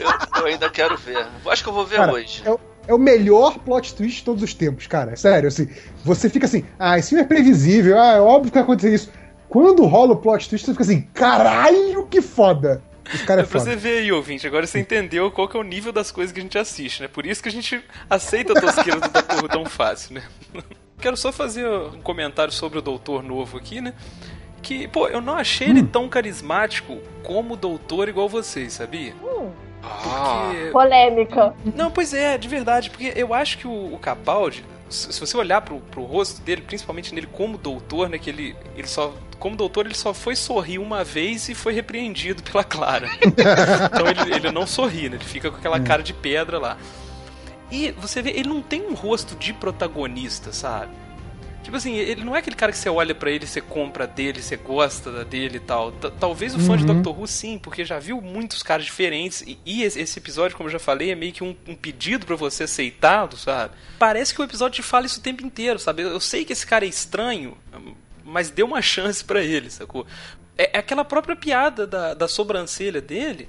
eu, 0.00 0.06
eu- 0.06 0.42
eu 0.42 0.46
ainda 0.46 0.68
quero 0.68 0.96
ver. 0.98 1.24
Acho 1.46 1.62
que 1.62 1.68
eu 1.68 1.72
vou 1.72 1.86
ver 1.86 1.96
Cara, 1.96 2.12
hoje. 2.12 2.42
É 2.44 2.50
o, 2.50 2.58
é 2.88 2.92
o 2.94 2.98
melhor 2.98 3.58
plot 3.60 3.94
twist 3.94 4.18
de 4.18 4.24
todos 4.24 4.42
os 4.42 4.52
tempos, 4.52 4.86
cara. 4.88 5.14
Sério, 5.16 5.46
assim, 5.48 5.68
você 6.04 6.28
fica 6.28 6.46
assim, 6.46 6.64
ah, 6.78 6.98
esse 6.98 7.10
filme 7.10 7.22
é 7.22 7.26
previsível, 7.26 7.96
ah, 8.00 8.14
é 8.14 8.20
óbvio 8.20 8.50
que 8.50 8.54
vai 8.56 8.64
acontecer 8.64 8.92
isso. 8.92 9.10
Quando 9.52 9.84
rola 9.84 10.14
o 10.14 10.16
plot 10.16 10.48
twist, 10.48 10.64
você 10.64 10.72
fica 10.72 10.82
assim, 10.82 11.02
caralho, 11.12 12.06
que 12.06 12.22
foda! 12.22 12.82
Esse 13.12 13.22
cara 13.26 13.42
é 13.42 13.44
É 13.44 13.46
pra 13.46 13.60
você 13.60 13.76
ver 13.76 13.98
aí, 13.98 14.10
ouvinte. 14.10 14.46
Agora 14.46 14.66
você 14.66 14.78
entendeu 14.78 15.30
qual 15.30 15.46
que 15.46 15.54
é 15.54 15.60
o 15.60 15.62
nível 15.62 15.92
das 15.92 16.10
coisas 16.10 16.32
que 16.32 16.40
a 16.40 16.42
gente 16.42 16.56
assiste, 16.56 17.02
né? 17.02 17.08
Por 17.08 17.26
isso 17.26 17.42
que 17.42 17.50
a 17.50 17.52
gente 17.52 17.84
aceita 18.08 18.54
a 18.54 18.60
tosqueira 18.62 18.98
do 18.98 19.10
Doutor 19.10 19.42
Who 19.42 19.48
tão 19.50 19.66
fácil, 19.66 20.14
né? 20.14 20.22
Quero 20.98 21.18
só 21.18 21.30
fazer 21.30 21.68
um 21.68 22.00
comentário 22.00 22.50
sobre 22.50 22.78
o 22.78 22.82
Doutor 22.82 23.22
Novo 23.22 23.58
aqui, 23.58 23.82
né? 23.82 23.92
Que, 24.62 24.88
pô, 24.88 25.06
eu 25.08 25.20
não 25.20 25.34
achei 25.34 25.68
ele 25.68 25.82
tão 25.82 26.08
carismático 26.08 26.96
como 27.22 27.52
o 27.52 27.56
Doutor 27.56 28.08
igual 28.08 28.30
vocês, 28.30 28.72
sabia? 28.72 29.12
Ah, 29.82 30.48
Porque... 30.48 30.70
Polêmica. 30.70 31.54
Não, 31.76 31.90
pois 31.90 32.14
é, 32.14 32.38
de 32.38 32.48
verdade, 32.48 32.88
porque 32.88 33.12
eu 33.14 33.34
acho 33.34 33.58
que 33.58 33.66
o, 33.66 33.92
o 33.92 33.98
Capaldi, 33.98 34.64
se 34.88 35.12
se 35.12 35.20
você 35.20 35.36
olhar 35.36 35.60
pro, 35.60 35.78
pro 35.78 36.04
rosto 36.04 36.40
dele, 36.40 36.62
principalmente 36.62 37.14
nele 37.14 37.26
como 37.30 37.58
doutor, 37.58 38.08
né, 38.08 38.16
que 38.16 38.30
ele, 38.30 38.56
ele 38.74 38.86
só, 38.86 39.12
como 39.42 39.56
doutor, 39.56 39.86
ele 39.86 39.94
só 39.94 40.14
foi 40.14 40.36
sorrir 40.36 40.78
uma 40.78 41.02
vez 41.02 41.48
e 41.48 41.54
foi 41.54 41.72
repreendido 41.72 42.42
pela 42.48 42.62
Clara. 42.62 43.10
então 43.20 44.06
ele, 44.06 44.34
ele 44.36 44.52
não 44.52 44.66
sorri, 44.66 45.08
né, 45.08 45.16
ele 45.16 45.24
fica 45.24 45.50
com 45.50 45.56
aquela 45.56 45.80
cara 45.80 46.02
de 46.02 46.12
pedra 46.12 46.58
lá. 46.58 46.78
E 47.70 47.90
você 47.92 48.22
vê, 48.22 48.30
ele 48.30 48.48
não 48.48 48.62
tem 48.62 48.82
um 48.82 48.94
rosto 48.94 49.34
de 49.34 49.52
protagonista, 49.52 50.52
sabe? 50.52 50.92
Tipo 51.64 51.76
assim, 51.76 51.94
ele 51.94 52.24
não 52.24 52.34
é 52.34 52.40
aquele 52.40 52.56
cara 52.56 52.72
que 52.72 52.78
você 52.78 52.88
olha 52.90 53.14
pra 53.14 53.30
ele, 53.30 53.46
você 53.46 53.60
compra 53.60 54.04
dele, 54.06 54.42
você 54.42 54.56
gosta 54.56 55.24
dele 55.24 55.58
e 55.58 55.60
tal. 55.60 55.92
T- 55.92 56.10
Talvez 56.18 56.54
o 56.56 56.58
fã 56.58 56.76
de 56.76 56.84
Uhum. 56.84 56.94
Doctor 56.94 57.18
Who 57.20 57.26
sim, 57.28 57.56
porque 57.56 57.84
já 57.84 58.00
viu 58.00 58.20
muitos 58.20 58.64
caras 58.64 58.84
diferentes. 58.84 59.42
E, 59.46 59.56
e 59.64 59.84
esse 59.84 60.18
episódio, 60.18 60.56
como 60.56 60.68
eu 60.68 60.72
já 60.72 60.80
falei, 60.80 61.12
é 61.12 61.14
meio 61.14 61.32
que 61.32 61.44
um, 61.44 61.54
um 61.68 61.74
pedido 61.76 62.26
pra 62.26 62.34
você 62.34 62.64
aceitá-lo, 62.64 63.36
sabe? 63.36 63.74
Parece 63.98 64.34
que 64.34 64.40
o 64.40 64.44
episódio 64.44 64.74
te 64.74 64.82
fala 64.82 65.06
isso 65.06 65.20
o 65.20 65.22
tempo 65.22 65.46
inteiro, 65.46 65.78
sabe? 65.78 66.02
Eu, 66.02 66.08
eu 66.10 66.20
sei 66.20 66.44
que 66.44 66.52
esse 66.52 66.66
cara 66.66 66.84
é 66.84 66.88
estranho, 66.88 67.56
mas 68.24 68.50
dê 68.50 68.62
uma 68.62 68.80
chance 68.82 69.24
pra 69.24 69.42
ele, 69.42 69.70
sacou? 69.70 70.06
É, 70.56 70.76
é 70.76 70.78
aquela 70.78 71.04
própria 71.04 71.34
piada 71.36 71.86
da, 71.86 72.14
da 72.14 72.28
sobrancelha 72.28 73.00
dele. 73.00 73.48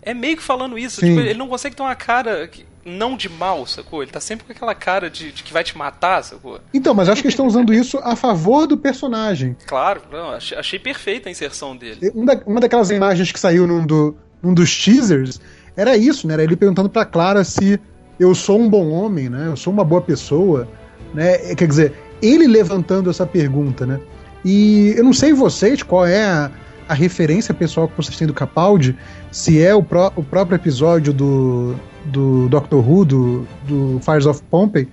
É 0.00 0.12
meio 0.12 0.36
que 0.36 0.42
falando 0.42 0.76
isso. 0.78 1.00
Tipo, 1.00 1.20
ele 1.20 1.34
não 1.38 1.48
consegue 1.48 1.76
ter 1.76 1.82
uma 1.82 1.94
cara 1.94 2.48
que- 2.48 2.66
não 2.84 3.16
de 3.16 3.28
mal, 3.28 3.64
sacou? 3.64 4.02
Ele 4.02 4.10
tá 4.10 4.18
sempre 4.18 4.44
com 4.44 4.52
aquela 4.52 4.74
cara 4.74 5.08
de, 5.08 5.30
de 5.30 5.44
que 5.44 5.52
vai 5.52 5.62
te 5.62 5.78
matar, 5.78 6.24
sacou? 6.24 6.60
Então, 6.74 6.92
mas 6.92 7.08
acho 7.08 7.22
que 7.22 7.28
eles 7.28 7.34
estão 7.34 7.46
usando 7.46 7.72
isso 7.72 7.98
a 8.02 8.16
favor 8.16 8.66
do 8.66 8.76
personagem. 8.76 9.56
Claro, 9.66 10.02
não, 10.10 10.30
achei, 10.32 10.58
achei 10.58 10.78
perfeita 10.80 11.28
a 11.28 11.32
inserção 11.32 11.76
dele. 11.76 12.10
Um 12.14 12.24
da- 12.24 12.42
uma 12.44 12.58
daquelas 12.60 12.90
imagens 12.90 13.30
que 13.30 13.38
saiu 13.38 13.66
num, 13.68 13.86
do- 13.86 14.16
num 14.42 14.52
dos 14.52 14.76
teasers 14.76 15.40
era 15.76 15.96
isso, 15.96 16.26
né? 16.26 16.34
Era 16.34 16.42
ele 16.42 16.56
perguntando 16.56 16.88
pra 16.90 17.04
Clara 17.04 17.44
se 17.44 17.78
eu 18.18 18.34
sou 18.34 18.58
um 18.58 18.68
bom 18.68 18.90
homem, 18.90 19.28
né? 19.28 19.46
Eu 19.46 19.56
sou 19.56 19.72
uma 19.72 19.84
boa 19.84 20.02
pessoa, 20.02 20.68
né? 21.14 21.54
Quer 21.54 21.68
dizer, 21.68 21.92
ele 22.20 22.48
levantando 22.48 23.08
essa 23.08 23.24
pergunta, 23.24 23.86
né? 23.86 24.00
E 24.44 24.94
eu 24.96 25.04
não 25.04 25.12
sei 25.12 25.32
vocês 25.32 25.82
qual 25.82 26.06
é 26.06 26.24
a, 26.24 26.50
a 26.88 26.94
referência 26.94 27.54
pessoal 27.54 27.86
que 27.88 27.96
vocês 27.96 28.16
têm 28.16 28.26
do 28.26 28.34
Capaldi, 28.34 28.96
se 29.30 29.62
é 29.62 29.74
o, 29.74 29.82
pró- 29.82 30.12
o 30.16 30.22
próprio 30.22 30.56
episódio 30.56 31.12
do, 31.12 31.74
do 32.06 32.48
Doctor 32.48 32.86
Who, 32.88 33.04
do, 33.04 33.46
do 33.66 34.00
Fires 34.04 34.26
of 34.26 34.42
Pompeii, 34.50 34.88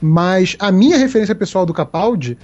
mas 0.00 0.56
a 0.58 0.70
minha 0.70 0.96
referência 0.98 1.34
pessoal 1.34 1.64
do 1.66 1.72
Capaldi 1.74 2.36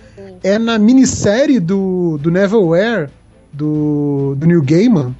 é 0.42 0.58
na 0.58 0.78
minissérie 0.78 1.60
do, 1.60 2.18
do 2.18 2.30
Neville 2.30 2.64
Ware, 2.64 3.08
do, 3.52 4.34
do 4.36 4.46
Neil 4.46 4.62
Gaiman, 4.62 5.14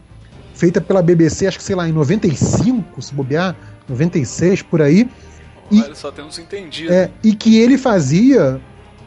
feita 0.54 0.80
pela 0.80 1.02
BBC, 1.02 1.46
acho 1.46 1.58
que 1.58 1.64
sei 1.64 1.76
lá, 1.76 1.88
em 1.88 1.92
95, 1.92 3.00
se 3.02 3.14
bobear, 3.14 3.54
96, 3.88 4.62
por 4.62 4.80
aí, 4.82 5.08
E- 5.70 5.80
Olha 5.82 5.94
só, 5.94 6.10
temos 6.10 6.38
entendido. 6.38 6.92
é, 6.92 7.10
e 7.22 7.34
que 7.34 7.58
ele 7.58 7.76
fazia 7.78 8.60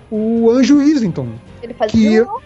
o 0.09 0.49
Anjo 0.49 0.81
Islington. 0.81 1.27
Ele 1.63 1.73
Que 1.73 1.79
fazia. 1.79 2.17
eu- 2.19 2.41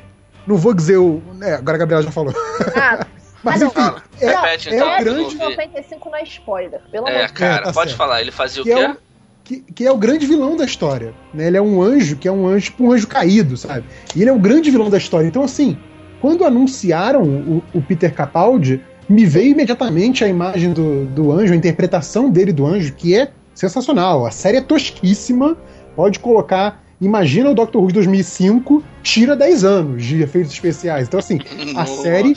Não 0.46 0.56
vou 0.56 0.74
dizer 0.74 0.98
o. 0.98 1.22
É, 1.42 1.56
agora 1.56 1.76
a 1.76 1.80
Gabriela 1.80 2.04
já 2.04 2.12
falou. 2.12 2.34
Ah, 2.76 3.06
Mas 3.44 3.62
Ah, 3.62 3.66
enfim, 3.66 3.76
Fala. 3.76 4.04
é, 4.20 4.28
Repete, 4.28 4.70
é 4.70 4.76
então, 4.76 4.88
o 4.88 4.92
eu 4.92 5.00
grande. 5.04 5.20
não 5.22 5.30
vi. 5.30 5.38
95 5.56 6.10
não 6.10 6.18
é 6.18 6.24
spoiler, 6.24 6.82
pelo 6.92 7.08
É, 7.08 7.16
amor 7.16 7.28
de 7.28 7.34
cara, 7.34 7.64
tá 7.66 7.74
pode 7.74 7.90
certo. 7.92 7.98
falar. 7.98 8.22
Ele 8.22 8.32
fazia 8.32 8.62
o 8.62 8.66
Que 8.66 8.74
quê? 8.74 8.80
é 8.80 8.90
o, 8.92 8.98
que, 9.44 9.60
que 9.74 9.86
é 9.86 9.92
o 9.92 9.98
grande 9.98 10.26
vilão 10.26 10.56
da 10.58 10.66
história. 10.66 11.14
Né? 11.34 11.48
Ele 11.48 11.58
é 11.58 11.62
um 11.62 11.82
anjo, 11.82 12.16
que 12.18 12.28
é 12.28 12.32
um 12.32 12.48
anjo, 12.48 12.66
tipo 12.66 12.84
um 12.86 12.92
anjo 12.92 13.08
caído, 13.08 13.56
sabe? 13.56 13.86
E 14.16 14.22
ele 14.22 14.30
é 14.30 14.34
o 14.34 14.40
grande 14.40 14.72
vilão 14.72 14.90
da 14.90 14.98
história. 14.98 15.28
Então, 15.28 15.44
assim, 15.44 15.78
quando 16.20 16.44
anunciaram 16.46 17.22
o, 17.24 17.64
o 17.74 17.82
Peter 17.82 18.14
Capaldi, 18.14 18.82
me 19.08 19.26
veio 19.26 19.52
imediatamente 19.52 20.24
a 20.24 20.28
imagem 20.28 20.74
do, 20.74 21.06
do 21.06 21.32
anjo, 21.32 21.54
a 21.54 21.56
interpretação 21.56 22.30
dele 22.30 22.52
do 22.52 22.66
anjo, 22.66 22.94
que 22.94 23.16
é 23.16 23.30
sensacional. 23.54 24.26
A 24.26 24.32
série 24.32 24.58
é 24.58 24.62
tosquíssima. 24.62 25.56
Pode 25.96 26.20
colocar. 26.20 26.84
Imagina 27.00 27.52
o 27.52 27.54
Doctor 27.54 27.82
Who 27.82 27.88
de 27.90 27.94
2005, 27.96 28.84
tira 29.04 29.36
10 29.36 29.64
anos 29.64 30.04
de 30.04 30.22
efeitos 30.22 30.52
especiais. 30.52 31.08
Então, 31.08 31.20
assim, 31.20 31.40
a 31.76 31.82
Nossa. 31.82 32.02
série 32.02 32.34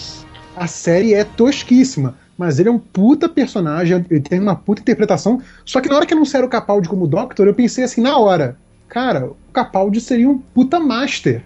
a 0.57 0.67
série 0.67 1.15
é 1.15 1.25
tosquíssima, 1.25 2.17
mas 2.37 2.59
ele 2.59 2.69
é 2.69 2.73
um 2.73 2.79
puta 2.79 3.29
personagem, 3.29 4.05
ele 4.11 4.21
tem 4.21 4.39
uma 4.39 4.55
puta 4.55 4.83
interpretação. 4.83 5.41
Só 5.65 5.81
que 5.81 5.89
na 5.89 5.97
hora 5.97 6.07
que 6.07 6.15
anunciaram 6.15 6.47
o 6.47 6.51
Capaldi 6.51 6.89
como 6.89 7.07
Doctor, 7.07 7.47
eu 7.47 7.55
pensei 7.55 7.85
assim, 7.85 8.01
na 8.01 8.19
hora, 8.19 8.59
cara, 8.89 9.27
o 9.27 9.37
Capaldi 9.53 10.01
seria 10.01 10.29
um 10.29 10.39
puta 10.39 10.79
master, 10.79 11.43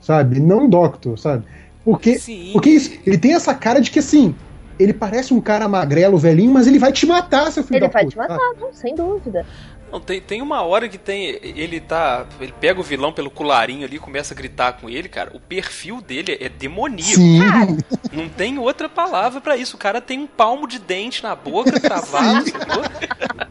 sabe? 0.00 0.40
Não 0.40 0.68
Doctor, 0.68 1.18
sabe? 1.18 1.44
Porque, 1.84 2.18
Sim. 2.18 2.50
porque 2.52 2.70
isso, 2.70 2.90
ele 3.06 3.18
tem 3.18 3.34
essa 3.34 3.54
cara 3.54 3.80
de 3.80 3.90
que 3.90 4.00
assim, 4.00 4.34
ele 4.78 4.92
parece 4.92 5.32
um 5.32 5.40
cara 5.40 5.68
magrelo, 5.68 6.18
velhinho, 6.18 6.52
mas 6.52 6.66
ele 6.66 6.78
vai 6.78 6.92
te 6.92 7.06
matar, 7.06 7.52
seu 7.52 7.62
filho 7.62 7.76
Ele 7.76 7.86
da 7.86 7.92
vai 7.92 8.04
puta, 8.04 8.12
te 8.12 8.18
matar, 8.18 8.50
não, 8.60 8.72
sem 8.72 8.94
dúvida. 8.94 9.46
Não, 9.90 10.00
tem, 10.00 10.20
tem 10.20 10.42
uma 10.42 10.62
hora 10.62 10.88
que 10.88 10.98
tem. 10.98 11.38
Ele 11.42 11.80
tá. 11.80 12.26
Ele 12.40 12.52
pega 12.60 12.80
o 12.80 12.82
vilão 12.82 13.12
pelo 13.12 13.30
colarinho 13.30 13.84
ali, 13.86 13.98
começa 13.98 14.34
a 14.34 14.36
gritar 14.36 14.72
com 14.74 14.90
ele, 14.90 15.08
cara. 15.08 15.30
O 15.34 15.40
perfil 15.40 16.00
dele 16.00 16.36
é 16.40 16.48
demoníaco. 16.48 17.14
Sim, 17.14 17.78
Não 18.12 18.28
tem 18.28 18.58
outra 18.58 18.88
palavra 18.88 19.40
pra 19.40 19.56
isso. 19.56 19.76
O 19.76 19.78
cara 19.78 20.00
tem 20.00 20.18
um 20.18 20.26
palmo 20.26 20.66
de 20.66 20.78
dente 20.78 21.22
na 21.22 21.34
boca, 21.34 21.78
travado? 21.80 22.44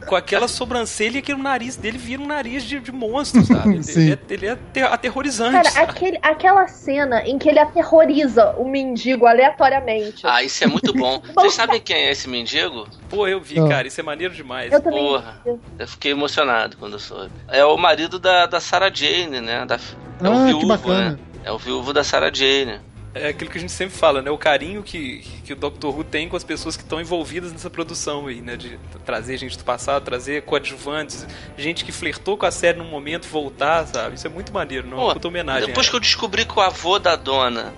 Com 0.07 0.15
aquela 0.15 0.47
sobrancelha 0.47 1.21
que 1.21 1.33
o 1.33 1.37
nariz 1.37 1.75
dele 1.75 1.97
vira 1.97 2.21
um 2.21 2.27
nariz 2.27 2.63
de, 2.63 2.79
de 2.79 2.91
monstro, 2.91 3.43
sabe? 3.43 3.79
Ele, 3.95 4.11
é, 4.13 4.19
ele 4.29 4.45
é 4.45 4.51
ater- 4.51 4.93
aterrorizante. 4.93 5.51
Cara, 5.53 5.69
sabe? 5.71 5.89
aquele, 5.91 6.19
aquela 6.21 6.67
cena 6.67 7.23
em 7.27 7.37
que 7.37 7.49
ele 7.49 7.59
aterroriza 7.59 8.51
o 8.57 8.67
mendigo 8.69 9.25
aleatoriamente. 9.25 10.21
Ah, 10.25 10.43
isso 10.43 10.63
é 10.63 10.67
muito 10.67 10.93
bom. 10.93 11.21
Vocês 11.33 11.53
sabem 11.53 11.79
quem 11.81 11.95
é 11.95 12.11
esse 12.11 12.27
mendigo? 12.29 12.87
Pô, 13.09 13.27
eu 13.27 13.39
vi, 13.41 13.59
Ah. 13.59 13.67
cara. 13.67 13.87
Isso 13.87 13.99
é 13.99 14.03
maneiro 14.03 14.33
demais. 14.33 14.71
eu 14.71 14.81
também. 14.81 14.99
Porra. 14.99 15.41
Eu 15.79 15.87
fiquei 15.87 16.11
emocionado 16.11 16.77
quando 16.77 16.93
eu 16.93 16.99
soube. 16.99 17.31
É 17.47 17.63
o 17.65 17.77
marido 17.77 18.19
da, 18.19 18.45
da 18.45 18.59
Sarah 18.59 18.91
Jane, 18.93 19.41
né? 19.41 19.65
Da, 19.65 19.75
é 19.75 20.29
o 20.29 20.31
Ah, 20.33 20.37
que 20.37 20.45
viúvo, 20.47 20.67
bacana. 20.67 21.09
né? 21.11 21.19
É 21.43 21.51
o 21.51 21.57
viúvo 21.57 21.93
da 21.93 22.03
Sarah 22.03 22.31
Jane. 22.33 22.79
É 23.15 23.29
aquilo 23.29 23.49
que 23.49 23.57
a 23.57 23.61
gente 23.61 23.71
sempre 23.71 23.95
fala, 23.97 24.21
né? 24.21 24.29
O 24.29 24.37
carinho 24.37 24.83
que, 24.83 25.19
que 25.45 25.53
o 25.53 25.55
Doctor 25.55 25.95
Who 25.97 26.03
tem 26.03 26.27
com 26.27 26.35
as 26.35 26.43
pessoas 26.43 26.75
que 26.75 26.83
estão 26.83 26.99
envolvidas 26.99 27.51
nessa 27.53 27.69
produção 27.69 28.27
aí, 28.27 28.41
né? 28.41 28.57
De 28.57 28.77
trazer 29.05 29.37
gente 29.37 29.57
do 29.57 29.63
passado, 29.63 30.03
trazer 30.03 30.41
coadjuvantes, 30.43 31.25
gente 31.57 31.85
que 31.85 31.93
flertou 31.93 32.37
com 32.37 32.45
a 32.45 32.51
série 32.51 32.77
num 32.77 32.89
momento, 32.89 33.25
voltar, 33.27 33.87
sabe? 33.87 34.15
Isso 34.15 34.27
é 34.27 34.29
muito 34.29 34.51
maneiro, 34.53 34.85
não? 34.87 34.97
Pô, 34.97 35.13
Puta 35.13 35.29
homenagem. 35.29 35.67
Depois 35.67 35.87
a 35.87 35.89
que 35.89 35.95
eu 35.95 35.99
descobri 36.01 36.43
que 36.45 36.59
o 36.59 36.61
avô 36.61 36.99
da 36.99 37.15
dona 37.15 37.73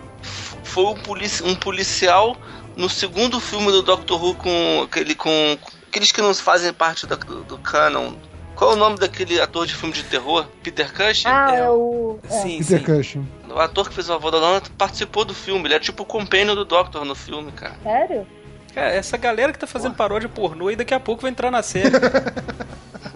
foi 0.64 0.86
um, 0.86 0.96
polici 0.96 1.44
um 1.44 1.54
policial 1.56 2.36
no 2.76 2.90
segundo 2.90 3.40
filme 3.40 3.72
do 3.72 3.84
Doctor 3.84 4.22
Who 4.24 4.34
com 4.36 4.82
aquele 4.86 5.14
com 5.14 5.58
aqueles 5.88 6.12
que 6.12 6.22
não 6.22 6.34
fazem 6.34 6.74
parte 6.74 7.06
da- 7.06 7.16
do, 7.16 7.44
do 7.44 7.58
canon. 7.60 8.14
Qual 8.58 8.72
é 8.72 8.74
o 8.74 8.78
nome 8.78 8.98
daquele 8.98 9.40
ator 9.40 9.68
de 9.68 9.76
filme 9.76 9.94
de 9.94 10.04
terror? 10.04 10.48
Peter 10.64 10.92
Cushing? 10.92 11.28
Ah, 11.28 11.56
É. 11.56 11.60
é 11.60 11.70
o. 11.70 12.18
é. 12.24 12.28
Sim, 12.28 12.58
Peter 12.58 12.80
sim. 12.80 12.86
Cushing. 12.86 13.28
O 13.54 13.60
ator 13.60 13.88
que 13.88 13.94
fez 13.94 14.10
o 14.10 14.14
avô 14.14 14.32
da 14.32 14.40
dona 14.40 14.62
participou 14.78 15.24
do 15.24 15.34
filme. 15.34 15.68
Ele 15.68 15.76
é 15.76 15.80
tipo 15.80 16.02
o 16.02 16.06
companion 16.06 16.56
do 16.56 16.66
Doctor 16.66 17.06
no 17.06 17.14
filme, 17.14 17.52
cara. 17.52 17.76
Sério? 17.84 18.28
Cara, 18.74 18.90
essa 18.94 19.16
galera 19.16 19.54
que 19.54 19.60
tá 19.60 19.68
fazendo 19.68 19.96
paródia 19.96 20.28
pornô 20.28 20.72
e 20.72 20.76
daqui 20.76 20.94
a 20.94 21.00
pouco 21.00 21.22
vai 21.22 21.32
entrar 21.32 21.52
na 21.52 21.62
série. 21.62 21.92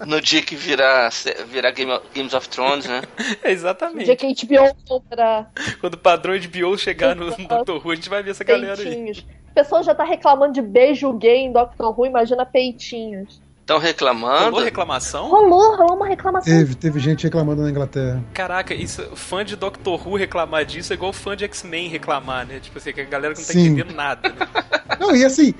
No 0.06 0.20
dia 0.20 0.42
que 0.42 0.56
virar, 0.56 1.10
virar 1.48 1.70
Game 1.70 1.92
Games 2.12 2.34
of 2.34 2.48
Thrones, 2.48 2.86
né? 2.86 3.02
exatamente. 3.44 4.04
dia 4.06 4.16
que 4.16 4.26
a 4.26 4.30
HBO 4.30 4.74
compra 4.84 5.46
Quando 5.80 5.94
o 5.94 5.98
padrão 5.98 6.36
de 6.36 6.48
Bio 6.48 6.76
chegar 6.76 7.14
no, 7.14 7.26
no 7.26 7.36
Doctor 7.46 7.80
Who, 7.84 7.92
a 7.92 7.94
gente 7.94 8.08
vai 8.08 8.20
ver 8.20 8.32
essa 8.32 8.42
galera 8.42 8.80
aí. 8.80 8.84
peitinhos. 8.84 9.18
O 9.20 9.54
pessoal 9.54 9.82
já 9.84 9.94
tá 9.94 10.02
reclamando 10.02 10.54
de 10.54 10.62
beijo 10.62 11.12
gay 11.12 11.42
em 11.44 11.52
Doctor 11.52 11.96
Who, 11.96 12.06
imagina 12.06 12.44
peitinhos. 12.44 13.40
Estão 13.72 13.78
Rolou 13.78 13.80
reclamando. 13.80 14.64
reclamação? 14.64 15.28
Rolou, 15.28 15.76
rolou 15.76 15.96
uma 15.96 16.06
reclamação. 16.06 16.52
Teve, 16.52 16.74
teve 16.74 16.98
gente 17.00 17.24
reclamando 17.24 17.62
na 17.62 17.70
Inglaterra. 17.70 18.22
Caraca, 18.34 18.74
isso, 18.74 19.02
fã 19.16 19.44
de 19.44 19.56
Doctor 19.56 20.06
Who 20.06 20.16
reclamar 20.16 20.64
disso 20.64 20.92
é 20.92 20.96
igual 20.96 21.12
fã 21.12 21.36
de 21.36 21.44
X-Men 21.44 21.88
reclamar, 21.88 22.46
né? 22.46 22.58
Tipo 22.60 22.78
assim, 22.78 22.92
que 22.92 23.00
a 23.00 23.04
galera 23.04 23.34
que 23.34 23.40
não 23.40 23.46
tá 23.46 23.52
Sim. 23.52 23.66
entendendo 23.66 23.94
nada, 23.94 24.28
né? 24.28 24.34
Não, 25.00 25.16
e 25.16 25.24
assim, 25.24 25.52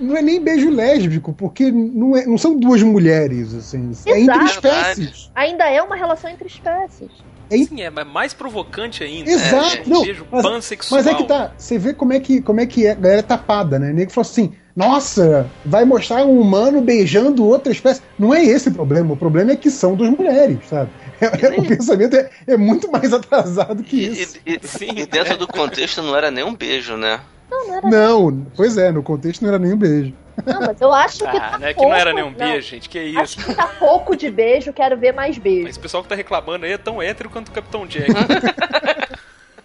não 0.00 0.16
é 0.16 0.22
nem 0.22 0.40
beijo 0.42 0.70
lésbico, 0.70 1.34
porque 1.34 1.70
não, 1.70 2.16
é- 2.16 2.24
não 2.24 2.38
são 2.38 2.56
duas 2.58 2.82
mulheres, 2.82 3.52
assim. 3.52 3.90
É 4.06 4.18
entre 4.20 4.34
Exato. 4.34 4.46
espécies. 4.46 5.30
Ainda 5.34 5.68
é 5.68 5.82
uma 5.82 5.94
relação 5.94 6.30
entre 6.30 6.46
espécies. 6.46 7.10
É 7.50 7.56
Sim, 7.58 7.80
é 7.82 7.90
mas 7.90 8.06
mais 8.06 8.34
provocante 8.34 9.02
ainda. 9.02 9.30
Exato, 9.30 9.76
É, 9.78 9.82
não, 9.86 10.02
Beijo 10.02 10.26
mas- 10.30 10.42
pansexual. 10.42 11.02
Mas 11.02 11.12
é 11.12 11.14
que 11.16 11.24
tá, 11.24 11.52
você 11.56 11.78
vê 11.78 11.94
como 11.94 12.12
é 12.12 12.20
que, 12.20 12.40
como 12.42 12.60
é 12.60 12.66
que 12.66 12.86
é, 12.86 12.92
a 12.92 12.94
galera 12.94 13.20
é 13.20 13.22
tapada, 13.22 13.78
né? 13.78 13.90
O 13.90 13.94
nego 13.94 14.10
falou 14.10 14.28
assim, 14.30 14.52
nossa, 14.76 15.50
vai 15.64 15.84
mostrar 15.84 16.24
um 16.24 16.40
humano 16.40 16.80
beijando 16.80 17.44
outra 17.44 17.72
espécie. 17.72 18.00
Não 18.18 18.32
é 18.34 18.44
esse 18.44 18.68
o 18.68 18.72
problema, 18.72 19.14
o 19.14 19.16
problema 19.16 19.52
é 19.52 19.56
que 19.56 19.70
são 19.70 19.94
duas 19.94 20.10
mulheres, 20.10 20.58
sabe? 20.68 20.90
É- 21.20 21.58
o 21.60 21.66
pensamento 21.66 22.14
é, 22.14 22.30
é 22.46 22.56
muito 22.56 22.88
mais 22.92 23.12
atrasado 23.12 23.82
que 23.82 23.96
isso. 23.96 24.38
e- 24.46 24.54
e- 24.54 24.60
Sim. 24.62 24.90
e 24.96 25.04
dentro 25.04 25.36
do 25.36 25.48
contexto 25.48 26.00
não 26.00 26.14
era 26.16 26.30
nem 26.30 26.44
um 26.44 26.54
beijo, 26.54 26.96
né? 26.96 27.18
Não, 27.50 27.66
não 27.66 27.74
era. 27.76 27.88
Não, 27.90 28.46
pois 28.54 28.78
é, 28.78 28.92
no 28.92 29.02
contexto 29.02 29.42
não 29.42 29.48
era 29.48 29.58
nenhum 29.58 29.76
beijo. 29.76 30.12
Não, 30.46 30.60
mas 30.60 30.80
eu 30.80 30.92
acho 30.92 31.18
que 31.18 31.26
Ah, 31.36 31.50
tá 31.50 31.58
não 31.58 31.66
é 31.66 31.70
que 31.72 31.74
pouco. 31.76 31.90
não 31.90 31.96
era 31.96 32.12
nenhum 32.12 32.32
beijo, 32.32 32.68
gente. 32.68 32.88
Que 32.88 32.98
isso. 33.00 33.20
Acho 33.20 33.44
que 33.44 33.54
tá 33.54 33.66
pouco 33.78 34.16
de 34.16 34.30
beijo, 34.30 34.72
quero 34.72 34.96
ver 34.96 35.12
mais 35.12 35.36
beijo. 35.38 35.68
Esse 35.68 35.78
pessoal 35.78 36.02
que 36.02 36.08
tá 36.08 36.14
reclamando 36.14 36.64
aí 36.66 36.72
é 36.72 36.78
tão 36.78 37.00
hétero 37.02 37.28
quanto 37.30 37.48
o 37.48 37.52
Capitão 37.52 37.86
Jack. 37.86 38.10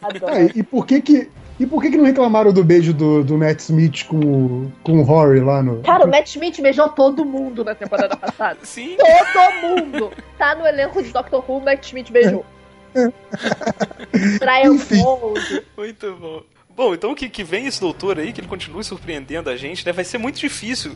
Adoro. 0.02 0.34
Ah, 0.34 0.42
e, 0.42 0.52
e 0.56 0.64
por 0.64 0.86
que 0.86 1.02
que. 1.02 1.30
E 1.60 1.68
por 1.68 1.82
que, 1.84 1.92
que 1.92 1.98
não 1.98 2.04
reclamaram 2.06 2.52
do 2.52 2.64
beijo 2.64 2.92
do, 2.94 3.24
do 3.24 3.38
Matt 3.38 3.60
Smith 3.60 4.06
com 4.08 4.18
o, 4.18 4.74
com 4.82 4.94
o 5.00 5.04
Rory 5.04 5.40
lá 5.40 5.62
no. 5.62 5.82
Cara, 5.84 6.04
o 6.04 6.10
Matt 6.10 6.28
Smith 6.30 6.60
beijou 6.60 6.90
todo 6.90 7.24
mundo 7.24 7.64
na 7.64 7.76
temporada 7.76 8.18
passada. 8.18 8.58
Sim. 8.66 8.98
Todo 8.98 9.62
mundo! 9.62 10.12
Tá 10.38 10.56
no 10.56 10.66
elenco 10.66 11.02
de 11.02 11.12
Doctor 11.14 11.44
Who, 11.48 11.58
o 11.60 11.62
Matt 11.64 11.86
Smith 11.86 12.10
beijou. 12.12 12.44
Brian 14.40 14.74
Enfim. 14.74 15.02
Gold. 15.04 15.64
Muito 15.78 16.14
bom. 16.20 16.42
Bom, 16.76 16.94
então 16.94 17.14
que, 17.14 17.30
que 17.30 17.44
vem 17.44 17.66
esse 17.68 17.80
doutor 17.80 18.18
aí, 18.20 18.34
que 18.34 18.42
ele 18.42 18.48
continue 18.48 18.84
surpreendendo 18.84 19.50
a 19.50 19.56
gente, 19.56 19.86
né? 19.86 19.92
Vai 19.92 20.04
ser 20.04 20.18
muito 20.18 20.40
difícil 20.40 20.94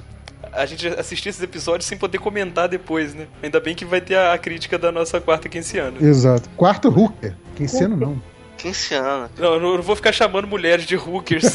a 0.52 0.66
gente 0.66 0.88
assistir 0.88 1.30
esses 1.30 1.42
episódios 1.42 1.86
sem 1.88 1.98
poder 1.98 2.18
comentar 2.20 2.68
depois, 2.68 3.14
né? 3.14 3.28
Ainda 3.44 3.60
bem 3.60 3.76
que 3.76 3.86
vai 3.86 4.02
ter 4.02 4.16
a, 4.16 4.34
a 4.34 4.38
crítica 4.38 4.78
da 4.78 4.92
nossa 4.92 5.22
quarta 5.22 5.48
quinceana. 5.48 5.98
Exato. 6.02 6.50
Quarto 6.58 6.90
Hooker. 6.90 7.36
Sendo 7.68 7.96
não. 7.96 8.22
15 8.58 8.96
anos. 8.96 9.30
Não, 9.38 9.54
eu 9.54 9.60
não, 9.60 9.82
vou 9.84 9.96
ficar 9.96 10.12
chamando 10.12 10.48
mulheres 10.48 10.86
de 10.86 10.96
hookers. 10.96 11.46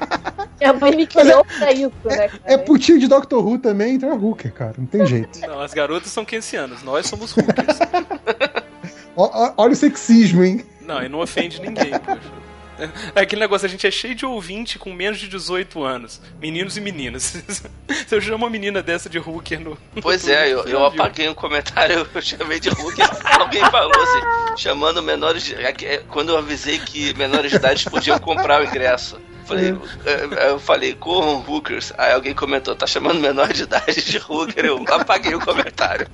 Minha 0.58 0.72
mãe 0.72 0.96
me 0.96 1.06
criou 1.06 1.44
pra 1.44 1.70
isso, 1.70 1.92
né, 2.04 2.28
cara? 2.28 2.40
É 2.44 2.56
putinho 2.56 2.98
de 2.98 3.06
Doctor 3.06 3.46
Who 3.46 3.58
também, 3.58 3.94
então 3.96 4.10
é 4.10 4.14
Hooker, 4.14 4.52
cara. 4.52 4.74
Não 4.78 4.86
tem 4.86 5.04
jeito. 5.06 5.38
não, 5.40 5.60
as 5.60 5.74
garotas 5.74 6.10
são 6.10 6.24
quinceanos, 6.24 6.82
nós 6.82 7.06
somos 7.06 7.36
hookers. 7.36 7.78
Ó- 9.14 9.30
ó- 9.32 9.54
olha 9.58 9.72
o 9.72 9.76
sexismo, 9.76 10.42
hein? 10.44 10.64
Não, 10.80 11.02
e 11.02 11.08
não 11.08 11.20
ofende 11.20 11.60
ninguém, 11.60 11.90
poxa. 11.98 12.20
É 13.14 13.20
aquele 13.20 13.40
negócio, 13.40 13.66
a 13.66 13.68
gente 13.68 13.86
é 13.86 13.90
cheio 13.90 14.14
de 14.14 14.26
ouvinte 14.26 14.78
com 14.78 14.92
menos 14.92 15.18
de 15.18 15.28
18 15.28 15.82
anos. 15.82 16.20
Meninos 16.40 16.76
e 16.76 16.80
meninas. 16.80 17.22
Se 18.06 18.14
eu 18.14 18.20
chamo 18.20 18.44
uma 18.44 18.50
menina 18.50 18.82
dessa 18.82 19.08
de 19.08 19.18
hooker 19.18 19.60
no. 19.60 19.78
Pois 20.00 20.28
é, 20.28 20.52
eu, 20.52 20.64
eu 20.64 20.84
apaguei 20.84 21.28
um 21.28 21.34
comentário, 21.34 22.06
eu 22.14 22.22
chamei 22.22 22.60
de 22.60 22.68
Hulk. 22.68 23.00
Alguém 23.24 23.64
falou 23.70 23.92
assim, 24.02 24.56
chamando 24.56 25.02
menores 25.02 25.44
de. 25.44 25.54
é, 25.54 25.98
Quando 26.08 26.30
eu 26.30 26.38
avisei 26.38 26.78
que 26.78 27.14
menores 27.14 27.50
de 27.50 27.56
idade 27.56 27.88
podiam 27.88 28.18
comprar 28.18 28.60
o 28.62 28.64
ingresso. 28.64 29.18
Falei, 29.46 29.70
eu, 29.70 30.32
eu 30.32 30.58
falei, 30.58 30.92
corram 30.94 31.44
hookers. 31.46 31.92
Aí 31.96 32.12
alguém 32.12 32.34
comentou, 32.34 32.74
tá 32.74 32.84
chamando 32.86 33.20
menor 33.20 33.52
de 33.52 33.62
idade 33.62 34.04
de 34.04 34.18
hooker. 34.18 34.64
Eu 34.64 34.84
apaguei 34.88 35.34
o 35.34 35.40
comentário. 35.40 36.08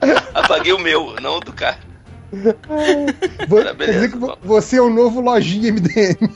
Apaguei 0.32 0.72
o 0.72 0.78
meu, 0.78 1.16
não 1.20 1.38
o 1.38 1.40
do 1.40 1.52
cara. 1.52 1.78
Vo- 3.48 3.64
Tá, 3.64 3.74
Quer 3.74 3.92
dizer 3.92 4.10
que 4.12 4.18
você 4.42 4.76
é 4.76 4.82
o 4.82 4.90
novo 4.90 5.20
lojinha 5.20 5.72
MDM. 5.72 6.16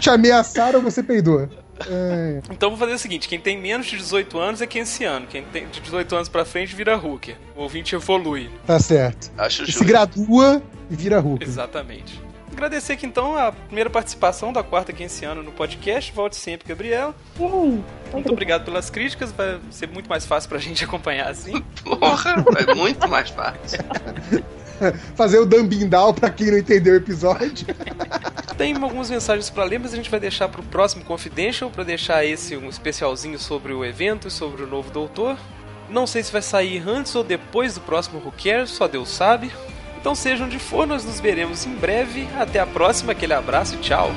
Te 0.00 0.10
ameaçaram 0.10 0.78
ou 0.80 0.84
você 0.84 1.02
peidou? 1.02 1.48
É, 1.88 2.40
Então 2.50 2.70
vou 2.70 2.78
fazer 2.78 2.94
o 2.94 2.98
seguinte: 2.98 3.28
quem 3.28 3.40
tem 3.40 3.60
menos 3.60 3.86
de 3.86 3.96
18 3.96 4.38
anos 4.38 4.62
é 4.62 4.66
quinceano. 4.66 5.26
Quem 5.26 5.42
tem 5.44 5.66
de 5.68 5.80
18 5.80 6.14
anos 6.14 6.28
pra 6.28 6.44
frente 6.44 6.74
vira 6.74 6.96
hooker. 6.96 7.36
O 7.56 7.62
ouvinte 7.62 7.94
evolui. 7.94 8.50
tá 8.66 8.78
certo. 8.78 9.30
Acho 9.38 9.64
E 9.64 9.72
se 9.72 9.84
gradua 9.84 10.62
e 10.90 10.96
vira 10.96 11.20
Hooker. 11.20 11.46
Exatamente. 11.46 12.20
Agradecer 12.52 12.92
aqui 12.92 13.06
então 13.06 13.36
a 13.36 13.50
primeira 13.50 13.90
participação 13.90 14.52
da 14.52 14.62
quarta 14.62 14.92
aqui 14.92 15.04
esse 15.04 15.24
ano 15.24 15.42
no 15.42 15.50
podcast. 15.52 16.12
Volte 16.12 16.36
sempre, 16.36 16.68
Gabriela. 16.68 17.14
Uhum. 17.38 17.82
Muito 18.12 18.30
obrigado 18.30 18.64
pelas 18.64 18.90
críticas, 18.90 19.32
vai 19.32 19.58
ser 19.70 19.88
muito 19.88 20.08
mais 20.08 20.26
fácil 20.26 20.48
pra 20.48 20.58
gente 20.58 20.84
acompanhar 20.84 21.28
assim. 21.28 21.62
Porra, 21.82 22.44
ser 22.58 22.74
muito 22.74 23.08
mais 23.08 23.30
fácil. 23.30 23.78
Fazer 25.14 25.38
o 25.38 25.46
Dambindal 25.46 26.12
pra 26.12 26.28
quem 26.28 26.50
não 26.50 26.58
entendeu 26.58 26.94
o 26.94 26.96
episódio. 26.96 27.66
Tem 28.58 28.74
algumas 28.74 29.10
mensagens 29.10 29.48
para 29.48 29.64
ler, 29.64 29.78
mas 29.78 29.92
a 29.92 29.96
gente 29.96 30.10
vai 30.10 30.20
deixar 30.20 30.48
pro 30.48 30.62
próximo 30.62 31.04
Confidential 31.04 31.70
para 31.70 31.84
deixar 31.84 32.24
esse 32.24 32.56
um 32.56 32.68
especialzinho 32.68 33.38
sobre 33.38 33.72
o 33.72 33.84
evento 33.84 34.28
e 34.28 34.30
sobre 34.30 34.62
o 34.62 34.66
novo 34.66 34.90
doutor. 34.90 35.38
Não 35.88 36.06
sei 36.06 36.22
se 36.22 36.32
vai 36.32 36.42
sair 36.42 36.82
antes 36.86 37.14
ou 37.14 37.24
depois 37.24 37.74
do 37.74 37.80
próximo 37.80 38.18
Who 38.18 38.32
Cares, 38.32 38.70
só 38.70 38.86
Deus 38.88 39.08
sabe. 39.08 39.52
Então, 40.02 40.16
seja 40.16 40.44
onde 40.44 40.58
for, 40.58 40.84
nós 40.84 41.04
nos 41.04 41.20
veremos 41.20 41.64
em 41.64 41.70
breve. 41.70 42.28
Até 42.36 42.58
a 42.58 42.66
próxima, 42.66 43.12
aquele 43.12 43.34
abraço 43.34 43.76
e 43.76 43.78
tchau! 43.78 44.10